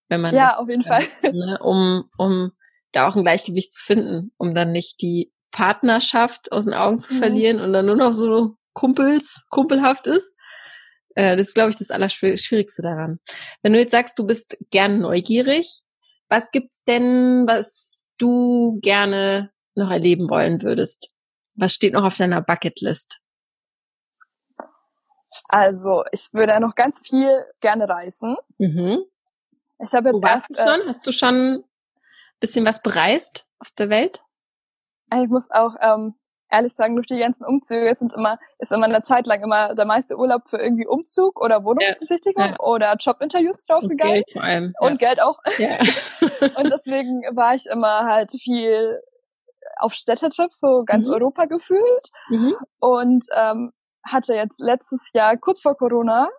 wenn 0.10 0.21
man 0.21 0.36
ja, 0.36 0.49
das, 0.49 0.57
auf 0.57 0.69
jeden 0.69 0.83
Fall, 0.83 1.03
ne, 1.31 1.57
um, 1.62 2.10
um 2.17 2.51
da 2.91 3.07
auch 3.07 3.15
ein 3.15 3.23
Gleichgewicht 3.23 3.73
zu 3.73 3.83
finden, 3.83 4.31
um 4.38 4.55
dann 4.55 4.71
nicht 4.71 5.01
die 5.01 5.31
Partnerschaft 5.51 6.51
aus 6.51 6.65
den 6.65 6.73
Augen 6.73 6.99
zu 6.99 7.13
mhm. 7.13 7.19
verlieren 7.19 7.60
und 7.60 7.73
dann 7.73 7.86
nur 7.86 7.95
noch 7.95 8.13
so 8.13 8.57
Kumpels, 8.73 9.45
kumpelhaft 9.49 10.07
ist. 10.07 10.36
Äh, 11.15 11.36
das 11.36 11.47
ist, 11.47 11.55
glaube 11.55 11.71
ich, 11.71 11.77
das 11.77 11.91
Allerschwierigste 11.91 12.81
daran. 12.81 13.19
Wenn 13.62 13.73
du 13.73 13.79
jetzt 13.79 13.91
sagst, 13.91 14.19
du 14.19 14.25
bist 14.25 14.57
gern 14.71 14.99
neugierig, 14.99 15.81
was 16.29 16.51
gibt's 16.51 16.83
denn, 16.83 17.45
was 17.47 18.13
du 18.17 18.79
gerne 18.81 19.51
noch 19.75 19.91
erleben 19.91 20.29
wollen 20.29 20.62
würdest? 20.62 21.13
Was 21.55 21.73
steht 21.73 21.93
noch 21.93 22.03
auf 22.03 22.17
deiner 22.17 22.41
Bucketlist? 22.41 23.19
Also, 25.49 26.03
ich 26.11 26.29
würde 26.33 26.59
noch 26.59 26.75
ganz 26.75 27.01
viel 27.05 27.45
gerne 27.59 27.87
reisen. 27.87 28.35
Mhm. 28.57 29.03
Ich 29.79 29.93
habe 29.93 30.09
jetzt 30.09 30.17
Wo 30.17 30.21
warst 30.23 30.49
erst, 30.49 30.59
du 30.59 30.63
schon? 30.63 30.81
Äh, 30.81 30.87
Hast 30.87 31.07
du 31.07 31.11
schon 31.11 31.63
bisschen 32.39 32.65
was 32.65 32.81
bereist 32.81 33.47
auf 33.59 33.71
der 33.71 33.89
Welt? 33.89 34.21
Ich 35.13 35.29
muss 35.29 35.49
auch 35.49 35.75
ähm, 35.81 36.15
ehrlich 36.51 36.73
sagen, 36.73 36.95
durch 36.95 37.07
die 37.07 37.17
ganzen 37.17 37.45
Umzüge 37.45 37.95
sind 37.97 38.13
immer, 38.13 38.37
ist 38.59 38.71
immer 38.71 38.85
eine 38.85 39.01
Zeit 39.01 39.27
lang 39.27 39.41
immer 39.41 39.75
der 39.75 39.85
meiste 39.85 40.17
Urlaub 40.17 40.43
für 40.47 40.57
irgendwie 40.57 40.87
Umzug 40.87 41.41
oder 41.41 41.63
Wohnungsbesichtigung 41.63 42.43
ja, 42.43 42.51
ja. 42.51 42.59
oder 42.59 42.95
Jobinterviews 42.95 43.65
draufgegangen. 43.65 44.17
Und 44.17 44.23
Geld 44.23 44.25
vor 44.33 44.43
allem. 44.43 44.73
Und 44.79 45.01
ja. 45.01 45.07
Geld 45.07 45.21
auch. 45.21 45.39
Ja. 45.57 45.77
und 46.61 46.71
deswegen 46.71 47.23
war 47.35 47.55
ich 47.55 47.65
immer 47.67 48.05
halt 48.05 48.31
viel 48.31 49.01
auf 49.79 49.93
Städtetrips, 49.93 50.59
so 50.59 50.83
ganz 50.85 51.07
mhm. 51.07 51.13
Europa 51.13 51.45
gefühlt. 51.45 51.81
Mhm. 52.29 52.55
Und 52.79 53.25
ähm, 53.35 53.73
hatte 54.08 54.34
jetzt 54.34 54.60
letztes 54.62 55.02
Jahr, 55.13 55.38
kurz 55.38 55.62
vor 55.62 55.76
Corona, 55.76 56.30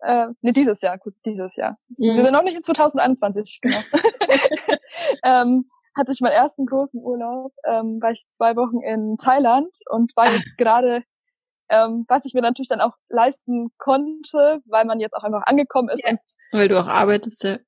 äh, 0.00 0.26
nee, 0.42 0.52
dieses 0.52 0.80
Jahr, 0.82 0.98
gut, 0.98 1.14
dieses 1.24 1.56
Jahr. 1.56 1.74
Mhm. 1.96 2.16
Wir 2.16 2.24
sind 2.24 2.32
noch 2.32 2.42
nicht 2.42 2.56
in 2.56 2.62
2021, 2.62 3.60
genau. 3.62 3.78
ähm, 5.24 5.62
hatte 5.96 6.12
ich 6.12 6.20
meinen 6.20 6.32
ersten 6.32 6.66
großen 6.66 7.00
Urlaub, 7.02 7.52
ähm, 7.66 8.00
war 8.02 8.10
ich 8.10 8.26
zwei 8.28 8.54
Wochen 8.56 8.80
in 8.82 9.16
Thailand 9.16 9.70
und 9.90 10.12
war 10.16 10.30
jetzt 10.30 10.54
gerade, 10.58 11.02
ähm, 11.70 12.04
was 12.08 12.24
ich 12.24 12.34
mir 12.34 12.42
natürlich 12.42 12.68
dann 12.68 12.80
auch 12.80 12.96
leisten 13.08 13.68
konnte, 13.78 14.60
weil 14.66 14.84
man 14.84 15.00
jetzt 15.00 15.14
auch 15.14 15.22
einfach 15.22 15.42
angekommen 15.46 15.88
ist. 15.88 16.04
Ja, 16.04 16.10
und 16.10 16.20
weil 16.52 16.68
du 16.68 16.78
auch 16.78 16.88
arbeitest, 16.88 17.44
ja. 17.44 17.58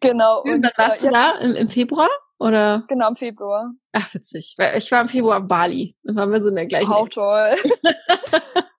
Genau. 0.00 0.42
Und, 0.42 0.66
und 0.66 0.78
warst 0.78 1.04
äh, 1.04 1.06
du 1.06 1.12
da? 1.12 1.36
Im, 1.38 1.54
Im 1.54 1.68
Februar? 1.68 2.08
Oder? 2.38 2.84
Genau, 2.88 3.08
im 3.08 3.16
Februar. 3.16 3.72
Ach, 3.92 4.12
witzig. 4.12 4.54
Weil 4.58 4.76
ich 4.76 4.90
war 4.90 5.00
im 5.00 5.08
Februar 5.08 5.38
in 5.38 5.48
Bali. 5.48 5.96
Da 6.02 6.14
waren 6.16 6.32
wir 6.32 6.42
so 6.42 6.48
in 6.48 6.56
der 6.56 6.66
gleichen. 6.66 6.92
Auch 6.92 7.08
toll. 7.08 7.54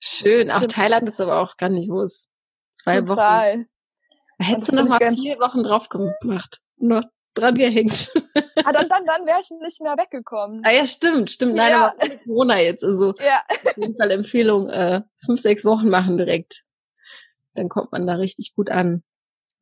Schön. 0.00 0.50
Auch 0.50 0.66
Thailand 0.66 1.08
ist 1.08 1.20
aber 1.20 1.40
auch 1.40 1.56
grandios. 1.56 2.28
Zwei 2.74 3.00
Total. 3.00 3.52
Wochen. 3.52 3.66
Hättest 4.38 4.72
du 4.72 4.76
noch 4.76 4.88
mal 4.88 5.14
vier 5.14 5.38
Wochen 5.40 5.62
drauf 5.62 5.88
gemacht. 5.88 6.60
Noch 6.76 7.04
dran 7.34 7.54
gehängt. 7.54 8.12
Ah, 8.64 8.72
dann, 8.72 8.88
dann, 8.88 9.06
dann 9.06 9.24
wäre 9.24 9.38
ich 9.40 9.50
nicht 9.62 9.80
mehr 9.80 9.96
weggekommen. 9.96 10.62
Ah 10.64 10.72
ja, 10.72 10.84
stimmt, 10.84 11.30
stimmt. 11.30 11.54
Nein, 11.54 11.70
ja. 11.70 11.94
aber 11.96 12.16
Corona 12.18 12.58
jetzt. 12.60 12.82
Also 12.82 13.14
ja. 13.20 13.40
auf 13.48 13.76
jeden 13.76 13.96
Fall 13.96 14.10
Empfehlung, 14.10 14.68
äh, 14.68 15.02
fünf, 15.24 15.40
sechs 15.40 15.64
Wochen 15.64 15.88
machen 15.88 16.16
direkt. 16.16 16.64
Dann 17.54 17.68
kommt 17.68 17.92
man 17.92 18.06
da 18.06 18.14
richtig 18.14 18.54
gut 18.56 18.68
an. 18.68 19.04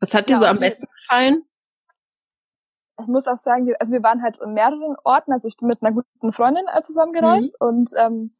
Was 0.00 0.14
hat 0.14 0.30
dir 0.30 0.34
ja, 0.34 0.38
so 0.38 0.44
am 0.46 0.58
besten 0.58 0.86
gefallen? 0.86 1.42
Ich 2.98 3.06
muss 3.06 3.28
auch 3.28 3.36
sagen, 3.36 3.70
also 3.78 3.92
wir 3.92 4.02
waren 4.02 4.22
halt 4.22 4.40
in 4.40 4.54
mehreren 4.54 4.96
Orten. 5.04 5.32
Also 5.32 5.46
ich 5.46 5.58
bin 5.58 5.68
mit 5.68 5.82
einer 5.82 5.92
guten 5.92 6.32
Freundin 6.32 6.64
äh, 6.74 6.82
zusammengereist 6.82 7.54
mhm. 7.60 7.68
und 7.68 7.90
ähm, 7.98 8.30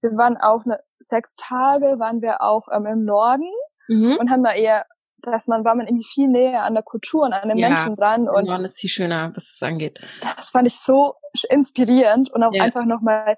wir 0.00 0.10
waren 0.16 0.36
auch 0.36 0.64
eine, 0.64 0.80
sechs 0.98 1.34
Tage 1.36 1.98
waren 1.98 2.22
wir 2.22 2.42
auch 2.42 2.68
ähm, 2.72 2.86
im 2.86 3.04
Norden 3.04 3.50
mhm. 3.88 4.16
und 4.18 4.30
haben 4.30 4.42
da 4.42 4.52
eher, 4.52 4.86
dass 5.22 5.46
man 5.46 5.64
war 5.64 5.76
man 5.76 5.86
irgendwie 5.86 6.06
viel 6.06 6.28
näher 6.28 6.62
an 6.62 6.74
der 6.74 6.82
Kultur 6.82 7.22
und 7.22 7.32
an 7.32 7.48
den 7.48 7.58
ja, 7.58 7.68
Menschen 7.68 7.96
dran 7.96 8.28
und 8.28 8.48
Norden 8.48 8.64
ist 8.64 8.80
viel 8.80 8.90
schöner, 8.90 9.32
was 9.34 9.54
es 9.54 9.62
angeht. 9.62 10.00
Das 10.36 10.50
fand 10.50 10.66
ich 10.66 10.78
so 10.78 11.14
inspirierend 11.50 12.30
und 12.30 12.42
auch 12.42 12.52
ja. 12.52 12.62
einfach 12.62 12.84
nochmal, 12.84 13.36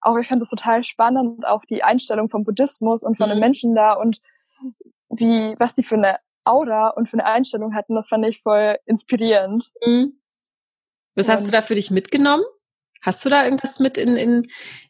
auch 0.00 0.16
ich 0.16 0.28
fand 0.28 0.40
das 0.40 0.50
total 0.50 0.84
spannend, 0.84 1.46
auch 1.46 1.64
die 1.64 1.82
Einstellung 1.82 2.28
vom 2.28 2.44
Buddhismus 2.44 3.02
und 3.02 3.16
von 3.16 3.28
mhm. 3.28 3.32
den 3.32 3.40
Menschen 3.40 3.74
da 3.74 3.94
und 3.94 4.20
wie, 5.10 5.54
was 5.58 5.72
die 5.72 5.82
für 5.82 5.96
eine 5.96 6.18
Aura 6.44 6.88
und 6.90 7.08
für 7.08 7.18
eine 7.18 7.26
Einstellung 7.26 7.74
hatten, 7.74 7.94
das 7.94 8.08
fand 8.08 8.26
ich 8.26 8.40
voll 8.40 8.78
inspirierend. 8.86 9.70
Mhm. 9.84 10.18
Was 11.14 11.26
und 11.26 11.32
hast 11.32 11.46
du 11.46 11.52
da 11.52 11.62
für 11.62 11.74
dich 11.74 11.90
mitgenommen? 11.90 12.44
Hast 13.02 13.24
du 13.24 13.30
da 13.30 13.44
irgendwas 13.44 13.80
mit 13.80 13.98
in, 13.98 14.16
in, 14.16 14.46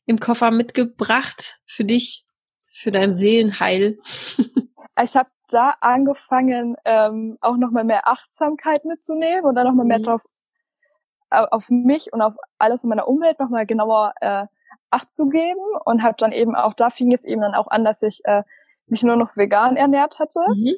im 0.07 0.19
Koffer 0.19 0.51
mitgebracht 0.51 1.61
für 1.67 1.85
dich, 1.85 2.27
für 2.73 2.91
dein 2.91 3.17
Seelenheil? 3.17 3.97
ich 5.03 5.17
habe 5.17 5.29
da 5.49 5.75
angefangen, 5.81 6.77
ähm, 6.85 7.39
auch 7.41 7.57
nochmal 7.57 7.85
mehr 7.85 8.09
Achtsamkeit 8.09 8.85
mitzunehmen 8.85 9.45
und 9.45 9.55
dann 9.55 9.67
nochmal 9.67 9.87
mehr 9.87 9.99
mhm. 9.99 10.05
drauf 10.05 10.23
auf 11.31 11.69
mich 11.69 12.13
und 12.13 12.23
auf 12.23 12.35
alles 12.59 12.85
in 12.85 12.89
meiner 12.89 13.07
Umwelt 13.07 13.39
nochmal 13.39 13.67
genauer 13.67 14.15
äh, 14.21 14.47
Acht 14.91 15.15
zu 15.15 15.29
geben 15.29 15.61
und 15.85 16.03
habe 16.03 16.17
dann 16.17 16.33
eben 16.33 16.55
auch, 16.55 16.73
da 16.73 16.89
fing 16.89 17.13
es 17.13 17.27
eben 17.27 17.43
dann 17.43 17.55
auch 17.55 17.67
an, 17.67 17.85
dass 17.85 18.03
ich 18.03 18.23
äh, 18.25 18.43
mich 18.87 19.03
nur 19.03 19.17
noch 19.17 19.37
vegan 19.37 19.77
ernährt 19.77 20.19
hatte. 20.19 20.41
Mhm. 20.49 20.77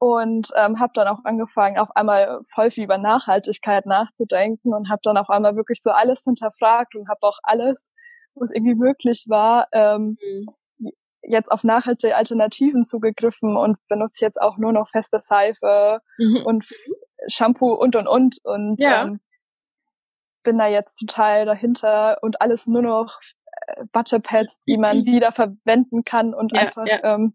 Und 0.00 0.50
ähm, 0.56 0.78
habe 0.78 0.92
dann 0.94 1.08
auch 1.08 1.24
angefangen, 1.24 1.78
auf 1.78 1.90
einmal 1.96 2.40
voll 2.46 2.70
viel 2.70 2.84
über 2.84 2.98
Nachhaltigkeit 2.98 3.84
nachzudenken 3.84 4.72
und 4.72 4.88
habe 4.88 5.00
dann 5.02 5.16
auf 5.16 5.28
einmal 5.28 5.56
wirklich 5.56 5.80
so 5.82 5.90
alles 5.90 6.22
hinterfragt 6.22 6.94
und 6.94 7.08
habe 7.08 7.18
auch 7.22 7.38
alles, 7.42 7.90
was 8.36 8.50
irgendwie 8.52 8.76
möglich 8.76 9.24
war, 9.26 9.66
ähm, 9.72 10.16
mhm. 10.22 10.46
jetzt 11.22 11.50
auf 11.50 11.64
nachhaltige 11.64 12.14
Alternativen 12.14 12.84
zugegriffen 12.84 13.56
und 13.56 13.76
benutze 13.88 14.24
jetzt 14.24 14.40
auch 14.40 14.56
nur 14.56 14.72
noch 14.72 14.88
feste 14.88 15.20
Seife 15.20 15.98
mhm. 16.16 16.42
und 16.44 16.64
Shampoo 17.26 17.74
und 17.74 17.96
und 17.96 18.06
und 18.06 18.38
und 18.44 18.80
ja. 18.80 19.02
ähm, 19.02 19.20
bin 20.44 20.58
da 20.58 20.66
jetzt 20.66 20.96
total 20.98 21.44
dahinter 21.44 22.18
und 22.22 22.40
alles 22.40 22.66
nur 22.66 22.82
noch 22.82 23.18
äh, 23.66 23.84
Butterpads, 23.92 24.60
die 24.60 24.78
man 24.78 25.04
wieder 25.04 25.32
verwenden 25.32 26.04
kann 26.04 26.34
und 26.34 26.54
ja, 26.54 26.62
einfach 26.62 26.86
ja. 26.86 27.02
ähm, 27.02 27.34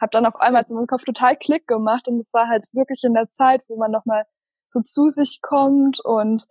habe 0.00 0.10
dann 0.10 0.26
auf 0.26 0.36
einmal 0.36 0.66
zu 0.66 0.74
meinem 0.74 0.86
Kopf 0.86 1.04
total 1.04 1.36
Klick 1.36 1.66
gemacht 1.66 2.08
und 2.08 2.20
es 2.20 2.32
war 2.32 2.48
halt 2.48 2.66
wirklich 2.72 3.02
in 3.04 3.14
der 3.14 3.30
Zeit, 3.32 3.62
wo 3.68 3.76
man 3.76 3.90
nochmal 3.90 4.24
so 4.68 4.80
zu 4.80 5.08
sich 5.08 5.40
kommt 5.42 6.00
und 6.04 6.46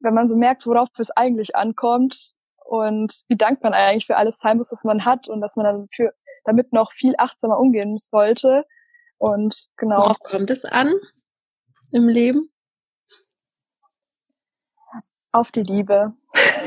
wenn 0.00 0.14
man 0.14 0.28
so 0.28 0.36
merkt, 0.36 0.66
worauf 0.66 0.88
es 0.98 1.10
eigentlich 1.10 1.54
ankommt 1.54 2.32
und 2.64 3.24
wie 3.28 3.36
dankbar 3.36 3.72
man 3.72 3.80
eigentlich 3.80 4.06
für 4.06 4.16
alles 4.16 4.36
sein 4.40 4.56
muss, 4.56 4.72
was 4.72 4.84
man 4.84 5.04
hat 5.04 5.28
und 5.28 5.40
dass 5.40 5.56
man 5.56 5.66
dann 5.66 5.86
für, 5.94 6.10
damit 6.44 6.72
noch 6.72 6.92
viel 6.92 7.14
achtsamer 7.18 7.58
umgehen 7.58 7.96
sollte. 7.98 8.64
Und 9.18 9.68
genau. 9.76 9.98
Worauf 9.98 10.18
kommt 10.20 10.50
es 10.50 10.64
an 10.64 10.92
im 11.92 12.08
Leben? 12.08 12.52
Auf 15.32 15.52
die 15.52 15.62
Liebe. 15.62 16.12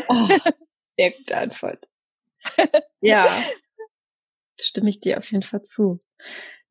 Oh, 0.07 0.28
sehr 0.82 1.11
gute 1.11 1.38
Antwort. 1.38 1.89
Ja, 3.01 3.28
stimme 4.59 4.89
ich 4.89 5.01
dir 5.01 5.17
auf 5.17 5.32
jeden 5.32 5.43
Fall 5.43 5.63
zu. 5.63 6.01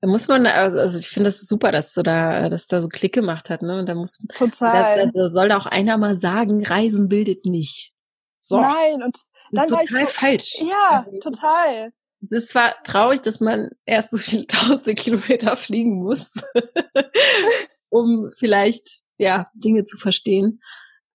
Da 0.00 0.08
muss 0.08 0.26
man, 0.26 0.46
also, 0.46 0.78
also 0.78 0.98
ich 0.98 1.08
finde 1.08 1.28
das 1.28 1.38
super, 1.38 1.70
dass 1.70 1.94
du 1.94 2.02
da, 2.02 2.48
dass 2.48 2.66
da 2.66 2.82
so 2.82 2.88
Klick 2.88 3.12
gemacht 3.12 3.50
hat, 3.50 3.62
ne? 3.62 3.78
Und 3.78 3.88
da 3.88 3.94
muss, 3.94 4.18
total. 4.34 5.06
Da, 5.06 5.10
da 5.12 5.28
soll 5.28 5.48
da 5.48 5.58
auch 5.58 5.66
einer 5.66 5.96
mal 5.96 6.16
sagen, 6.16 6.66
Reisen 6.66 7.08
bildet 7.08 7.46
nicht. 7.46 7.92
So. 8.40 8.60
Nein, 8.60 8.94
und 8.94 9.14
das 9.52 9.68
dann 9.68 9.80
ist 9.80 9.88
total 9.88 10.06
so, 10.06 10.12
falsch. 10.12 10.56
Ja, 10.58 11.04
also, 11.04 11.18
total. 11.20 11.92
Es 12.20 12.32
ist 12.32 12.50
zwar 12.50 12.82
traurig, 12.82 13.22
dass 13.22 13.40
man 13.40 13.70
erst 13.84 14.10
so 14.10 14.16
viele 14.16 14.46
tausende 14.48 14.94
Kilometer 14.94 15.56
fliegen 15.56 16.02
muss, 16.02 16.34
um 17.88 18.32
vielleicht 18.36 19.02
ja 19.18 19.50
Dinge 19.54 19.84
zu 19.84 19.98
verstehen. 19.98 20.60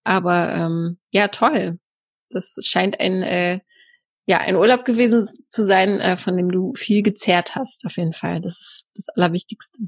Aber 0.05 0.53
ähm, 0.53 0.97
ja, 1.11 1.27
toll. 1.27 1.79
Das 2.29 2.55
scheint 2.61 2.99
ein 3.01 3.21
äh, 3.21 3.59
ja, 4.28 4.39
ein 4.39 4.57
Urlaub 4.57 4.84
gewesen 4.84 5.30
zu 5.47 5.63
sein, 5.63 6.01
äh, 6.01 6.17
von 6.17 6.36
dem 6.36 6.51
du 6.51 6.73
viel 6.75 7.01
gezehrt 7.01 7.55
hast, 7.55 7.86
auf 7.86 7.95
jeden 7.95 8.11
Fall. 8.11 8.41
Das 8.41 8.59
ist 8.59 8.88
das 8.93 9.07
Allerwichtigste. 9.15 9.80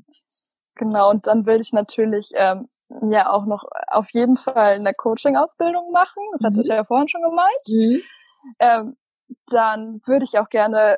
Genau, 0.76 1.10
und 1.10 1.28
dann 1.28 1.46
will 1.46 1.60
ich 1.60 1.74
natürlich 1.74 2.32
ähm, 2.36 2.70
ja 3.10 3.30
auch 3.30 3.46
noch 3.46 3.66
auf 3.88 4.10
jeden 4.14 4.38
Fall 4.38 4.76
eine 4.76 4.94
Coaching-Ausbildung 4.94 5.92
machen. 5.92 6.24
Das 6.32 6.42
mhm. 6.42 6.46
hatte 6.46 6.62
ich 6.62 6.68
ja 6.68 6.86
vorhin 6.86 7.10
schon 7.10 7.22
gemeint. 7.22 7.52
Mhm. 7.68 8.02
Ähm, 8.60 8.98
dann 9.48 10.00
würde 10.06 10.24
ich 10.24 10.40
auch 10.40 10.48
gerne 10.48 10.96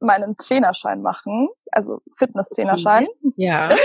meinen 0.00 0.36
Trainerschein 0.36 1.00
machen, 1.00 1.48
also 1.72 2.00
Fitness-Trainerschein. 2.18 3.06
Mhm. 3.22 3.32
Ja. 3.36 3.70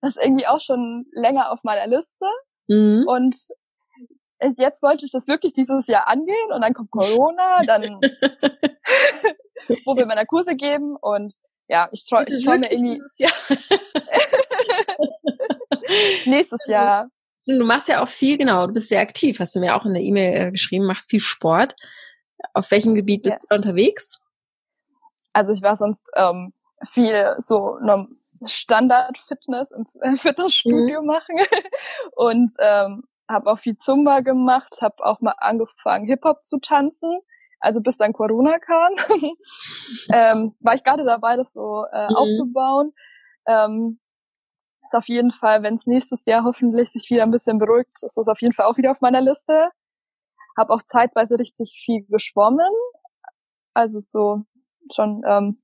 Das 0.00 0.16
ist 0.16 0.24
irgendwie 0.24 0.48
auch 0.48 0.60
schon 0.60 1.06
länger 1.12 1.52
auf 1.52 1.60
meiner 1.62 1.86
Liste. 1.86 2.26
Mhm. 2.66 3.04
Und 3.06 3.36
jetzt 4.58 4.82
wollte 4.82 5.06
ich 5.06 5.12
das 5.12 5.28
wirklich 5.28 5.52
dieses 5.52 5.86
Jahr 5.86 6.08
angehen 6.08 6.52
und 6.52 6.62
dann 6.62 6.74
kommt 6.74 6.90
Corona, 6.90 7.62
dann 7.64 7.82
wo 9.84 9.96
wir 9.96 10.06
meine 10.06 10.26
Kurse 10.26 10.54
geben 10.54 10.96
und 11.00 11.34
ja, 11.68 11.88
ich 11.92 12.08
traue 12.08 12.24
ich 12.26 12.44
trau 12.44 12.58
mir 12.58 12.70
irgendwie 12.70 13.00
Jahr? 13.18 13.32
nächstes 16.26 16.66
Jahr. 16.66 17.08
Du 17.46 17.64
machst 17.64 17.88
ja 17.88 18.02
auch 18.02 18.08
viel, 18.08 18.38
genau, 18.38 18.66
du 18.66 18.74
bist 18.74 18.88
sehr 18.88 19.00
aktiv, 19.00 19.40
hast 19.40 19.56
du 19.56 19.60
mir 19.60 19.74
auch 19.74 19.84
in 19.84 19.94
der 19.94 20.02
E-Mail 20.02 20.48
äh, 20.48 20.50
geschrieben, 20.50 20.86
machst 20.86 21.10
viel 21.10 21.20
Sport. 21.20 21.74
Auf 22.54 22.70
welchem 22.70 22.94
Gebiet 22.94 23.22
bist 23.22 23.42
ja. 23.42 23.46
du 23.48 23.56
unterwegs? 23.56 24.18
Also 25.32 25.52
ich 25.52 25.62
war 25.62 25.76
sonst 25.76 26.02
ähm, 26.14 26.52
viel 26.90 27.34
so 27.38 27.78
Standard-Fitness 28.46 29.70
im 29.70 29.86
äh, 30.00 30.16
Fitnessstudio 30.16 31.00
mhm. 31.00 31.06
machen 31.06 31.36
und 32.16 32.52
ähm, 32.58 33.04
habe 33.28 33.50
auch 33.50 33.58
viel 33.58 33.76
Zumba 33.78 34.20
gemacht, 34.20 34.80
habe 34.80 35.04
auch 35.04 35.20
mal 35.20 35.34
angefangen, 35.38 36.06
Hip-Hop 36.06 36.44
zu 36.44 36.58
tanzen. 36.58 37.18
Also 37.60 37.80
bis 37.80 37.96
dann 37.96 38.12
Corona 38.12 38.58
kam, 38.58 38.94
ähm, 40.12 40.56
war 40.60 40.74
ich 40.74 40.82
gerade 40.82 41.04
dabei, 41.04 41.36
das 41.36 41.52
so 41.52 41.84
äh, 41.92 42.08
mhm. 42.08 42.16
aufzubauen. 42.16 42.92
Ähm, 43.46 44.00
ist 44.84 44.94
auf 44.96 45.08
jeden 45.08 45.30
Fall, 45.30 45.62
wenn 45.62 45.76
es 45.76 45.86
nächstes 45.86 46.24
Jahr 46.26 46.44
hoffentlich 46.44 46.90
sich 46.90 47.08
wieder 47.08 47.22
ein 47.22 47.30
bisschen 47.30 47.58
beruhigt, 47.58 48.02
ist 48.02 48.16
das 48.16 48.26
auf 48.26 48.40
jeden 48.42 48.52
Fall 48.52 48.66
auch 48.66 48.76
wieder 48.76 48.90
auf 48.90 49.00
meiner 49.00 49.20
Liste. 49.20 49.70
Habe 50.58 50.72
auch 50.72 50.82
zeitweise 50.82 51.38
richtig 51.38 51.80
viel 51.84 52.04
geschwommen. 52.08 52.72
Also 53.74 54.00
so 54.06 54.42
schon 54.92 55.22
ähm, 55.26 55.56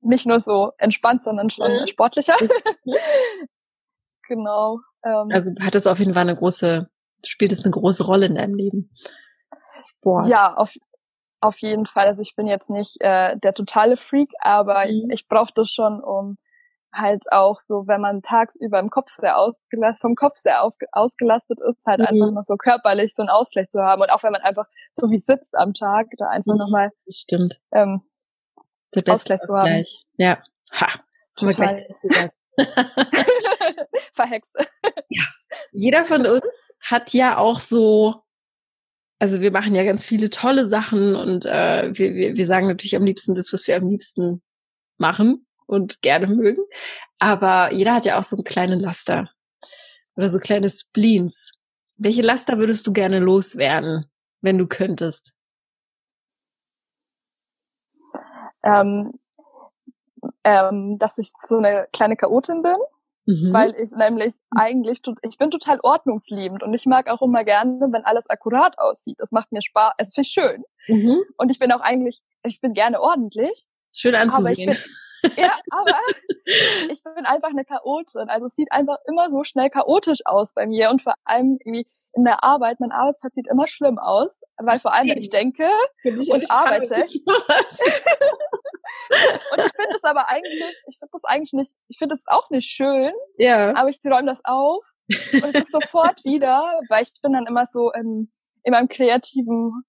nicht 0.00 0.26
nur 0.26 0.40
so 0.40 0.72
entspannt, 0.78 1.24
sondern 1.24 1.50
schon 1.50 1.70
mhm. 1.70 1.86
sportlicher. 1.86 2.36
genau. 4.28 4.78
Ähm, 5.04 5.28
also 5.32 5.50
hat 5.60 5.74
es 5.74 5.86
auf 5.86 5.98
jeden 5.98 6.14
Fall 6.14 6.22
eine 6.22 6.36
große 6.36 6.88
spielt 7.26 7.52
es 7.52 7.64
eine 7.64 7.70
große 7.70 8.04
Rolle 8.04 8.26
in 8.26 8.34
deinem 8.34 8.54
Leben? 8.54 8.90
Sport. 9.84 10.26
Ja, 10.28 10.54
auf, 10.54 10.74
auf 11.40 11.58
jeden 11.60 11.86
Fall. 11.86 12.06
Also 12.06 12.22
ich 12.22 12.34
bin 12.36 12.46
jetzt 12.46 12.70
nicht 12.70 13.00
äh, 13.00 13.36
der 13.38 13.54
totale 13.54 13.96
Freak, 13.96 14.30
aber 14.40 14.84
mhm. 14.84 15.10
ich, 15.10 15.20
ich 15.20 15.28
brauche 15.28 15.52
das 15.54 15.70
schon, 15.70 16.02
um 16.02 16.36
halt 16.94 17.24
auch 17.30 17.58
so, 17.60 17.84
wenn 17.86 18.02
man 18.02 18.20
tagsüber 18.20 18.78
im 18.78 18.90
Kopf 18.90 19.10
sehr 19.12 19.38
ausgelastet, 19.38 20.02
vom 20.02 20.14
Kopf 20.14 20.36
sehr 20.36 20.62
auf, 20.62 20.74
ausgelastet 20.92 21.60
ist, 21.66 21.86
halt 21.86 22.00
mhm. 22.00 22.06
einfach 22.06 22.32
noch 22.32 22.42
so 22.42 22.56
körperlich 22.56 23.14
so 23.14 23.22
einen 23.22 23.30
Ausgleich 23.30 23.68
zu 23.68 23.80
haben. 23.80 24.02
Und 24.02 24.12
auch 24.12 24.22
wenn 24.22 24.32
man 24.32 24.42
einfach 24.42 24.66
so 24.92 25.10
wie 25.10 25.18
sitzt 25.18 25.56
am 25.56 25.72
Tag, 25.72 26.08
da 26.18 26.28
einfach 26.28 26.52
mhm. 26.52 26.58
nochmal 26.58 26.90
das 27.06 27.16
stimmt. 27.16 27.60
Ähm, 27.72 28.00
der 28.94 29.14
Ausgleich 29.14 29.40
zu 29.40 29.54
haben. 29.54 29.84
Ja. 30.18 30.42
Ha. 30.74 30.86
Haben 31.38 31.48
wir 31.48 31.54
gleich 31.54 31.82
gesagt. 32.02 32.34
Verhext. 34.12 34.56
Ja. 35.08 35.22
Jeder 35.72 36.04
von 36.04 36.26
uns 36.26 36.72
hat 36.80 37.12
ja 37.12 37.38
auch 37.38 37.60
so, 37.60 38.22
also 39.18 39.40
wir 39.40 39.50
machen 39.50 39.74
ja 39.74 39.84
ganz 39.84 40.04
viele 40.04 40.30
tolle 40.30 40.66
Sachen 40.66 41.14
und 41.16 41.46
äh, 41.46 41.90
wir, 41.96 42.14
wir, 42.14 42.36
wir 42.36 42.46
sagen 42.46 42.66
natürlich 42.66 42.96
am 42.96 43.04
liebsten 43.04 43.34
das, 43.34 43.52
was 43.52 43.66
wir 43.66 43.76
am 43.76 43.88
liebsten 43.88 44.42
machen 44.98 45.46
und 45.66 46.02
gerne 46.02 46.26
mögen. 46.26 46.62
Aber 47.18 47.72
jeder 47.72 47.94
hat 47.94 48.04
ja 48.04 48.18
auch 48.18 48.24
so 48.24 48.36
einen 48.36 48.44
kleinen 48.44 48.80
Laster 48.80 49.30
oder 50.16 50.28
so 50.28 50.38
kleine 50.38 50.68
Spleens. 50.68 51.52
Welche 51.98 52.22
Laster 52.22 52.58
würdest 52.58 52.86
du 52.86 52.92
gerne 52.92 53.18
loswerden, 53.18 54.06
wenn 54.40 54.58
du 54.58 54.66
könntest? 54.66 55.36
Ähm, 58.64 59.12
ähm, 60.44 60.98
dass 60.98 61.18
ich 61.18 61.32
so 61.46 61.58
eine 61.58 61.84
kleine 61.92 62.16
Chaotin 62.16 62.62
bin, 62.62 62.76
mhm. 63.26 63.52
weil 63.52 63.74
ich 63.78 63.92
nämlich 63.92 64.36
eigentlich, 64.50 65.00
ich 65.22 65.38
bin 65.38 65.50
total 65.50 65.78
ordnungsliebend 65.82 66.62
und 66.62 66.74
ich 66.74 66.86
mag 66.86 67.08
auch 67.08 67.22
immer 67.22 67.44
gerne, 67.44 67.88
wenn 67.90 68.04
alles 68.04 68.28
akkurat 68.28 68.78
aussieht. 68.78 69.16
Das 69.18 69.30
macht 69.30 69.52
mir 69.52 69.62
Spaß, 69.62 69.92
es 69.98 70.16
ist 70.16 70.32
schön. 70.32 70.64
Mhm. 70.88 71.22
Und 71.36 71.50
ich 71.50 71.58
bin 71.58 71.72
auch 71.72 71.80
eigentlich, 71.80 72.22
ich 72.44 72.60
bin 72.60 72.74
gerne 72.74 73.00
ordentlich. 73.00 73.66
Schön 73.94 74.14
anzusehen. 74.14 74.70
Aber 74.70 74.78
ich 74.78 75.34
bin, 75.36 75.36
ja, 75.36 75.52
aber 75.70 75.98
ich 76.90 77.02
bin 77.02 77.24
einfach 77.24 77.50
eine 77.50 77.64
Chaotin. 77.64 78.28
Also 78.28 78.48
es 78.48 78.54
sieht 78.54 78.72
einfach 78.72 78.96
immer 79.06 79.28
so 79.28 79.44
schnell 79.44 79.70
chaotisch 79.70 80.20
aus 80.24 80.54
bei 80.54 80.66
mir 80.66 80.90
und 80.90 81.02
vor 81.02 81.14
allem 81.24 81.58
irgendwie 81.64 81.86
in 82.14 82.24
der 82.24 82.42
Arbeit, 82.42 82.80
mein 82.80 82.92
Arbeitsplatz 82.92 83.34
sieht 83.34 83.46
immer 83.50 83.66
schlimm 83.66 83.98
aus, 83.98 84.30
weil 84.58 84.80
vor 84.80 84.92
allem, 84.92 85.08
wenn 85.08 85.18
ich 85.18 85.30
denke 85.30 85.68
und 86.04 86.50
arbeite, 86.50 87.06
Und 89.52 89.66
ich 89.66 89.72
finde 89.72 89.96
es 89.96 90.04
aber 90.04 90.28
eigentlich, 90.28 90.76
ich 90.86 90.98
finde 90.98 91.12
das 91.12 91.24
eigentlich 91.24 91.52
nicht, 91.52 91.72
ich 91.88 91.98
finde 91.98 92.14
es 92.14 92.22
auch 92.26 92.50
nicht 92.50 92.68
schön. 92.68 93.12
Ja. 93.36 93.74
Aber 93.74 93.88
ich 93.88 93.98
räume 94.04 94.26
das 94.26 94.40
auf 94.44 94.84
und 95.32 95.44
es 95.44 95.62
ist 95.62 95.72
sofort 95.72 96.24
wieder, 96.24 96.80
weil 96.88 97.02
ich 97.02 97.12
bin 97.22 97.32
dann 97.32 97.46
immer 97.46 97.66
so 97.70 97.92
im, 97.92 98.28
in 98.64 98.70
meinem 98.72 98.88
kreativen 98.88 99.84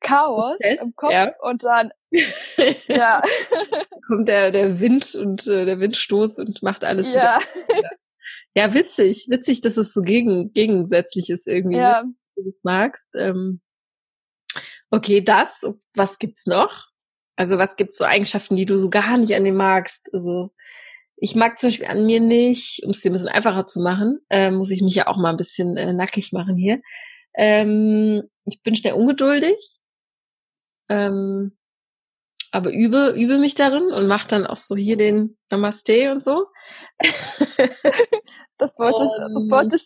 Chaos 0.00 0.56
Prozess, 0.56 0.82
im 0.82 0.94
Kopf 0.94 1.12
ja. 1.12 1.32
und 1.40 1.64
dann 1.64 1.90
ja. 2.88 3.22
kommt 4.06 4.28
der 4.28 4.52
der 4.52 4.78
Wind 4.78 5.14
und 5.16 5.46
äh, 5.48 5.64
der 5.64 5.80
Windstoß 5.80 6.38
und 6.38 6.62
macht 6.62 6.84
alles 6.84 7.10
ja. 7.10 7.38
wieder. 7.68 7.90
Ja, 8.54 8.72
witzig, 8.72 9.26
witzig, 9.30 9.62
dass 9.62 9.76
es 9.76 9.92
so 9.92 10.00
gegen 10.00 10.52
gegensätzlich 10.52 11.28
ist 11.30 11.48
irgendwie, 11.48 11.78
ja. 11.78 12.04
wenn 12.04 12.44
du 12.44 12.50
das 12.50 12.60
magst. 12.62 13.08
Ähm, 13.16 13.60
okay, 14.94 15.20
das. 15.20 15.62
Was 15.94 16.18
gibt's 16.18 16.46
noch? 16.46 16.86
Also 17.36 17.58
was 17.58 17.76
gibt's 17.76 17.98
so 17.98 18.04
Eigenschaften, 18.04 18.56
die 18.56 18.66
du 18.66 18.76
so 18.76 18.90
gar 18.90 19.18
nicht 19.18 19.34
an 19.34 19.44
dem 19.44 19.56
magst? 19.56 20.12
Also 20.12 20.52
ich 21.16 21.34
mag 21.34 21.58
zum 21.58 21.68
Beispiel 21.68 21.86
an 21.86 22.06
mir 22.06 22.20
nicht, 22.20 22.82
um 22.84 22.90
es 22.90 23.00
dir 23.00 23.10
ein 23.10 23.14
bisschen 23.14 23.28
einfacher 23.28 23.66
zu 23.66 23.80
machen, 23.80 24.20
äh, 24.30 24.50
muss 24.50 24.70
ich 24.70 24.82
mich 24.82 24.94
ja 24.94 25.06
auch 25.06 25.16
mal 25.16 25.30
ein 25.30 25.36
bisschen 25.36 25.76
äh, 25.76 25.92
nackig 25.92 26.32
machen 26.32 26.56
hier. 26.56 26.80
Ähm, 27.34 28.22
ich 28.44 28.62
bin 28.62 28.76
schnell 28.76 28.94
ungeduldig, 28.94 29.80
ähm, 30.88 31.56
aber 32.52 32.72
übe, 32.72 33.14
übe 33.16 33.38
mich 33.38 33.54
darin 33.56 33.90
und 33.90 34.06
mache 34.06 34.28
dann 34.28 34.46
auch 34.46 34.56
so 34.56 34.76
hier 34.76 34.96
den 34.96 35.36
Namaste 35.50 36.12
und 36.12 36.22
so. 36.22 36.46
das 38.58 38.78
wollte 38.78 39.02
ich, 39.02 39.10
das 39.10 39.50
wollte 39.50 39.76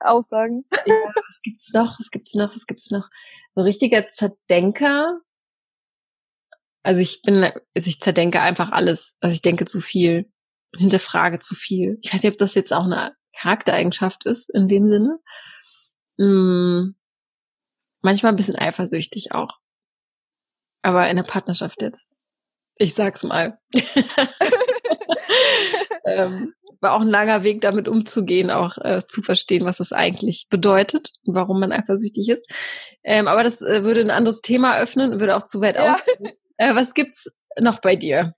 ich 0.00 0.06
auch 0.06 0.24
sagen. 0.24 0.64
Ja, 0.86 0.94
was 1.14 1.40
gibt's 1.42 1.72
noch? 1.72 1.98
Was 1.98 2.10
gibt's 2.10 2.34
noch? 2.34 2.54
Was 2.54 2.66
gibt's 2.66 2.90
noch? 2.90 3.08
So 3.54 3.62
richtiger 3.62 4.08
Zerdenker. 4.08 5.20
Also 6.82 7.00
ich 7.00 7.22
bin, 7.22 7.44
also 7.44 7.60
ich 7.74 8.00
zerdenke 8.00 8.40
einfach 8.40 8.70
alles. 8.70 9.16
Also 9.20 9.34
ich 9.34 9.42
denke 9.42 9.66
zu 9.66 9.80
viel, 9.80 10.30
hinterfrage 10.76 11.38
zu 11.38 11.54
viel. 11.54 11.98
Ich 12.02 12.12
weiß 12.12 12.22
nicht, 12.22 12.32
ob 12.32 12.38
das 12.38 12.54
jetzt 12.54 12.72
auch 12.72 12.84
eine 12.84 13.14
Charaktereigenschaft 13.36 14.24
ist 14.24 14.48
in 14.48 14.68
dem 14.68 14.88
Sinne. 14.88 15.18
Hm, 16.18 16.96
manchmal 18.00 18.32
ein 18.32 18.36
bisschen 18.36 18.56
eifersüchtig 18.56 19.32
auch. 19.32 19.58
Aber 20.82 21.08
in 21.10 21.16
der 21.16 21.24
Partnerschaft 21.24 21.82
jetzt. 21.82 22.06
Ich 22.76 22.94
sag's 22.94 23.24
mal. 23.24 23.58
ähm, 26.04 26.54
war 26.80 26.92
auch 26.92 27.00
ein 27.00 27.08
langer 27.08 27.42
Weg, 27.42 27.60
damit 27.60 27.88
umzugehen, 27.88 28.50
auch 28.50 28.78
äh, 28.78 29.02
zu 29.06 29.22
verstehen, 29.22 29.64
was 29.64 29.78
das 29.78 29.92
eigentlich 29.92 30.46
bedeutet 30.48 31.12
und 31.24 31.34
warum 31.34 31.60
man 31.60 31.72
eifersüchtig 31.72 32.28
ist. 32.28 32.46
Ähm, 33.02 33.28
aber 33.28 33.42
das 33.42 33.60
äh, 33.62 33.84
würde 33.84 34.00
ein 34.00 34.10
anderes 34.10 34.40
Thema 34.40 34.78
öffnen 34.78 35.12
und 35.12 35.20
würde 35.20 35.36
auch 35.36 35.44
zu 35.44 35.60
weit 35.60 35.76
ja. 35.76 35.94
aus. 35.94 36.04
Äh, 36.60 36.74
was 36.74 36.92
gibt's 36.92 37.30
noch 37.60 37.80
bei 37.80 37.94
dir? 37.94 38.32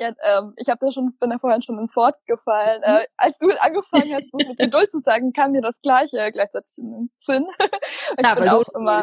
Ja, 0.00 0.08
ähm, 0.08 0.54
ich 0.56 0.68
habe 0.68 0.84
da 0.84 0.90
schon, 0.90 1.16
bin 1.20 1.30
da 1.30 1.38
vorhin 1.38 1.62
schon 1.62 1.78
ins 1.78 1.94
Wort 1.94 2.16
gefallen. 2.26 2.80
Mhm. 2.84 2.94
Äh, 2.94 3.06
als 3.16 3.38
du 3.38 3.50
angefangen 3.50 4.12
hast, 4.14 4.28
das 4.32 4.48
mit 4.48 4.58
Geduld 4.58 4.90
zu 4.90 5.00
sagen, 5.00 5.32
kam 5.32 5.52
mir 5.52 5.62
das 5.62 5.80
Gleiche 5.82 6.30
gleichzeitig 6.32 6.72
in 6.78 6.90
den 6.90 7.10
Sinn. 7.18 7.46
ich 7.60 8.24
ja, 8.24 8.34
bin 8.34 8.48
auch 8.48 8.68
immer, 8.74 9.02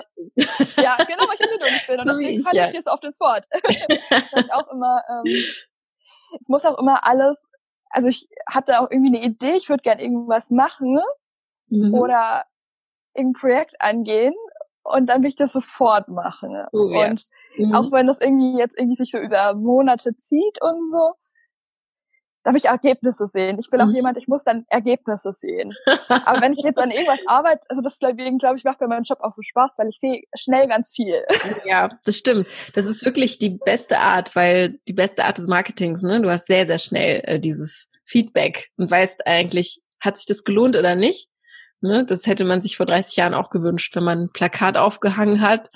ja, 0.78 0.98
genau, 1.06 1.32
ich 1.32 1.40
bin 1.40 1.50
geduldig 1.52 1.88
bin 1.88 2.00
und 2.00 2.08
so 2.08 2.18
deswegen 2.18 2.44
falle 2.44 2.58
ja. 2.58 2.68
ich 2.68 2.74
jetzt 2.74 2.90
oft 2.90 3.04
ins 3.06 3.20
Wort. 3.20 3.48
ich 3.70 4.54
auch 4.54 4.68
immer, 4.72 5.02
ähm, 5.10 5.34
es 6.40 6.48
muss 6.48 6.66
auch 6.66 6.78
immer 6.78 7.06
alles, 7.06 7.38
also 7.92 8.08
ich 8.08 8.28
hatte 8.50 8.80
auch 8.80 8.90
irgendwie 8.90 9.16
eine 9.16 9.26
Idee, 9.26 9.54
ich 9.54 9.70
würde 9.70 9.84
gern 9.84 10.00
irgendwas 10.00 10.50
machen 10.50 11.00
mhm. 11.68 11.94
oder 11.94 12.46
irgendein 13.14 13.40
Projekt 13.40 13.76
angehen 13.80 14.34
und 14.84 15.08
dann 15.08 15.22
will 15.22 15.30
ich 15.30 15.36
das 15.36 15.54
sofort 15.54 16.08
machen. 16.08 16.66
Oh, 16.72 16.90
ja. 16.90 17.10
Und 17.10 17.28
mhm. 17.58 17.76
auch 17.76 17.92
wenn 17.92 18.08
das 18.08 18.20
irgendwie 18.20 18.58
jetzt 18.58 18.78
irgendwie 18.78 18.96
sich 18.96 19.12
so 19.12 19.18
über 19.18 19.54
Monate 19.56 20.14
zieht 20.14 20.62
und 20.62 20.90
so, 20.90 21.14
darf 22.44 22.56
ich 22.56 22.66
Ergebnisse 22.66 23.28
sehen. 23.28 23.60
Ich 23.60 23.70
bin 23.70 23.82
mhm. 23.82 23.90
auch 23.90 23.94
jemand, 23.94 24.18
ich 24.18 24.28
muss 24.28 24.44
dann 24.44 24.66
Ergebnisse 24.70 25.34
sehen. 25.34 25.74
Aber 26.08 26.42
wenn 26.42 26.54
ich 26.54 26.64
jetzt 26.64 26.78
an 26.78 26.92
irgendwas 26.92 27.20
arbeite, 27.28 27.62
also 27.70 27.82
das 27.82 28.00
deswegen 28.00 28.38
glaube 28.38 28.58
ich, 28.58 28.64
macht 28.64 28.82
mir 28.82 28.88
mein 28.88 29.04
Job 29.04 29.20
auch 29.22 29.34
so 29.34 29.42
Spaß, 29.42 29.72
weil 29.78 29.90
ich 29.90 30.00
sehe 30.00 30.24
schnell 30.36 30.68
ganz 30.68 30.92
viel. 30.92 31.24
Ja, 31.66 31.90
das 32.06 32.18
stimmt. 32.18 32.48
Das 32.74 32.86
ist 32.86 33.06
wirklich 33.06 33.38
die 33.38 33.60
beste 33.66 34.00
Art, 34.00 34.36
weil 34.36 34.80
die 34.88 34.94
beste 34.94 35.26
Art 35.26 35.38
des 35.38 35.48
Marketings, 35.48 36.02
ne? 36.02 36.22
Du 36.22 36.30
hast 36.30 36.48
sehr, 36.48 36.66
sehr 36.66 36.80
schnell 36.80 37.22
äh, 37.26 37.40
dieses 37.40 37.90
Feedback 38.06 38.70
und 38.78 38.90
weißt 38.90 39.28
eigentlich, 39.28 39.82
hat 40.00 40.18
sich 40.18 40.26
das 40.26 40.44
gelohnt 40.44 40.76
oder 40.76 40.96
nicht? 40.96 41.30
Ne? 41.82 42.06
Das 42.06 42.26
hätte 42.26 42.46
man 42.46 42.62
sich 42.62 42.78
vor 42.78 42.86
30 42.86 43.16
Jahren 43.16 43.34
auch 43.34 43.50
gewünscht, 43.50 43.96
wenn 43.96 44.04
man 44.04 44.20
ein 44.24 44.32
Plakat 44.32 44.78
aufgehangen 44.78 45.42
hat 45.42 45.70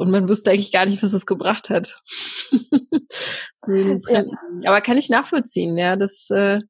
und 0.00 0.10
man 0.10 0.28
wusste 0.28 0.50
eigentlich 0.50 0.72
gar 0.72 0.86
nicht, 0.86 1.02
was 1.02 1.12
es 1.12 1.26
gebracht 1.26 1.68
hat. 1.68 2.00
so 3.58 3.72
ja. 3.74 4.24
Aber 4.64 4.80
kann 4.80 4.96
ich 4.96 5.10
nachvollziehen, 5.10 5.76
ja, 5.76 5.96
das 5.96 6.30
äh, 6.30 6.60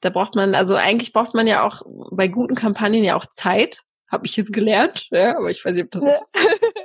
da 0.00 0.10
braucht 0.10 0.34
man, 0.34 0.54
also 0.54 0.74
eigentlich 0.74 1.14
braucht 1.14 1.34
man 1.34 1.46
ja 1.46 1.66
auch 1.66 1.80
bei 2.12 2.28
guten 2.28 2.54
Kampagnen 2.54 3.04
ja 3.04 3.16
auch 3.16 3.24
Zeit, 3.26 3.80
habe 4.10 4.26
ich 4.26 4.36
jetzt 4.36 4.52
gelernt, 4.52 5.08
ja, 5.10 5.36
aber 5.36 5.50
ich 5.50 5.64
weiß 5.64 5.74
nicht, 5.74 5.84
ob 5.84 5.90
das 6.02 6.22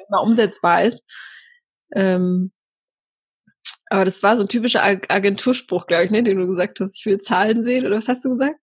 mal 0.09 0.21
umsetzbar 0.21 0.83
ist. 0.83 1.03
Ähm, 1.93 2.53
aber 3.89 4.05
das 4.05 4.23
war 4.23 4.37
so 4.37 4.45
ein 4.45 4.49
typischer 4.49 4.83
Agenturspruch, 4.83 5.85
glaube 5.85 6.05
ich, 6.05 6.11
ne, 6.11 6.23
den 6.23 6.37
du 6.37 6.47
gesagt 6.47 6.79
hast, 6.79 6.97
ich 6.97 7.05
will 7.05 7.17
Zahlen 7.17 7.65
sehen, 7.65 7.85
oder 7.85 7.97
was 7.97 8.07
hast 8.07 8.23
du 8.23 8.37
gesagt? 8.37 8.57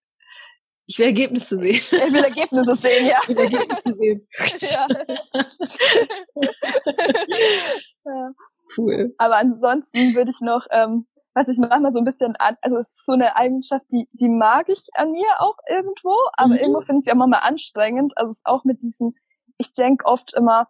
Ich 0.87 0.99
will 0.99 1.07
Ergebnisse 1.07 1.59
sehen. 1.59 1.75
Ich 1.75 1.93
will 1.93 2.25
Ergebnisse 2.25 2.77
sehen, 2.77 3.07
ja. 3.07 3.19
Ich 3.23 3.29
will 3.29 3.39
Ergebnisse 3.39 3.91
sehen. 3.97 4.29
ja. 8.05 8.31
Cool. 8.77 9.15
Aber 9.19 9.37
ansonsten 9.37 10.15
würde 10.15 10.31
ich 10.31 10.41
noch, 10.41 10.67
ähm, 10.71 11.07
was 11.35 11.49
ich 11.49 11.59
manchmal 11.59 11.93
so 11.93 11.99
ein 11.99 12.05
bisschen 12.05 12.37
an, 12.37 12.57
also 12.63 12.77
es 12.77 12.91
ist 12.91 13.05
so 13.05 13.13
eine 13.13 13.37
Eigenschaft, 13.37 13.85
die, 13.91 14.09
die 14.13 14.29
mag 14.29 14.69
ich 14.69 14.83
an 14.95 15.13
mir 15.13 15.29
auch 15.39 15.57
irgendwo, 15.69 16.15
aber 16.37 16.51
mhm. 16.51 16.57
irgendwo 16.57 16.81
finde 16.81 17.01
ich 17.01 17.05
sie 17.05 17.13
auch 17.13 17.17
manchmal 17.17 17.43
anstrengend. 17.43 18.17
Also 18.17 18.31
es 18.31 18.39
ist 18.39 18.47
auch 18.47 18.65
mit 18.65 18.81
diesem, 18.83 19.13
ich 19.59 19.73
denke 19.73 20.05
oft 20.07 20.35
immer, 20.35 20.67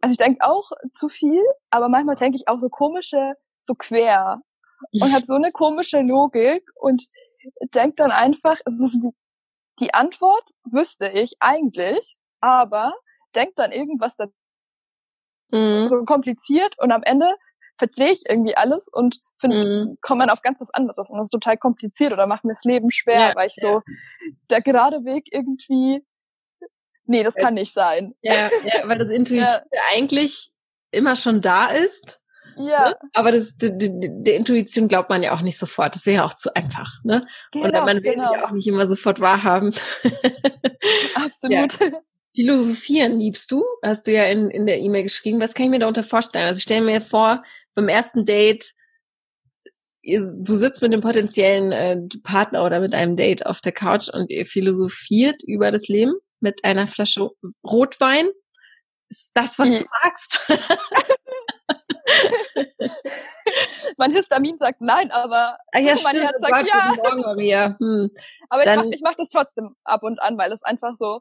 also 0.00 0.12
ich 0.12 0.18
denke 0.18 0.46
auch 0.46 0.70
zu 0.94 1.08
viel, 1.08 1.42
aber 1.70 1.88
manchmal 1.88 2.16
denke 2.16 2.36
ich 2.36 2.48
auch 2.48 2.58
so 2.58 2.68
komische, 2.68 3.34
so 3.58 3.74
quer 3.74 4.40
und 4.92 5.02
habe 5.14 5.24
so 5.24 5.34
eine 5.34 5.52
komische 5.52 6.00
Logik 6.00 6.64
und 6.76 7.02
denke 7.74 7.96
dann 7.96 8.10
einfach, 8.10 8.58
die 9.80 9.94
Antwort 9.94 10.50
wüsste 10.64 11.08
ich 11.08 11.36
eigentlich, 11.40 12.16
aber 12.40 12.94
denkt 13.34 13.58
dann 13.58 13.72
irgendwas 13.72 14.16
da 14.16 14.26
mhm. 15.50 15.88
so 15.88 16.04
kompliziert 16.04 16.78
und 16.78 16.92
am 16.92 17.02
Ende 17.02 17.34
verdrehe 17.76 18.12
ich 18.12 18.22
irgendwie 18.28 18.56
alles 18.56 18.88
und 18.92 19.16
finde, 19.36 19.86
mhm. 19.86 19.98
komme 20.00 20.20
man 20.20 20.30
auf 20.30 20.42
ganz 20.42 20.60
was 20.60 20.70
anderes 20.70 21.10
und 21.10 21.18
das 21.18 21.26
ist 21.26 21.30
total 21.30 21.56
kompliziert 21.56 22.12
oder 22.12 22.26
macht 22.26 22.44
mir 22.44 22.52
das 22.52 22.64
Leben 22.64 22.90
schwer, 22.90 23.30
ja, 23.30 23.34
weil 23.34 23.48
ich 23.48 23.56
ja. 23.56 23.68
so 23.68 23.82
der 24.50 24.62
gerade 24.62 25.04
Weg 25.04 25.24
irgendwie 25.32 26.04
nee, 27.06 27.22
das 27.22 27.34
kann 27.34 27.54
nicht 27.54 27.74
sein. 27.74 28.14
Ja, 28.22 28.50
ja 28.64 28.88
weil 28.88 28.98
das 28.98 29.08
Intuitive 29.10 29.66
ja. 29.72 29.80
eigentlich 29.92 30.50
immer 30.90 31.16
schon 31.16 31.40
da 31.40 31.66
ist 31.66 32.23
ja. 32.56 32.90
Ne? 32.90 32.96
Aber 33.12 33.32
das, 33.32 33.56
der, 33.56 33.72
der 33.74 34.36
Intuition 34.36 34.88
glaubt 34.88 35.10
man 35.10 35.22
ja 35.22 35.34
auch 35.34 35.40
nicht 35.40 35.58
sofort. 35.58 35.94
Das 35.94 36.06
wäre 36.06 36.16
ja 36.16 36.24
auch 36.24 36.34
zu 36.34 36.54
einfach. 36.54 37.02
Ne? 37.04 37.26
Genau, 37.52 37.66
Und 37.66 37.72
man 37.72 38.02
will 38.02 38.14
genau. 38.14 38.32
ja 38.32 38.46
auch 38.46 38.50
nicht 38.50 38.66
immer 38.66 38.86
sofort 38.86 39.20
wahrhaben. 39.20 39.74
Absolut. 41.14 41.80
Ja. 41.80 41.90
Philosophieren 42.34 43.20
liebst 43.20 43.50
du? 43.52 43.64
Hast 43.82 44.06
du 44.06 44.12
ja 44.12 44.24
in, 44.24 44.50
in 44.50 44.66
der 44.66 44.80
E-Mail 44.80 45.04
geschrieben. 45.04 45.40
Was 45.40 45.54
kann 45.54 45.66
ich 45.66 45.70
mir 45.70 45.78
darunter 45.78 46.02
vorstellen? 46.02 46.46
Also 46.46 46.58
ich 46.58 46.64
stelle 46.64 46.84
mir 46.84 47.00
vor, 47.00 47.44
beim 47.74 47.88
ersten 47.88 48.24
Date, 48.24 48.72
du 50.02 50.54
sitzt 50.54 50.82
mit 50.82 50.92
dem 50.92 51.00
potenziellen 51.00 51.72
äh, 51.72 52.00
Partner 52.22 52.64
oder 52.64 52.80
mit 52.80 52.94
einem 52.94 53.16
Date 53.16 53.46
auf 53.46 53.60
der 53.60 53.72
Couch 53.72 54.08
und 54.08 54.30
ihr 54.30 54.46
philosophiert 54.46 55.42
über 55.46 55.70
das 55.70 55.88
Leben 55.88 56.14
mit 56.40 56.64
einer 56.64 56.86
Flasche 56.86 57.30
Rotwein. 57.64 58.28
Ist 59.08 59.30
das, 59.34 59.58
was 59.58 59.78
du 59.78 59.84
magst? 60.02 60.40
mein 63.96 64.12
Histamin 64.12 64.58
sagt 64.58 64.80
nein, 64.80 65.10
aber 65.10 65.58
ah, 65.72 65.78
ja, 65.78 65.86
mein 65.86 65.96
stimmt. 65.96 66.24
Herz 66.24 66.36
sagt 66.40 66.52
Gott, 66.52 66.68
ja. 66.68 66.92
Morgen, 66.96 67.20
Maria. 67.22 67.76
Hm. 67.78 68.10
Aber 68.48 68.64
Dann, 68.64 68.92
ich 68.92 69.00
mache 69.00 69.12
mach 69.12 69.16
das 69.16 69.28
trotzdem 69.30 69.74
ab 69.84 70.02
und 70.02 70.20
an, 70.20 70.36
weil 70.38 70.52
es 70.52 70.62
einfach 70.62 70.94
so 70.98 71.20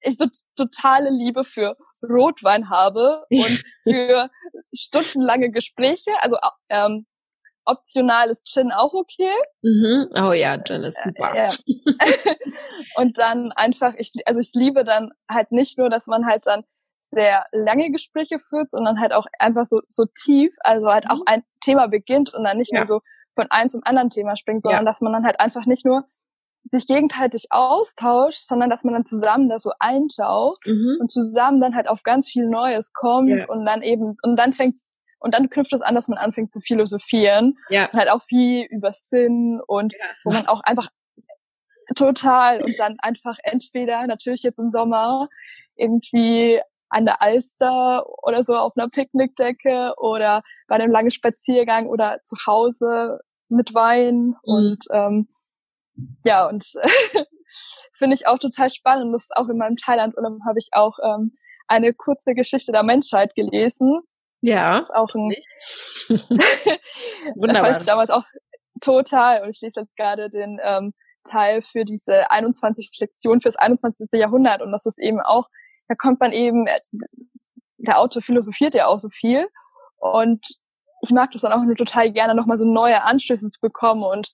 ich 0.00 0.16
so 0.16 0.26
totale 0.56 1.10
Liebe 1.10 1.44
für 1.44 1.74
Rotwein 2.08 2.70
habe 2.70 3.24
und 3.30 3.62
für 3.82 4.30
stundenlange 4.72 5.50
Gespräche. 5.50 6.12
Also 6.20 6.36
ähm, 6.70 7.06
optional 7.64 8.30
ist 8.30 8.46
Gin 8.46 8.72
auch 8.72 8.94
okay. 8.94 9.32
Mhm. 9.62 10.08
Oh 10.14 10.32
ja, 10.32 10.56
Gin 10.58 10.84
ist 10.84 11.02
super. 11.02 11.34
Äh, 11.34 11.48
ja. 11.48 11.48
und 12.96 13.18
dann 13.18 13.52
einfach, 13.52 13.94
ich, 13.98 14.12
also 14.26 14.40
ich 14.40 14.52
liebe 14.54 14.84
dann 14.84 15.10
halt 15.30 15.52
nicht 15.52 15.78
nur, 15.78 15.90
dass 15.90 16.06
man 16.06 16.26
halt 16.26 16.42
dann 16.46 16.64
sehr 17.10 17.46
lange 17.52 17.90
Gespräche 17.90 18.38
führt, 18.38 18.70
sondern 18.70 19.00
halt 19.00 19.12
auch 19.12 19.26
einfach 19.38 19.64
so, 19.64 19.80
so 19.88 20.04
tief, 20.04 20.50
also 20.60 20.88
halt 20.88 21.04
mhm. 21.04 21.10
auch 21.10 21.20
ein 21.26 21.42
Thema 21.62 21.88
beginnt 21.88 22.32
und 22.34 22.44
dann 22.44 22.58
nicht 22.58 22.72
ja. 22.72 22.80
nur 22.80 22.86
so 22.86 23.00
von 23.34 23.50
einem 23.50 23.70
zum 23.70 23.80
anderen 23.84 24.10
Thema 24.10 24.36
springt, 24.36 24.62
sondern 24.62 24.84
ja. 24.84 24.84
dass 24.84 25.00
man 25.00 25.12
dann 25.12 25.24
halt 25.24 25.40
einfach 25.40 25.66
nicht 25.66 25.84
nur 25.84 26.04
sich 26.70 26.86
gegenseitig 26.86 27.46
austauscht, 27.50 28.40
sondern 28.40 28.68
dass 28.68 28.84
man 28.84 28.94
dann 28.94 29.06
zusammen 29.06 29.48
da 29.48 29.58
so 29.58 29.70
einschaut 29.78 30.58
mhm. 30.66 30.98
und 31.00 31.10
zusammen 31.10 31.60
dann 31.60 31.74
halt 31.74 31.88
auf 31.88 32.02
ganz 32.02 32.28
viel 32.28 32.42
Neues 32.42 32.92
kommt 32.92 33.28
ja. 33.28 33.46
und 33.46 33.64
dann 33.64 33.82
eben, 33.82 34.16
und 34.22 34.38
dann 34.38 34.52
fängt, 34.52 34.76
und 35.20 35.34
dann 35.34 35.48
knüpft 35.48 35.72
es 35.72 35.80
an, 35.80 35.94
dass 35.94 36.08
man 36.08 36.18
anfängt 36.18 36.52
zu 36.52 36.60
philosophieren. 36.60 37.56
Ja. 37.70 37.86
Und 37.86 37.98
halt 37.98 38.10
auch 38.10 38.22
viel 38.24 38.66
über 38.70 38.92
Sinn 38.92 39.60
und 39.66 39.94
wo 40.24 40.32
man 40.32 40.46
auch 40.46 40.60
einfach 40.60 40.88
total 41.96 42.62
und 42.62 42.78
dann 42.78 42.96
einfach 43.00 43.38
entweder 43.42 44.06
natürlich 44.06 44.42
jetzt 44.42 44.58
im 44.58 44.68
Sommer 44.68 45.26
irgendwie 45.76 46.58
an 46.90 47.04
der 47.04 47.20
Alster 47.22 48.04
oder 48.22 48.44
so 48.44 48.54
auf 48.54 48.72
einer 48.76 48.88
Picknickdecke 48.88 49.94
oder 49.96 50.40
bei 50.68 50.76
einem 50.76 50.90
langen 50.90 51.10
Spaziergang 51.10 51.86
oder 51.86 52.18
zu 52.24 52.36
Hause 52.46 53.20
mit 53.48 53.74
Wein 53.74 54.28
mhm. 54.28 54.34
und 54.44 54.78
ähm, 54.92 55.28
ja 56.24 56.48
und 56.48 56.64
das 56.74 57.26
finde 57.92 58.14
ich 58.14 58.26
auch 58.26 58.38
total 58.38 58.70
spannend. 58.70 59.14
Das 59.14 59.22
ist 59.22 59.36
auch 59.36 59.48
in 59.48 59.58
meinem 59.58 59.76
Thailand-Urlaub 59.76 60.38
habe 60.46 60.58
ich 60.58 60.68
auch 60.72 60.98
ähm, 61.02 61.30
eine 61.66 61.92
kurze 61.92 62.34
Geschichte 62.34 62.72
der 62.72 62.82
Menschheit 62.82 63.34
gelesen 63.34 64.00
Ja. 64.40 64.84
auch 64.94 65.14
ein 65.14 65.32
Wunderbar. 67.34 67.70
das 67.70 67.80
ich 67.80 67.86
damals 67.86 68.10
auch 68.10 68.24
total. 68.82 69.42
Und 69.42 69.50
ich 69.50 69.60
lese 69.60 69.80
jetzt 69.80 69.96
gerade 69.96 70.28
den 70.28 70.58
ähm, 70.62 70.92
Teil 71.24 71.62
für 71.62 71.84
diese 71.84 72.30
21 72.30 72.90
Lektionen 73.00 73.40
fürs 73.40 73.56
21. 73.56 74.08
Jahrhundert. 74.12 74.64
Und 74.64 74.72
das 74.72 74.86
ist 74.86 74.98
eben 74.98 75.20
auch, 75.20 75.46
da 75.88 75.94
kommt 75.98 76.20
man 76.20 76.32
eben, 76.32 76.66
äh, 76.66 76.78
der 77.78 77.98
Autor 77.98 78.22
philosophiert 78.22 78.74
ja 78.74 78.86
auch 78.86 78.98
so 78.98 79.08
viel. 79.08 79.46
Und 79.96 80.46
ich 81.02 81.10
mag 81.10 81.30
das 81.32 81.42
dann 81.42 81.52
auch 81.52 81.62
nur 81.62 81.76
total 81.76 82.12
gerne, 82.12 82.34
nochmal 82.34 82.58
so 82.58 82.64
neue 82.64 83.02
Anstöße 83.02 83.48
zu 83.50 83.60
bekommen 83.60 84.02
und 84.02 84.28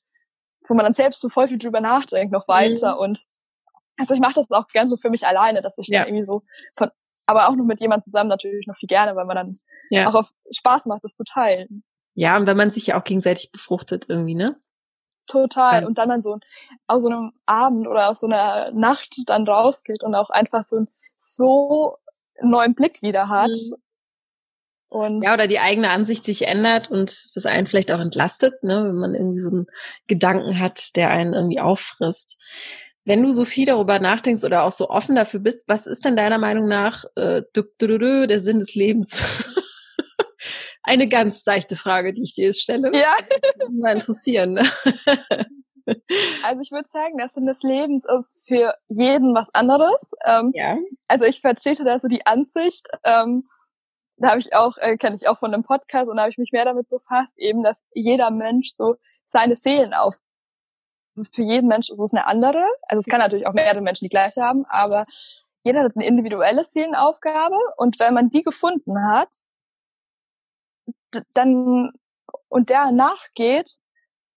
wo 0.66 0.74
man 0.74 0.84
dann 0.84 0.94
selbst 0.94 1.20
so 1.20 1.28
voll 1.28 1.48
viel 1.48 1.58
drüber 1.58 1.80
nachdenkt, 1.80 2.32
noch 2.32 2.48
weiter. 2.48 2.94
Mhm. 2.94 3.00
Und 3.00 3.24
also 3.98 4.14
ich 4.14 4.20
mache 4.20 4.34
das 4.34 4.50
auch 4.50 4.68
gern 4.68 4.88
so 4.88 4.96
für 4.96 5.10
mich 5.10 5.26
alleine, 5.26 5.60
dass 5.60 5.72
ich 5.76 5.88
ja. 5.88 6.00
dann 6.00 6.08
irgendwie 6.08 6.26
so 6.26 6.42
von, 6.76 6.90
aber 7.26 7.48
auch 7.48 7.56
noch 7.56 7.66
mit 7.66 7.80
jemand 7.80 8.04
zusammen 8.04 8.28
natürlich 8.28 8.66
noch 8.66 8.76
viel 8.76 8.86
gerne, 8.86 9.14
weil 9.14 9.26
man 9.26 9.36
dann 9.36 9.54
ja. 9.90 10.08
auch 10.08 10.14
auf 10.14 10.26
Spaß 10.50 10.86
macht, 10.86 11.04
das 11.04 11.14
zu 11.14 11.24
teilen. 11.24 11.84
Ja, 12.14 12.36
und 12.36 12.46
wenn 12.46 12.56
man 12.56 12.70
sich 12.70 12.86
ja 12.88 12.98
auch 12.98 13.04
gegenseitig 13.04 13.52
befruchtet 13.52 14.06
irgendwie, 14.08 14.34
ne? 14.34 14.60
Total. 15.26 15.82
Ja. 15.82 15.86
Und 15.86 15.98
dann 15.98 16.08
man 16.08 16.22
so 16.22 16.38
aus 16.86 17.04
so 17.04 17.10
einem 17.10 17.32
Abend 17.46 17.86
oder 17.86 18.10
aus 18.10 18.20
so 18.20 18.26
einer 18.26 18.70
Nacht 18.72 19.14
dann 19.26 19.46
rausgeht 19.46 20.02
und 20.02 20.14
auch 20.14 20.30
einfach 20.30 20.64
so, 20.68 20.76
einen 20.76 20.88
so 21.18 21.94
neuen 22.42 22.74
Blick 22.74 23.02
wieder 23.02 23.28
hat. 23.28 23.50
Mhm. 23.50 23.74
Und 24.88 25.22
ja, 25.24 25.34
oder 25.34 25.48
die 25.48 25.58
eigene 25.58 25.90
Ansicht 25.90 26.24
sich 26.24 26.46
ändert 26.46 26.88
und 26.88 27.34
das 27.34 27.46
einen 27.46 27.66
vielleicht 27.66 27.90
auch 27.90 27.98
entlastet, 27.98 28.62
ne, 28.62 28.84
wenn 28.86 28.94
man 28.94 29.14
irgendwie 29.14 29.40
so 29.40 29.50
einen 29.50 29.66
Gedanken 30.06 30.60
hat, 30.60 30.94
der 30.94 31.10
einen 31.10 31.32
irgendwie 31.32 31.58
auffrisst. 31.58 32.38
Wenn 33.04 33.22
du 33.22 33.32
so 33.32 33.44
viel 33.44 33.66
darüber 33.66 33.98
nachdenkst 33.98 34.44
oder 34.44 34.62
auch 34.62 34.70
so 34.70 34.90
offen 34.90 35.16
dafür 35.16 35.40
bist, 35.40 35.64
was 35.66 35.86
ist 35.86 36.04
denn 36.04 36.16
deiner 36.16 36.38
Meinung 36.38 36.68
nach 36.68 37.04
äh, 37.16 37.42
der 38.28 38.40
Sinn 38.40 38.60
des 38.60 38.74
Lebens? 38.76 39.52
Eine 40.84 41.08
ganz 41.08 41.42
seichte 41.44 41.76
Frage, 41.76 42.12
die 42.12 42.22
ich 42.22 42.34
dir 42.34 42.46
jetzt 42.46 42.60
stelle. 42.60 42.90
Ja. 42.94 43.16
Würde 43.58 43.72
mal 43.80 43.94
interessieren. 43.94 44.58
Also 46.42 46.62
ich 46.62 46.70
würde 46.70 46.88
sagen, 46.88 47.18
der 47.18 47.28
Sinn 47.28 47.44
des 47.44 47.62
Lebens 47.62 48.06
ist 48.06 48.40
für 48.46 48.74
jeden 48.88 49.34
was 49.34 49.52
anderes. 49.52 50.10
Ähm, 50.26 50.50
ja. 50.54 50.78
Also 51.08 51.26
ich 51.26 51.42
vertrete 51.42 51.84
da 51.84 52.00
so 52.00 52.08
die 52.08 52.24
Ansicht, 52.24 52.88
ähm, 53.04 53.42
da 54.18 54.30
habe 54.30 54.40
ich 54.40 54.54
auch, 54.54 54.78
äh, 54.78 54.96
kenne 54.96 55.16
ich 55.20 55.28
auch 55.28 55.38
von 55.38 55.52
einem 55.52 55.62
Podcast 55.62 56.08
und 56.08 56.16
da 56.16 56.22
habe 56.22 56.30
ich 56.30 56.38
mich 56.38 56.52
mehr 56.52 56.64
damit 56.64 56.88
befasst, 56.88 57.32
eben, 57.36 57.62
dass 57.62 57.76
jeder 57.92 58.30
Mensch 58.30 58.72
so 58.74 58.96
seine 59.26 59.56
Seelenaufgabe 59.56 60.24
also 61.16 61.30
für 61.32 61.42
jeden 61.42 61.68
Mensch 61.68 61.90
ist 61.90 61.98
es 61.98 62.12
eine 62.12 62.26
andere. 62.26 62.64
Also 62.88 63.00
es 63.00 63.06
kann 63.06 63.20
natürlich 63.20 63.46
auch 63.46 63.52
mehrere 63.52 63.80
Menschen 63.80 64.06
die 64.06 64.10
gleiche 64.10 64.42
haben, 64.42 64.64
aber 64.68 65.04
jeder 65.62 65.82
hat 65.84 65.92
eine 65.96 66.06
individuelle 66.06 66.64
Seelenaufgabe 66.64 67.58
und 67.76 67.98
wenn 68.00 68.14
man 68.14 68.30
die 68.30 68.42
gefunden 68.42 68.98
hat, 69.06 69.32
dann 71.34 71.88
und 72.48 72.68
der 72.68 72.92
nachgeht, 72.92 73.76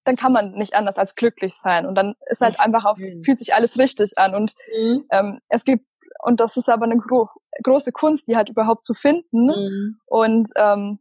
dann 0.03 0.15
kann 0.15 0.32
man 0.32 0.51
nicht 0.51 0.73
anders 0.75 0.97
als 0.97 1.15
glücklich 1.15 1.53
sein 1.63 1.86
und 1.86 1.95
dann 1.95 2.15
ist 2.30 2.41
halt 2.41 2.59
einfach 2.59 2.86
auch 2.86 2.97
fühlt 2.97 3.39
sich 3.39 3.53
alles 3.53 3.78
richtig 3.78 4.17
an 4.17 4.36
und 4.36 4.53
mhm. 4.82 5.05
ähm, 5.11 5.39
es 5.49 5.65
gibt 5.65 5.86
und 6.23 6.39
das 6.39 6.57
ist 6.57 6.69
aber 6.69 6.86
eine 6.86 6.97
gro 6.97 7.30
große 7.63 7.91
Kunst, 7.91 8.28
die 8.28 8.36
halt 8.36 8.49
überhaupt 8.49 8.86
zu 8.86 8.93
finden 8.93 9.47
mhm. 9.47 9.99
und 10.05 10.49
ähm, 10.55 10.97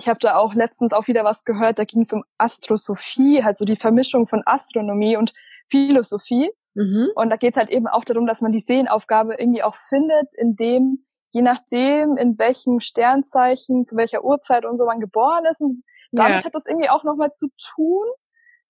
ich 0.00 0.08
habe 0.08 0.18
da 0.20 0.36
auch 0.36 0.54
letztens 0.54 0.92
auch 0.92 1.06
wieder 1.08 1.24
was 1.24 1.44
gehört, 1.44 1.78
da 1.78 1.84
ging 1.84 2.02
es 2.02 2.12
um 2.12 2.24
Astrosophie, 2.38 3.44
halt 3.44 3.58
so 3.58 3.64
die 3.64 3.76
Vermischung 3.76 4.26
von 4.26 4.42
Astronomie 4.46 5.16
und 5.16 5.32
Philosophie. 5.68 6.50
Mhm. 6.74 7.10
Und 7.14 7.30
da 7.30 7.36
geht 7.36 7.54
es 7.54 7.56
halt 7.56 7.70
eben 7.70 7.86
auch 7.86 8.04
darum, 8.04 8.26
dass 8.26 8.40
man 8.40 8.52
die 8.52 8.60
Seelenaufgabe 8.60 9.34
irgendwie 9.34 9.62
auch 9.62 9.76
findet, 9.88 10.28
indem, 10.34 11.04
je 11.30 11.42
nachdem, 11.42 12.16
in 12.16 12.38
welchem 12.38 12.80
Sternzeichen, 12.80 13.86
zu 13.86 13.96
welcher 13.96 14.24
Uhrzeit 14.24 14.64
und 14.64 14.76
so 14.76 14.84
man 14.84 15.00
geboren 15.00 15.44
ist. 15.50 15.60
Und 15.60 15.82
damit 16.12 16.38
ja. 16.38 16.44
hat 16.44 16.54
das 16.54 16.66
irgendwie 16.66 16.90
auch 16.90 17.04
nochmal 17.04 17.32
zu 17.32 17.48
tun, 17.74 18.06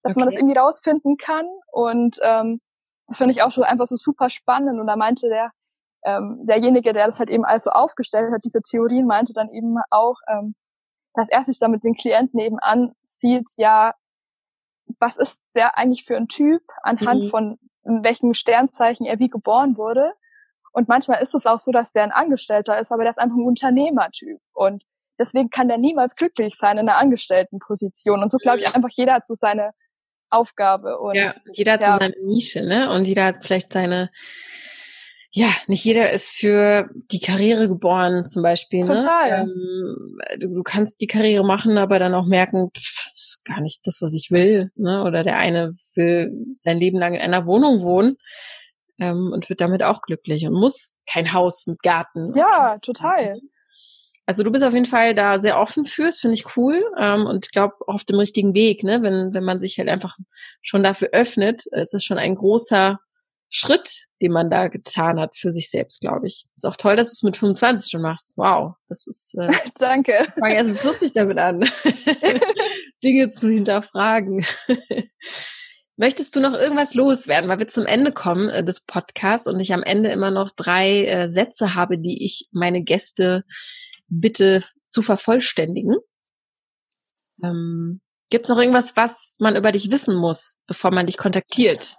dass 0.02 0.12
okay. 0.12 0.20
man 0.20 0.28
das 0.28 0.36
irgendwie 0.36 0.58
rausfinden 0.58 1.16
kann. 1.16 1.46
Und 1.72 2.18
ähm, 2.22 2.54
das 3.06 3.16
finde 3.16 3.32
ich 3.32 3.42
auch 3.42 3.52
schon 3.52 3.64
einfach 3.64 3.86
so 3.86 3.96
super 3.96 4.30
spannend. 4.30 4.78
Und 4.78 4.86
da 4.86 4.96
meinte 4.96 5.28
der, 5.28 5.50
ähm, 6.04 6.44
derjenige, 6.46 6.92
der 6.92 7.06
das 7.06 7.18
halt 7.18 7.30
eben 7.30 7.44
alles 7.44 7.64
so 7.64 7.70
aufgestellt 7.70 8.32
hat, 8.32 8.40
diese 8.44 8.60
Theorien, 8.62 9.06
meinte 9.06 9.32
dann 9.32 9.50
eben 9.50 9.76
auch, 9.90 10.16
ähm, 10.28 10.54
dass 11.14 11.28
er 11.28 11.44
sich 11.44 11.58
dann 11.58 11.72
mit 11.72 11.82
den 11.82 11.94
Klienten 11.94 12.38
nebenan 12.38 12.92
sieht, 13.02 13.48
ja, 13.56 13.94
was 14.98 15.16
ist 15.16 15.46
der 15.54 15.76
eigentlich 15.76 16.04
für 16.04 16.16
ein 16.16 16.28
Typ, 16.28 16.62
anhand 16.82 17.24
mhm. 17.24 17.30
von 17.30 17.58
welchen 17.82 18.34
Sternzeichen 18.34 19.06
er 19.06 19.18
wie 19.18 19.28
geboren 19.28 19.76
wurde. 19.76 20.12
Und 20.72 20.88
manchmal 20.88 21.22
ist 21.22 21.34
es 21.34 21.46
auch 21.46 21.58
so, 21.58 21.72
dass 21.72 21.92
der 21.92 22.04
ein 22.04 22.12
Angestellter 22.12 22.78
ist, 22.78 22.92
aber 22.92 23.02
der 23.02 23.12
ist 23.12 23.18
einfach 23.18 23.36
ein 23.36 23.44
Unternehmertyp. 23.44 24.38
Und 24.52 24.84
deswegen 25.18 25.50
kann 25.50 25.68
der 25.68 25.78
niemals 25.78 26.16
glücklich 26.16 26.56
sein 26.60 26.78
in 26.78 26.88
einer 26.88 26.98
Angestelltenposition. 26.98 28.22
Und 28.22 28.30
so 28.30 28.38
glaube 28.38 28.58
ich 28.58 28.74
einfach, 28.74 28.90
jeder 28.92 29.14
hat 29.14 29.26
so 29.26 29.34
seine 29.34 29.64
Aufgabe. 30.30 30.98
Und, 30.98 31.16
ja, 31.16 31.32
jeder 31.52 31.72
hat 31.72 31.82
ja. 31.82 31.92
so 31.92 31.98
seine 32.00 32.14
Nische, 32.24 32.62
ne? 32.62 32.90
Und 32.90 33.06
jeder 33.06 33.24
hat 33.24 33.44
vielleicht 33.44 33.72
seine 33.72 34.10
ja, 35.32 35.48
nicht 35.68 35.84
jeder 35.84 36.10
ist 36.10 36.32
für 36.32 36.90
die 37.12 37.20
Karriere 37.20 37.68
geboren, 37.68 38.26
zum 38.26 38.42
Beispiel. 38.42 38.80
Ne? 38.80 38.96
Total. 38.96 39.46
Ne? 39.46 39.52
Ähm, 39.52 40.18
du, 40.40 40.54
du, 40.54 40.62
kannst 40.64 41.00
die 41.00 41.06
Karriere 41.06 41.46
machen, 41.46 41.78
aber 41.78 42.00
dann 42.00 42.14
auch 42.14 42.26
merken, 42.26 42.70
pff, 42.76 43.12
ist 43.14 43.44
gar 43.44 43.60
nicht 43.60 43.86
das, 43.86 43.98
was 44.00 44.12
ich 44.12 44.32
will. 44.32 44.72
Ne? 44.74 45.04
Oder 45.04 45.22
der 45.22 45.38
eine 45.38 45.76
will 45.94 46.32
sein 46.54 46.80
Leben 46.80 46.98
lang 46.98 47.14
in 47.14 47.20
einer 47.20 47.46
Wohnung 47.46 47.80
wohnen 47.82 48.16
ähm, 49.00 49.32
und 49.32 49.48
wird 49.48 49.60
damit 49.60 49.82
auch 49.82 50.02
glücklich 50.02 50.46
und 50.46 50.52
muss 50.52 51.00
kein 51.10 51.32
Haus 51.32 51.66
mit 51.66 51.82
Garten. 51.82 52.32
Ja, 52.36 52.78
total. 52.82 53.40
Also 54.26 54.44
du 54.44 54.52
bist 54.52 54.62
auf 54.62 54.74
jeden 54.74 54.86
Fall 54.86 55.14
da 55.14 55.40
sehr 55.40 55.58
offen 55.58 55.84
für, 55.86 56.04
das 56.04 56.20
finde 56.20 56.34
ich 56.34 56.56
cool 56.56 56.84
ähm, 56.98 57.26
und 57.26 57.46
ich 57.46 57.52
glaube 57.52 57.74
auf 57.88 58.04
dem 58.04 58.18
richtigen 58.18 58.54
Weg, 58.54 58.84
ne? 58.84 59.02
Wenn 59.02 59.34
wenn 59.34 59.42
man 59.42 59.58
sich 59.58 59.78
halt 59.78 59.88
einfach 59.88 60.16
schon 60.62 60.84
dafür 60.84 61.08
öffnet, 61.12 61.66
ist 61.72 61.94
es 61.94 62.04
schon 62.04 62.18
ein 62.18 62.36
großer 62.36 63.00
Schritt, 63.48 64.06
den 64.22 64.30
man 64.30 64.48
da 64.48 64.68
getan 64.68 65.18
hat 65.18 65.36
für 65.36 65.50
sich 65.50 65.70
selbst, 65.70 66.00
glaube 66.00 66.28
ich. 66.28 66.44
Ist 66.54 66.64
auch 66.64 66.76
toll, 66.76 66.94
dass 66.94 67.08
du 67.08 67.14
es 67.14 67.22
mit 67.24 67.36
25 67.36 67.90
schon 67.90 68.02
machst. 68.02 68.34
Wow, 68.36 68.74
das 68.88 69.08
ist. 69.08 69.34
Äh, 69.34 69.50
Danke. 69.78 70.14
Ich 70.22 70.34
fange 70.34 70.54
erst 70.54 70.70
mit 70.70 70.78
40 70.78 71.12
damit 71.12 71.38
an, 71.38 71.68
Dinge 73.04 73.28
zu 73.30 73.50
hinterfragen. 73.50 74.46
Möchtest 76.00 76.34
du 76.34 76.40
noch 76.40 76.54
irgendwas 76.54 76.94
loswerden, 76.94 77.50
weil 77.50 77.58
wir 77.58 77.68
zum 77.68 77.84
Ende 77.84 78.10
kommen 78.10 78.48
äh, 78.48 78.64
des 78.64 78.80
Podcasts 78.80 79.46
und 79.46 79.60
ich 79.60 79.74
am 79.74 79.82
Ende 79.82 80.08
immer 80.08 80.30
noch 80.30 80.50
drei 80.50 81.04
äh, 81.04 81.28
Sätze 81.28 81.74
habe, 81.74 81.98
die 81.98 82.24
ich 82.24 82.48
meine 82.52 82.82
Gäste 82.82 83.44
bitte 84.08 84.64
zu 84.82 85.02
vervollständigen? 85.02 85.96
Ähm, 87.44 88.00
Gibt 88.30 88.46
es 88.46 88.48
noch 88.48 88.56
irgendwas, 88.56 88.96
was 88.96 89.36
man 89.40 89.56
über 89.56 89.72
dich 89.72 89.90
wissen 89.90 90.16
muss, 90.16 90.62
bevor 90.66 90.90
man 90.90 91.04
dich 91.04 91.18
kontaktiert? 91.18 91.92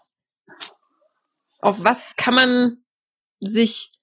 Auf 1.60 1.84
was 1.84 2.00
kann 2.18 2.34
man 2.34 2.84
sich 3.40 4.00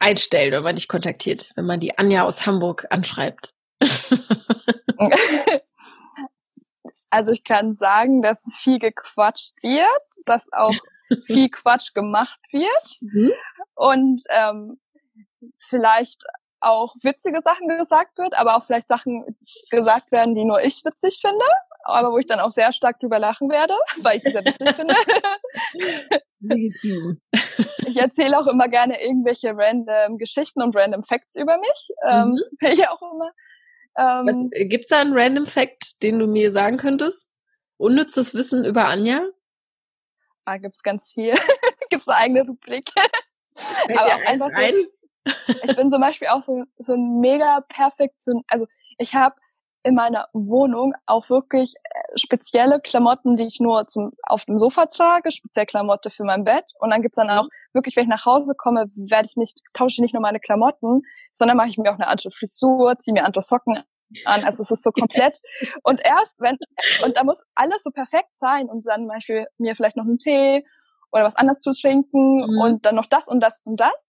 einstellen, 0.00 0.50
wenn 0.50 0.64
man 0.64 0.74
dich 0.74 0.88
kontaktiert, 0.88 1.52
wenn 1.54 1.66
man 1.66 1.78
die 1.78 1.96
Anja 1.98 2.24
aus 2.24 2.46
Hamburg 2.46 2.84
anschreibt? 2.90 3.54
also 7.10 7.32
ich 7.32 7.44
kann 7.44 7.76
sagen, 7.76 8.22
dass 8.22 8.38
viel 8.58 8.78
gequatscht 8.78 9.54
wird, 9.62 10.26
dass 10.26 10.46
auch 10.52 10.74
viel 11.26 11.48
Quatsch 11.48 11.94
gemacht 11.94 12.40
wird 12.52 12.96
mhm. 13.00 13.32
und 13.74 14.22
ähm, 14.30 14.80
vielleicht 15.58 16.22
auch 16.60 16.94
witzige 17.02 17.40
Sachen 17.42 17.68
gesagt 17.68 18.18
wird, 18.18 18.34
aber 18.34 18.56
auch 18.56 18.64
vielleicht 18.64 18.88
Sachen 18.88 19.24
gesagt 19.70 20.12
werden, 20.12 20.34
die 20.34 20.44
nur 20.44 20.60
ich 20.62 20.84
witzig 20.84 21.18
finde 21.20 21.46
aber 21.84 22.12
wo 22.12 22.18
ich 22.18 22.26
dann 22.26 22.40
auch 22.40 22.50
sehr 22.50 22.72
stark 22.72 22.98
drüber 23.00 23.18
lachen 23.18 23.50
werde, 23.50 23.74
weil 24.02 24.18
ich 24.18 24.24
es 24.24 24.32
sehr 24.32 24.44
witzig 24.44 24.68
finde. 24.74 24.94
ich 27.86 27.96
erzähle 27.96 28.38
auch 28.38 28.46
immer 28.46 28.68
gerne 28.68 29.02
irgendwelche 29.02 29.52
random 29.54 30.18
Geschichten 30.18 30.62
und 30.62 30.76
random 30.76 31.02
Facts 31.04 31.36
über 31.36 31.58
mich. 31.58 31.88
Ähm, 32.08 32.28
mhm. 32.28 32.38
Ich 32.72 32.88
auch 32.88 33.02
immer. 33.12 33.30
Ähm, 34.00 34.50
Gibt 34.50 34.84
es 34.84 34.88
da 34.88 35.00
einen 35.00 35.16
random 35.16 35.46
Fact, 35.46 36.02
den 36.02 36.18
du 36.18 36.26
mir 36.26 36.52
sagen 36.52 36.78
könntest? 36.78 37.30
Unnützes 37.76 38.34
Wissen 38.34 38.64
über 38.64 38.86
Anja? 38.86 39.22
Ah, 40.46 40.56
gibt's 40.56 40.82
ganz 40.82 41.12
viel. 41.12 41.34
gibt's 41.90 42.08
eine 42.08 42.18
eigene 42.18 42.46
Rubrik. 42.46 42.90
aber 43.84 44.14
auch 44.14 44.24
einfach 44.24 44.50
so. 44.50 45.34
ich 45.64 45.76
bin 45.76 45.90
zum 45.90 46.00
Beispiel 46.00 46.28
auch 46.28 46.42
so, 46.42 46.64
so 46.78 46.94
ein 46.94 47.20
mega 47.20 47.60
perfekt, 47.68 48.22
also 48.48 48.66
ich 48.96 49.14
habe 49.14 49.36
in 49.82 49.94
meiner 49.94 50.28
Wohnung 50.32 50.94
auch 51.06 51.30
wirklich 51.30 51.74
äh, 51.82 52.18
spezielle 52.18 52.80
Klamotten, 52.80 53.36
die 53.36 53.44
ich 53.44 53.60
nur 53.60 53.86
zum, 53.86 54.12
auf 54.22 54.44
dem 54.44 54.58
Sofa 54.58 54.86
trage, 54.86 55.30
speziell 55.30 55.66
Klamotte 55.66 56.10
für 56.10 56.24
mein 56.24 56.44
Bett. 56.44 56.72
Und 56.78 56.90
dann 56.90 57.02
gibt's 57.02 57.16
dann 57.16 57.30
auch 57.30 57.48
wirklich, 57.72 57.96
wenn 57.96 58.04
ich 58.04 58.10
nach 58.10 58.26
Hause 58.26 58.54
komme, 58.56 58.90
werde 58.94 59.26
ich 59.26 59.36
nicht, 59.36 59.58
tausche 59.72 59.94
ich 59.94 60.00
nicht 60.00 60.14
nur 60.14 60.22
meine 60.22 60.40
Klamotten, 60.40 61.02
sondern 61.32 61.56
mache 61.56 61.68
ich 61.68 61.78
mir 61.78 61.90
auch 61.90 61.98
eine 61.98 62.08
andere 62.08 62.30
Frisur, 62.30 62.98
ziehe 62.98 63.14
mir 63.14 63.24
andere 63.24 63.42
Socken 63.42 63.82
an. 64.24 64.44
Also 64.44 64.62
es 64.62 64.70
ist 64.70 64.84
so 64.84 64.90
komplett. 64.92 65.38
und 65.82 66.00
erst 66.04 66.34
wenn, 66.38 66.58
und 67.04 67.16
da 67.16 67.24
muss 67.24 67.38
alles 67.54 67.82
so 67.82 67.90
perfekt 67.90 68.30
sein 68.34 68.68
und 68.68 68.86
dann 68.86 69.02
zum 69.02 69.08
Beispiel 69.08 69.46
mir 69.58 69.74
vielleicht 69.74 69.96
noch 69.96 70.04
einen 70.04 70.18
Tee 70.18 70.64
oder 71.12 71.24
was 71.24 71.36
anderes 71.36 71.60
zu 71.60 71.72
trinken 71.72 72.38
mhm. 72.38 72.60
und 72.60 72.86
dann 72.86 72.94
noch 72.94 73.06
das 73.06 73.28
und 73.28 73.40
das 73.40 73.62
und 73.64 73.80
das. 73.80 74.06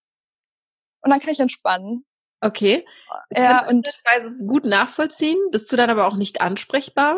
Und 1.00 1.10
dann 1.10 1.20
kann 1.20 1.30
ich 1.30 1.40
entspannen. 1.40 2.04
Okay. 2.42 2.84
Ich 3.30 3.38
ja, 3.38 3.68
und 3.68 3.88
gut 4.46 4.64
nachvollziehen. 4.64 5.38
Bist 5.52 5.72
du 5.72 5.76
dann 5.76 5.90
aber 5.90 6.08
auch 6.08 6.16
nicht 6.16 6.40
ansprechbar 6.40 7.16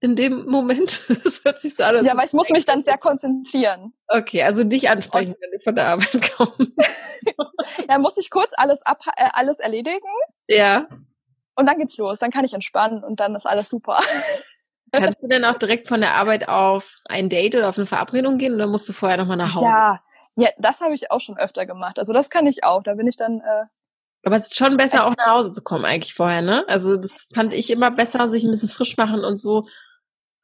in 0.00 0.16
dem 0.16 0.44
Moment? 0.46 1.00
Das 1.24 1.44
hört 1.44 1.60
sich 1.60 1.74
so 1.74 1.82
an. 1.82 2.04
Ja, 2.04 2.14
weil 2.16 2.26
ich 2.26 2.34
muss 2.34 2.50
mich 2.50 2.66
dann 2.66 2.82
sehr 2.82 2.98
konzentrieren. 2.98 3.94
Okay, 4.06 4.42
also 4.42 4.64
nicht 4.64 4.90
ansprechen, 4.90 5.32
und 5.32 5.40
wenn 5.40 5.56
ich 5.56 5.64
von 5.64 5.74
der 5.74 5.88
Arbeit 5.88 6.30
komme. 6.36 6.52
ja, 7.88 7.98
muss 7.98 8.18
ich 8.18 8.28
kurz 8.28 8.52
alles 8.54 8.82
ab, 8.82 9.00
äh, 9.16 9.30
alles 9.32 9.58
erledigen. 9.58 10.06
Ja. 10.46 10.86
Und 11.54 11.66
dann 11.66 11.78
geht's 11.78 11.96
los. 11.96 12.18
Dann 12.18 12.30
kann 12.30 12.44
ich 12.44 12.52
entspannen 12.52 13.02
und 13.02 13.18
dann 13.18 13.34
ist 13.34 13.46
alles 13.46 13.70
super. 13.70 14.02
Kannst 14.92 15.22
du 15.22 15.26
denn 15.26 15.44
auch 15.46 15.56
direkt 15.56 15.88
von 15.88 16.00
der 16.00 16.14
Arbeit 16.14 16.50
auf 16.50 16.98
ein 17.06 17.30
Date 17.30 17.56
oder 17.56 17.70
auf 17.70 17.78
eine 17.78 17.86
Verabredung 17.86 18.36
gehen 18.36 18.54
oder 18.54 18.66
musst 18.66 18.88
du 18.90 18.92
vorher 18.92 19.16
nochmal 19.16 19.38
nach 19.38 19.54
Hause? 19.54 19.64
Ja, 19.64 20.00
ja, 20.36 20.50
das 20.58 20.82
habe 20.82 20.94
ich 20.94 21.10
auch 21.10 21.20
schon 21.20 21.38
öfter 21.38 21.64
gemacht. 21.64 21.98
Also 21.98 22.12
das 22.12 22.28
kann 22.28 22.46
ich 22.46 22.62
auch. 22.62 22.82
Da 22.82 22.94
bin 22.94 23.06
ich 23.06 23.16
dann 23.16 23.40
äh, 23.40 23.64
aber 24.26 24.36
es 24.36 24.48
ist 24.48 24.56
schon 24.56 24.76
besser, 24.76 25.06
auch 25.06 25.14
nach 25.16 25.26
Hause 25.26 25.52
zu 25.52 25.62
kommen 25.62 25.84
eigentlich 25.84 26.12
vorher, 26.12 26.42
ne? 26.42 26.64
Also 26.66 26.96
das 26.96 27.28
fand 27.32 27.54
ich 27.54 27.70
immer 27.70 27.92
besser, 27.92 28.28
sich 28.28 28.42
ein 28.42 28.50
bisschen 28.50 28.68
frisch 28.68 28.96
machen 28.96 29.24
und 29.24 29.36
so 29.36 29.64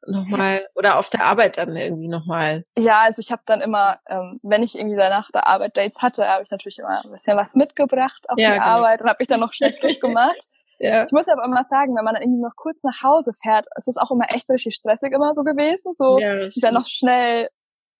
nochmal 0.07 0.65
oder 0.73 0.97
auf 0.97 1.09
der 1.09 1.25
Arbeit 1.25 1.57
dann 1.57 1.75
irgendwie 1.75 2.07
nochmal. 2.07 2.63
Ja, 2.77 3.01
also 3.01 3.19
ich 3.19 3.29
habe 3.29 3.41
dann 3.45 3.59
immer, 3.59 3.99
ähm, 4.07 4.39
wenn 4.41 4.63
ich 4.63 4.77
irgendwie 4.77 4.95
danach 4.95 5.29
der 5.31 5.47
Arbeit 5.47 5.75
Dates 5.75 6.01
hatte, 6.01 6.25
habe 6.25 6.43
ich 6.43 6.49
natürlich 6.49 6.79
immer 6.79 6.97
ein 7.03 7.11
bisschen 7.11 7.35
was 7.35 7.55
mitgebracht 7.55 8.23
auf 8.29 8.37
ja, 8.37 8.51
die 8.51 8.59
genau. 8.59 8.65
Arbeit 8.65 9.01
und 9.01 9.09
habe 9.09 9.21
ich 9.21 9.27
dann 9.27 9.41
noch 9.41 9.51
schnell 9.51 9.73
frisch 9.73 9.99
gemacht. 9.99 10.47
ja. 10.79 11.03
Ich 11.03 11.11
muss 11.11 11.27
aber 11.27 11.43
immer 11.43 11.65
sagen, 11.69 11.93
wenn 11.93 12.05
man 12.05 12.13
dann 12.13 12.23
irgendwie 12.23 12.41
noch 12.41 12.55
kurz 12.55 12.83
nach 12.83 13.03
Hause 13.03 13.31
fährt, 13.33 13.67
ist 13.75 13.89
es 13.89 13.97
auch 13.97 14.11
immer 14.11 14.33
echt 14.33 14.49
richtig 14.49 14.75
stressig 14.75 15.11
immer 15.11 15.33
so 15.35 15.43
gewesen, 15.43 15.93
so 15.97 16.19
ja, 16.19 16.49
sich 16.49 16.61
dann 16.61 16.73
noch 16.73 16.85
schnell 16.85 17.49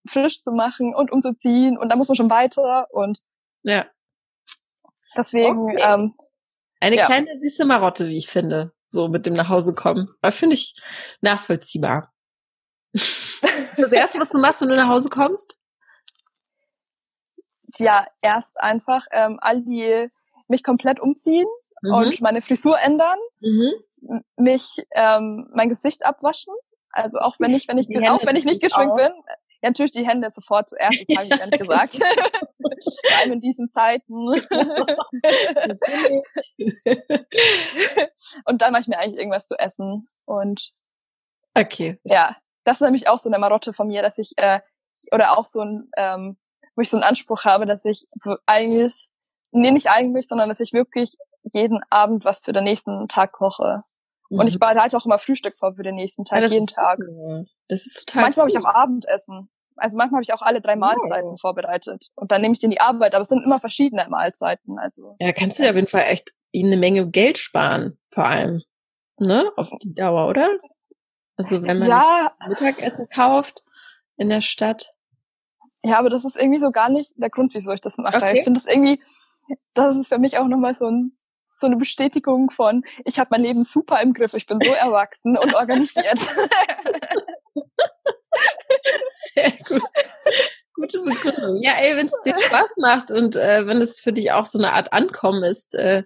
frisch 0.07 0.41
zu 0.43 0.53
machen 0.53 0.95
und 0.95 1.11
umzuziehen 1.11 1.77
und 1.77 1.89
dann 1.89 1.97
muss 1.97 2.07
man 2.07 2.15
schon 2.15 2.29
weiter 2.29 2.87
und 2.91 3.19
ja. 3.63 3.85
Deswegen, 5.15 5.59
okay. 5.59 5.81
ähm, 5.81 6.13
eine 6.79 6.97
ja. 6.97 7.05
kleine 7.05 7.37
süße 7.37 7.65
Marotte, 7.65 8.07
wie 8.07 8.17
ich 8.17 8.27
finde, 8.27 8.73
so 8.87 9.07
mit 9.07 9.25
dem 9.25 9.33
nach 9.33 9.49
Hause 9.49 9.73
kommen. 9.73 10.09
Aber 10.21 10.31
finde 10.31 10.55
ich 10.55 10.75
nachvollziehbar. 11.21 12.13
das 12.93 13.91
erste, 13.91 14.19
was 14.19 14.29
du 14.29 14.39
machst, 14.39 14.61
wenn 14.61 14.69
du 14.69 14.75
nach 14.75 14.89
Hause 14.89 15.09
kommst? 15.09 15.57
Ja, 17.77 18.05
erst 18.21 18.59
einfach 18.59 19.05
ähm, 19.11 19.39
all 19.41 19.61
die 19.61 20.09
mich 20.47 20.63
komplett 20.63 20.99
umziehen 20.99 21.47
mhm. 21.81 21.93
und 21.93 22.21
meine 22.21 22.41
Frisur 22.41 22.79
ändern, 22.79 23.17
mhm. 23.39 24.23
mich 24.37 24.85
ähm, 24.91 25.49
mein 25.53 25.69
Gesicht 25.69 26.05
abwaschen. 26.05 26.53
Also 26.91 27.17
auch 27.17 27.37
wenn 27.39 27.55
ich, 27.55 27.67
wenn 27.67 27.79
ich, 27.79 27.87
auch 28.09 28.23
wenn 28.25 28.35
ich 28.35 28.45
nicht 28.45 28.61
geschminkt 28.61 28.95
bin, 28.95 29.11
ja, 29.63 29.69
natürlich 29.69 29.93
die 29.93 30.05
Hände 30.05 30.29
sofort 30.31 30.69
zuerst, 30.69 31.05
das 31.07 31.17
habe 31.17 31.27
ich 31.27 31.39
ganz 31.39 31.51
gesagt. 31.51 31.95
Vor 32.59 33.17
allem 33.21 33.31
in 33.31 33.39
diesen 33.39 33.69
Zeiten. 33.69 34.13
und 38.45 38.61
dann 38.61 38.73
mache 38.73 38.81
ich 38.81 38.87
mir 38.89 38.99
eigentlich 38.99 39.19
irgendwas 39.19 39.47
zu 39.47 39.57
essen. 39.57 40.09
Und 40.25 40.69
okay. 41.55 41.97
Ja, 42.03 42.35
das 42.65 42.77
ist 42.77 42.81
nämlich 42.81 43.07
auch 43.07 43.17
so 43.17 43.29
eine 43.29 43.39
Marotte 43.39 43.71
von 43.71 43.87
mir, 43.87 44.01
dass 44.01 44.17
ich, 44.17 44.33
äh, 44.35 44.59
oder 45.13 45.37
auch 45.37 45.45
so 45.45 45.61
ein, 45.61 45.89
ähm, 45.95 46.37
wo 46.75 46.81
ich 46.81 46.89
so 46.89 46.97
einen 46.97 47.05
Anspruch 47.05 47.45
habe, 47.45 47.65
dass 47.65 47.85
ich 47.85 48.05
so 48.09 48.35
eigentlich, 48.45 49.07
nee, 49.51 49.71
nicht 49.71 49.89
eigentlich, 49.89 50.27
sondern 50.27 50.49
dass 50.49 50.59
ich 50.59 50.73
wirklich 50.73 51.15
jeden 51.53 51.79
Abend 51.89 52.25
was 52.25 52.39
für 52.39 52.51
den 52.51 52.65
nächsten 52.65 53.07
Tag 53.07 53.31
koche. 53.31 53.83
Mhm. 54.29 54.39
Und 54.39 54.47
ich 54.47 54.55
mhm. 54.55 54.59
bereite 54.59 54.97
auch 54.97 55.05
immer 55.05 55.19
Frühstück 55.19 55.53
vor 55.53 55.75
für 55.75 55.83
den 55.83 55.95
nächsten 55.95 56.25
Tag, 56.25 56.41
ja, 56.41 56.47
jeden 56.47 56.67
Tag. 56.67 56.99
Cool. 56.99 57.45
Das 57.69 57.85
ist 57.85 58.05
total 58.05 58.23
Manchmal 58.23 58.43
habe 58.43 58.51
ich 58.51 58.57
auch 58.57 58.65
Abendessen. 58.65 59.49
Also 59.77 59.97
manchmal 59.97 60.17
habe 60.17 60.23
ich 60.23 60.33
auch 60.33 60.41
alle 60.41 60.61
drei 60.61 60.75
Mahlzeiten 60.75 61.31
oh. 61.31 61.37
vorbereitet. 61.37 62.07
Und 62.15 62.31
dann 62.31 62.41
nehme 62.41 62.53
ich 62.53 62.59
die 62.59 62.65
in 62.65 62.71
die 62.71 62.81
Arbeit, 62.81 63.15
aber 63.15 63.21
es 63.21 63.29
sind 63.29 63.43
immer 63.43 63.59
verschiedene 63.59 64.07
Mahlzeiten. 64.09 64.79
Also. 64.79 65.15
Ja, 65.19 65.31
kannst 65.31 65.59
du 65.59 65.63
dir 65.63 65.69
auf 65.69 65.75
jeden 65.75 65.87
Fall 65.87 66.05
echt 66.09 66.33
eine 66.55 66.77
Menge 66.77 67.09
Geld 67.09 67.37
sparen, 67.37 67.97
vor 68.11 68.25
allem. 68.25 68.61
Ne? 69.17 69.51
Auf 69.55 69.69
die 69.81 69.93
Dauer, 69.93 70.27
oder? 70.27 70.49
Also 71.35 71.61
wenn 71.63 71.79
man 71.79 71.87
ja. 71.87 72.31
Mittagessen 72.47 73.07
kauft 73.13 73.63
in 74.17 74.29
der 74.29 74.41
Stadt. 74.41 74.93
Ja, 75.83 75.99
aber 75.99 76.09
das 76.09 76.25
ist 76.25 76.37
irgendwie 76.37 76.59
so 76.59 76.71
gar 76.71 76.89
nicht 76.89 77.11
der 77.17 77.29
Grund, 77.29 77.53
wieso 77.53 77.73
ich 77.73 77.81
das 77.81 77.97
mache. 77.97 78.17
Okay. 78.17 78.37
Ich 78.37 78.43
finde 78.43 78.59
das 78.59 78.71
irgendwie, 78.71 79.01
das 79.73 79.95
ist 79.97 80.07
für 80.07 80.19
mich 80.19 80.37
auch 80.37 80.47
nochmal 80.47 80.73
so 80.73 80.87
ein 80.87 81.17
so 81.55 81.67
eine 81.67 81.77
Bestätigung 81.77 82.49
von, 82.49 82.83
ich 83.05 83.19
habe 83.19 83.29
mein 83.31 83.43
Leben 83.43 83.63
super 83.63 84.01
im 84.01 84.13
Griff, 84.13 84.33
ich 84.33 84.47
bin 84.47 84.59
so 84.59 84.71
erwachsen 84.73 85.37
und 85.37 85.55
organisiert. 85.55 86.19
Sehr 89.33 89.51
gut. 89.51 89.81
Gute 90.75 91.01
Begründung. 91.01 91.61
Ja, 91.61 91.73
ey, 91.79 91.95
wenn 91.95 92.07
es 92.07 92.21
dir 92.25 92.35
Spaß 92.39 92.69
macht 92.77 93.11
und 93.11 93.35
äh, 93.35 93.67
wenn 93.67 93.77
es 93.77 94.01
für 94.01 94.11
dich 94.11 94.31
auch 94.31 94.45
so 94.45 94.57
eine 94.57 94.73
Art 94.73 94.91
Ankommen 94.91 95.43
ist, 95.43 95.75
äh, 95.75 96.03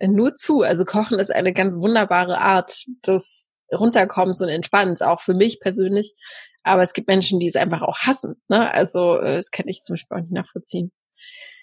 nur 0.00 0.34
zu. 0.34 0.62
Also 0.62 0.84
Kochen 0.84 1.18
ist 1.18 1.32
eine 1.32 1.52
ganz 1.52 1.76
wunderbare 1.76 2.38
Art 2.38 2.84
des 3.06 3.54
Runterkommens 3.72 4.40
und 4.40 4.48
Entspannens, 4.48 5.02
auch 5.02 5.20
für 5.20 5.34
mich 5.34 5.60
persönlich. 5.60 6.14
Aber 6.64 6.82
es 6.82 6.92
gibt 6.92 7.08
Menschen, 7.08 7.40
die 7.40 7.46
es 7.46 7.56
einfach 7.56 7.82
auch 7.82 7.98
hassen. 7.98 8.40
Ne? 8.48 8.72
Also 8.72 9.18
äh, 9.18 9.36
das 9.36 9.50
kann 9.50 9.68
ich 9.68 9.80
zum 9.80 9.94
Beispiel 9.94 10.16
auch 10.16 10.22
nicht 10.22 10.32
nachvollziehen. 10.32 10.92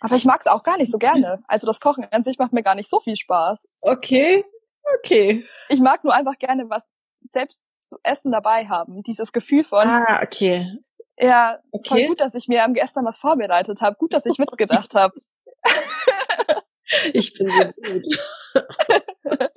Aber 0.02 0.16
ich 0.16 0.26
mag 0.26 0.40
es 0.42 0.48
auch 0.48 0.64
gar 0.64 0.78
nicht 0.78 0.92
so 0.92 0.98
gerne. 0.98 1.44
Also 1.48 1.68
das 1.68 1.80
Kochen 1.80 2.06
an 2.12 2.24
sich 2.24 2.38
macht 2.38 2.54
mir 2.54 2.64
gar 2.64 2.76
nicht 2.76 2.90
so 2.90 3.00
viel 3.02 3.18
Spaß. 3.18 3.68
Okay, 3.82 4.46
okay. 5.00 5.46
Ich 5.68 5.80
mag 5.80 6.04
nur 6.04 6.14
einfach 6.14 6.38
gerne 6.40 6.70
was 6.70 6.84
selbst 7.32 7.64
zu 7.90 7.98
essen 8.04 8.32
dabei 8.32 8.68
haben. 8.68 9.04
Dieses 9.04 9.34
Gefühl 9.34 9.64
von. 9.64 9.88
Ah, 9.88 10.22
okay. 10.24 10.72
Ja, 11.18 11.60
okay. 11.72 11.90
voll 11.90 12.08
gut, 12.08 12.22
dass 12.22 12.34
ich 12.36 12.48
mir 12.48 12.64
am 12.64 12.74
gestern 12.74 13.04
was 13.06 13.18
vorbereitet 13.18 13.82
habe. 13.82 13.98
Gut, 13.98 14.14
dass 14.14 14.26
ich 14.26 14.38
mitgedacht 14.38 14.96
habe. 14.96 15.20
ich 17.14 17.34
bin 17.34 17.50
so 17.50 17.64
gut. 17.66 18.06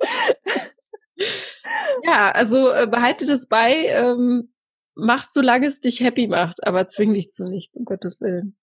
ja, 2.03 2.31
also 2.31 2.69
äh, 2.69 2.87
behalte 2.87 3.25
das 3.25 3.47
bei. 3.47 3.85
Ähm, 3.87 4.53
mach 4.95 5.23
solange 5.23 5.67
es 5.67 5.79
dich 5.79 6.01
happy 6.01 6.27
macht, 6.27 6.67
aber 6.67 6.87
zwing 6.87 7.13
dich 7.13 7.31
zu 7.31 7.45
nicht, 7.45 7.73
um 7.75 7.85
Gottes 7.85 8.19
Willen. 8.19 8.57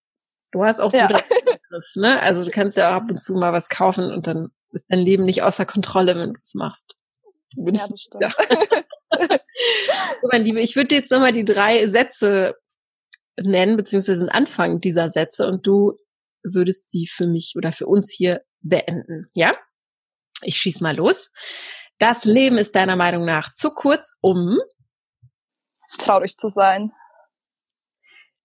Du 0.53 0.64
hast 0.64 0.81
auch 0.81 0.91
so 0.91 0.99
ja. 0.99 1.07
Begriff, 1.07 1.97
ne? 1.97 2.21
Also 2.21 2.45
du 2.45 2.51
kannst 2.51 2.77
ja 2.77 2.91
auch 2.91 3.03
ab 3.03 3.11
und 3.11 3.21
zu 3.21 3.35
mal 3.35 3.53
was 3.53 3.68
kaufen 3.68 4.12
und 4.12 4.27
dann 4.27 4.51
ist 4.73 4.91
dein 4.91 4.99
Leben 4.99 5.25
nicht 5.25 5.43
außer 5.43 5.64
Kontrolle, 5.64 6.18
wenn 6.18 6.35
du 6.35 6.41
es 6.43 6.55
machst. 6.55 6.97
Bin 7.57 7.75
ja, 7.75 7.87
das 7.89 8.01
stimmt. 8.03 8.23
Ja. 8.23 8.31
so, 10.21 10.29
mein 10.31 10.45
Liebe, 10.45 10.61
ich 10.61 10.77
würde 10.77 10.95
jetzt 10.95 11.11
nochmal 11.11 11.33
die 11.33 11.45
drei 11.45 11.87
Sätze 11.87 12.57
nennen, 13.39 13.77
beziehungsweise 13.77 14.21
den 14.21 14.31
Anfang 14.31 14.81
dieser 14.81 15.11
Sätze 15.11 15.47
und 15.47 15.67
du 15.67 15.97
würdest 16.43 16.91
sie 16.91 17.07
für 17.07 17.27
mich 17.27 17.55
oder 17.57 17.73
für 17.73 17.87
uns 17.87 18.11
hier 18.11 18.43
beenden, 18.61 19.31
ja? 19.35 19.57
Ich 20.43 20.57
schieß 20.57 20.81
mal 20.81 20.97
los. 20.97 21.31
Das 21.99 22.25
Leben 22.25 22.57
ist 22.57 22.75
deiner 22.75 22.97
Meinung 22.97 23.27
nach 23.27 23.53
zu 23.53 23.71
kurz, 23.71 24.13
um 24.21 24.59
traurig 25.99 26.39
zu 26.39 26.49
sein. 26.49 26.93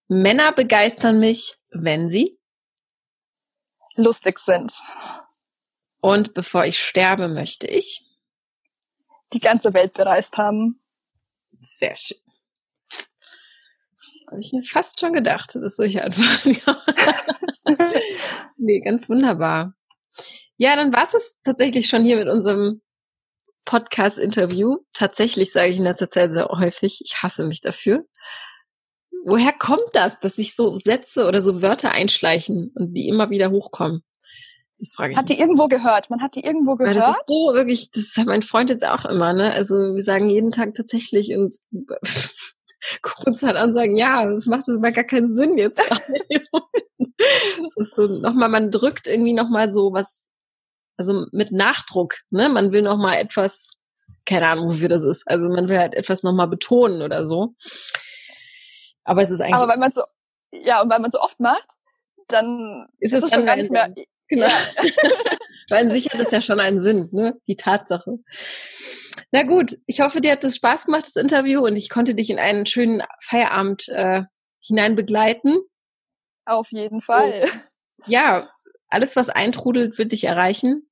Männer 0.08 0.52
begeistern 0.52 1.18
mich, 1.20 1.54
wenn 1.70 2.10
sie 2.10 2.38
lustig 3.96 4.38
sind. 4.38 4.78
Und 6.00 6.34
bevor 6.34 6.66
ich 6.66 6.78
sterbe, 6.78 7.28
möchte 7.28 7.66
ich 7.66 8.06
die 9.32 9.40
ganze 9.40 9.74
Welt 9.74 9.94
bereist 9.94 10.36
haben. 10.36 10.82
Sehr 11.66 11.96
schön. 11.96 12.18
Habe 14.30 14.42
ich 14.42 14.52
mir 14.52 14.62
fast 14.62 15.00
schon 15.00 15.12
gedacht, 15.12 15.54
dass 15.56 15.76
solche 15.76 16.04
Antworten 16.04 16.56
Nee, 18.56 18.80
ganz 18.80 19.08
wunderbar. 19.08 19.74
Ja, 20.58 20.76
dann 20.76 20.92
war 20.92 21.02
es 21.02 21.38
tatsächlich 21.42 21.88
schon 21.88 22.04
hier 22.04 22.16
mit 22.16 22.28
unserem 22.28 22.82
Podcast-Interview. 23.64 24.76
Tatsächlich 24.94 25.52
sage 25.52 25.70
ich 25.70 25.78
in 25.78 25.84
letzter 25.84 26.10
Zeit 26.10 26.32
sehr 26.32 26.46
häufig, 26.48 27.00
ich 27.04 27.22
hasse 27.22 27.44
mich 27.44 27.60
dafür. 27.60 28.06
Woher 29.24 29.52
kommt 29.52 29.90
das, 29.92 30.20
dass 30.20 30.36
sich 30.36 30.54
so 30.54 30.74
Sätze 30.74 31.26
oder 31.26 31.42
so 31.42 31.62
Wörter 31.62 31.90
einschleichen 31.90 32.70
und 32.76 32.94
die 32.94 33.08
immer 33.08 33.28
wieder 33.30 33.50
hochkommen? 33.50 34.02
Das 34.78 34.92
frage 34.92 35.12
ich. 35.12 35.18
Hat 35.18 35.28
die 35.28 35.38
irgendwo 35.38 35.68
gehört? 35.68 36.10
Man 36.10 36.20
hat 36.20 36.34
die 36.34 36.44
irgendwo 36.44 36.76
gehört? 36.76 36.96
Ja, 36.96 37.06
das 37.06 37.16
ist 37.16 37.28
so 37.28 37.54
wirklich, 37.54 37.90
das 37.90 38.14
hat 38.16 38.26
mein 38.26 38.42
Freund 38.42 38.68
jetzt 38.68 38.84
auch 38.84 39.04
immer, 39.06 39.32
ne? 39.32 39.52
Also 39.52 39.74
wir 39.74 40.04
sagen 40.04 40.28
jeden 40.28 40.52
Tag 40.52 40.74
tatsächlich 40.74 41.34
und 41.34 41.56
gucken 43.02 43.32
uns 43.32 43.42
halt 43.42 43.56
an 43.56 43.70
und 43.70 43.74
sagen, 43.74 43.96
ja, 43.96 44.30
das 44.30 44.46
macht 44.46 44.68
das 44.68 44.76
aber 44.76 44.92
gar 44.92 45.04
keinen 45.04 45.32
Sinn 45.32 45.56
jetzt. 45.56 45.80
das 46.98 47.76
ist 47.76 47.94
so 47.94 48.06
nochmal, 48.06 48.50
man 48.50 48.70
drückt 48.70 49.06
irgendwie 49.06 49.32
nochmal 49.32 49.72
so 49.72 49.92
was, 49.92 50.28
also 50.98 51.26
mit 51.32 51.52
Nachdruck, 51.52 52.16
ne? 52.30 52.50
Man 52.50 52.72
will 52.72 52.82
nochmal 52.82 53.16
etwas, 53.16 53.70
keine 54.26 54.46
Ahnung, 54.46 54.68
wofür 54.68 54.88
das 54.88 55.02
ist. 55.02 55.26
Also 55.26 55.48
man 55.48 55.68
will 55.68 55.78
halt 55.78 55.94
etwas 55.94 56.22
nochmal 56.22 56.48
betonen 56.48 57.00
oder 57.00 57.24
so. 57.24 57.54
Aber 59.04 59.22
es 59.22 59.30
ist 59.30 59.40
eigentlich. 59.40 59.54
Aber 59.54 59.68
weil 59.68 59.78
man 59.78 59.90
so, 59.90 60.02
ja, 60.52 60.82
und 60.82 60.90
weil 60.90 61.00
man 61.00 61.10
so 61.10 61.20
oft 61.20 61.40
macht, 61.40 61.66
dann 62.28 62.88
ist, 62.98 63.14
ist 63.14 63.24
es 63.24 63.30
schon 63.30 63.46
gar 63.46 63.56
nicht 63.56 63.70
mehr. 63.70 63.94
Genau. 64.28 64.46
Weil 65.68 65.90
sicher 65.90 66.12
hat 66.12 66.20
es 66.20 66.30
ja 66.30 66.40
schon 66.40 66.60
einen 66.60 66.80
Sinn, 66.80 67.08
ne? 67.12 67.36
Die 67.46 67.56
Tatsache. 67.56 68.18
Na 69.32 69.42
gut, 69.42 69.76
ich 69.86 70.00
hoffe, 70.00 70.20
dir 70.20 70.32
hat 70.32 70.44
es 70.44 70.56
Spaß 70.56 70.86
gemacht, 70.86 71.06
das 71.06 71.16
Interview, 71.16 71.64
und 71.64 71.76
ich 71.76 71.88
konnte 71.88 72.14
dich 72.14 72.30
in 72.30 72.38
einen 72.38 72.66
schönen 72.66 73.02
Feierabend 73.22 73.88
äh, 73.88 74.22
hinein 74.60 74.94
begleiten. 74.94 75.56
Auf 76.44 76.70
jeden 76.70 77.00
Fall. 77.00 77.42
Und, 77.42 77.60
ja, 78.06 78.50
alles, 78.88 79.16
was 79.16 79.28
eintrudelt, 79.28 79.98
wird 79.98 80.12
dich 80.12 80.24
erreichen. 80.24 80.88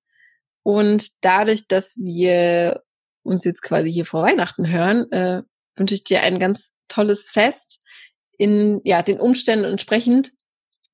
Und 0.62 1.24
dadurch, 1.24 1.68
dass 1.68 1.97
wir 1.97 2.82
uns 3.22 3.45
jetzt 3.45 3.62
quasi 3.62 3.93
hier 3.93 4.07
vor 4.07 4.22
Weihnachten 4.22 4.68
hören, 4.68 5.11
äh, 5.12 5.43
wünsche 5.76 5.95
ich 5.95 6.05
dir 6.05 6.22
ein 6.22 6.39
ganz 6.39 6.72
tolles 6.89 7.30
Fest 7.30 7.80
in 8.37 8.80
ja 8.85 9.03
den 9.03 9.20
Umständen 9.20 9.64
entsprechend, 9.64 10.32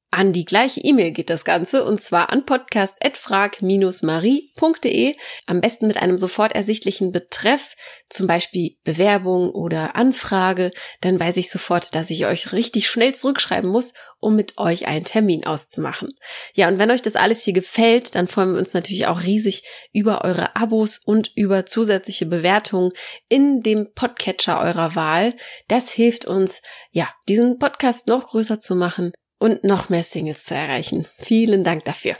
An 0.09 0.31
die 0.31 0.45
gleiche 0.45 0.79
E-Mail 0.79 1.11
geht 1.11 1.29
das 1.29 1.43
Ganze 1.43 1.83
und 1.83 2.01
zwar 2.01 2.31
an 2.31 2.45
podcast.frag-marie.de. 2.45 5.17
Am 5.45 5.59
besten 5.59 5.87
mit 5.87 5.97
einem 5.97 6.17
sofort 6.17 6.53
ersichtlichen 6.53 7.11
Betreff, 7.11 7.75
zum 8.09 8.25
Beispiel 8.25 8.77
Bewerbung 8.85 9.49
oder 9.49 9.97
Anfrage. 9.97 10.71
Dann 11.01 11.19
weiß 11.19 11.35
ich 11.35 11.51
sofort, 11.51 11.93
dass 11.93 12.09
ich 12.09 12.25
euch 12.25 12.53
richtig 12.53 12.87
schnell 12.87 13.13
zurückschreiben 13.13 13.69
muss, 13.69 13.95
um 14.19 14.37
mit 14.37 14.57
euch 14.57 14.87
einen 14.87 15.03
Termin 15.03 15.45
auszumachen. 15.45 16.13
Ja, 16.53 16.69
und 16.69 16.79
wenn 16.79 16.89
euch 16.89 17.01
das 17.01 17.17
alles 17.17 17.43
hier 17.43 17.51
gefällt, 17.51 18.15
dann 18.15 18.29
freuen 18.29 18.53
wir 18.53 18.59
uns 18.59 18.73
natürlich 18.73 19.07
auch 19.07 19.23
riesig 19.23 19.63
über 19.91 20.23
eure 20.23 20.55
Abos 20.55 21.01
und 21.03 21.33
über 21.35 21.65
zusätzliche 21.65 22.27
Bewertungen 22.27 22.93
in 23.27 23.61
dem 23.61 23.91
Podcatcher 23.93 24.61
eurer 24.61 24.95
Wahl. 24.95 25.35
Das 25.67 25.91
hilft 25.91 26.23
uns, 26.23 26.61
ja, 26.91 27.09
diesen 27.27 27.59
Podcast 27.59 28.07
noch 28.07 28.27
größer 28.27 28.61
zu 28.61 28.73
machen 28.73 29.11
und 29.39 29.63
noch 29.63 29.89
mehr 29.89 30.03
Singles 30.03 30.45
zu 30.45 30.55
erreichen. 30.55 31.05
Vielen 31.17 31.63
Dank 31.63 31.85
dafür. 31.85 32.17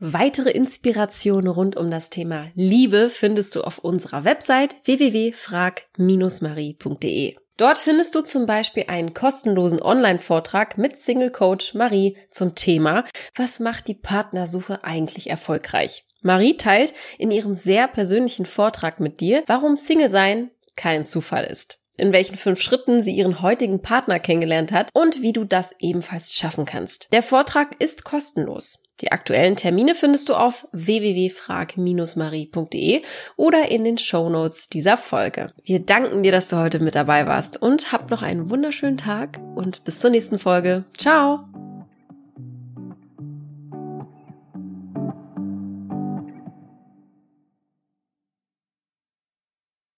Weitere 0.00 0.50
Inspirationen 0.50 1.46
rund 1.48 1.76
um 1.76 1.88
das 1.90 2.10
Thema 2.10 2.50
Liebe 2.54 3.08
findest 3.08 3.54
du 3.54 3.62
auf 3.62 3.78
unserer 3.78 4.24
Website 4.24 4.74
www.frag-marie.de. 4.84 7.36
Dort 7.56 7.78
findest 7.78 8.16
du 8.16 8.22
zum 8.22 8.46
Beispiel 8.46 8.86
einen 8.88 9.14
kostenlosen 9.14 9.80
Online-Vortrag 9.80 10.76
mit 10.76 10.96
Single 10.96 11.30
Coach 11.30 11.74
Marie 11.74 12.16
zum 12.28 12.56
Thema 12.56 13.04
Was 13.36 13.60
macht 13.60 13.86
die 13.86 13.94
Partnersuche 13.94 14.82
eigentlich 14.82 15.30
erfolgreich? 15.30 16.04
Marie 16.22 16.56
teilt 16.56 16.92
in 17.16 17.30
ihrem 17.30 17.54
sehr 17.54 17.86
persönlichen 17.86 18.46
Vortrag 18.46 18.98
mit 18.98 19.20
dir, 19.20 19.44
warum 19.46 19.76
Single 19.76 20.10
sein 20.10 20.50
kein 20.74 21.04
Zufall 21.04 21.44
ist 21.44 21.83
in 21.96 22.12
welchen 22.12 22.36
fünf 22.36 22.60
Schritten 22.60 23.02
sie 23.02 23.12
ihren 23.12 23.42
heutigen 23.42 23.82
Partner 23.82 24.18
kennengelernt 24.18 24.72
hat 24.72 24.90
und 24.92 25.22
wie 25.22 25.32
du 25.32 25.44
das 25.44 25.74
ebenfalls 25.78 26.34
schaffen 26.34 26.64
kannst. 26.64 27.12
Der 27.12 27.22
Vortrag 27.22 27.80
ist 27.82 28.04
kostenlos. 28.04 28.80
Die 29.00 29.10
aktuellen 29.10 29.56
Termine 29.56 29.96
findest 29.96 30.28
du 30.28 30.34
auf 30.34 30.68
www.frag-marie.de 30.72 33.02
oder 33.36 33.70
in 33.70 33.84
den 33.84 33.98
Show 33.98 34.28
Notes 34.28 34.68
dieser 34.68 34.96
Folge. 34.96 35.52
Wir 35.64 35.80
danken 35.80 36.22
dir, 36.22 36.30
dass 36.30 36.46
du 36.48 36.56
heute 36.56 36.78
mit 36.78 36.94
dabei 36.94 37.26
warst 37.26 37.60
und 37.60 37.90
hab 37.92 38.10
noch 38.10 38.22
einen 38.22 38.50
wunderschönen 38.50 38.96
Tag 38.96 39.40
und 39.56 39.82
bis 39.84 39.98
zur 39.98 40.10
nächsten 40.10 40.38
Folge. 40.38 40.84
Ciao! 40.96 41.73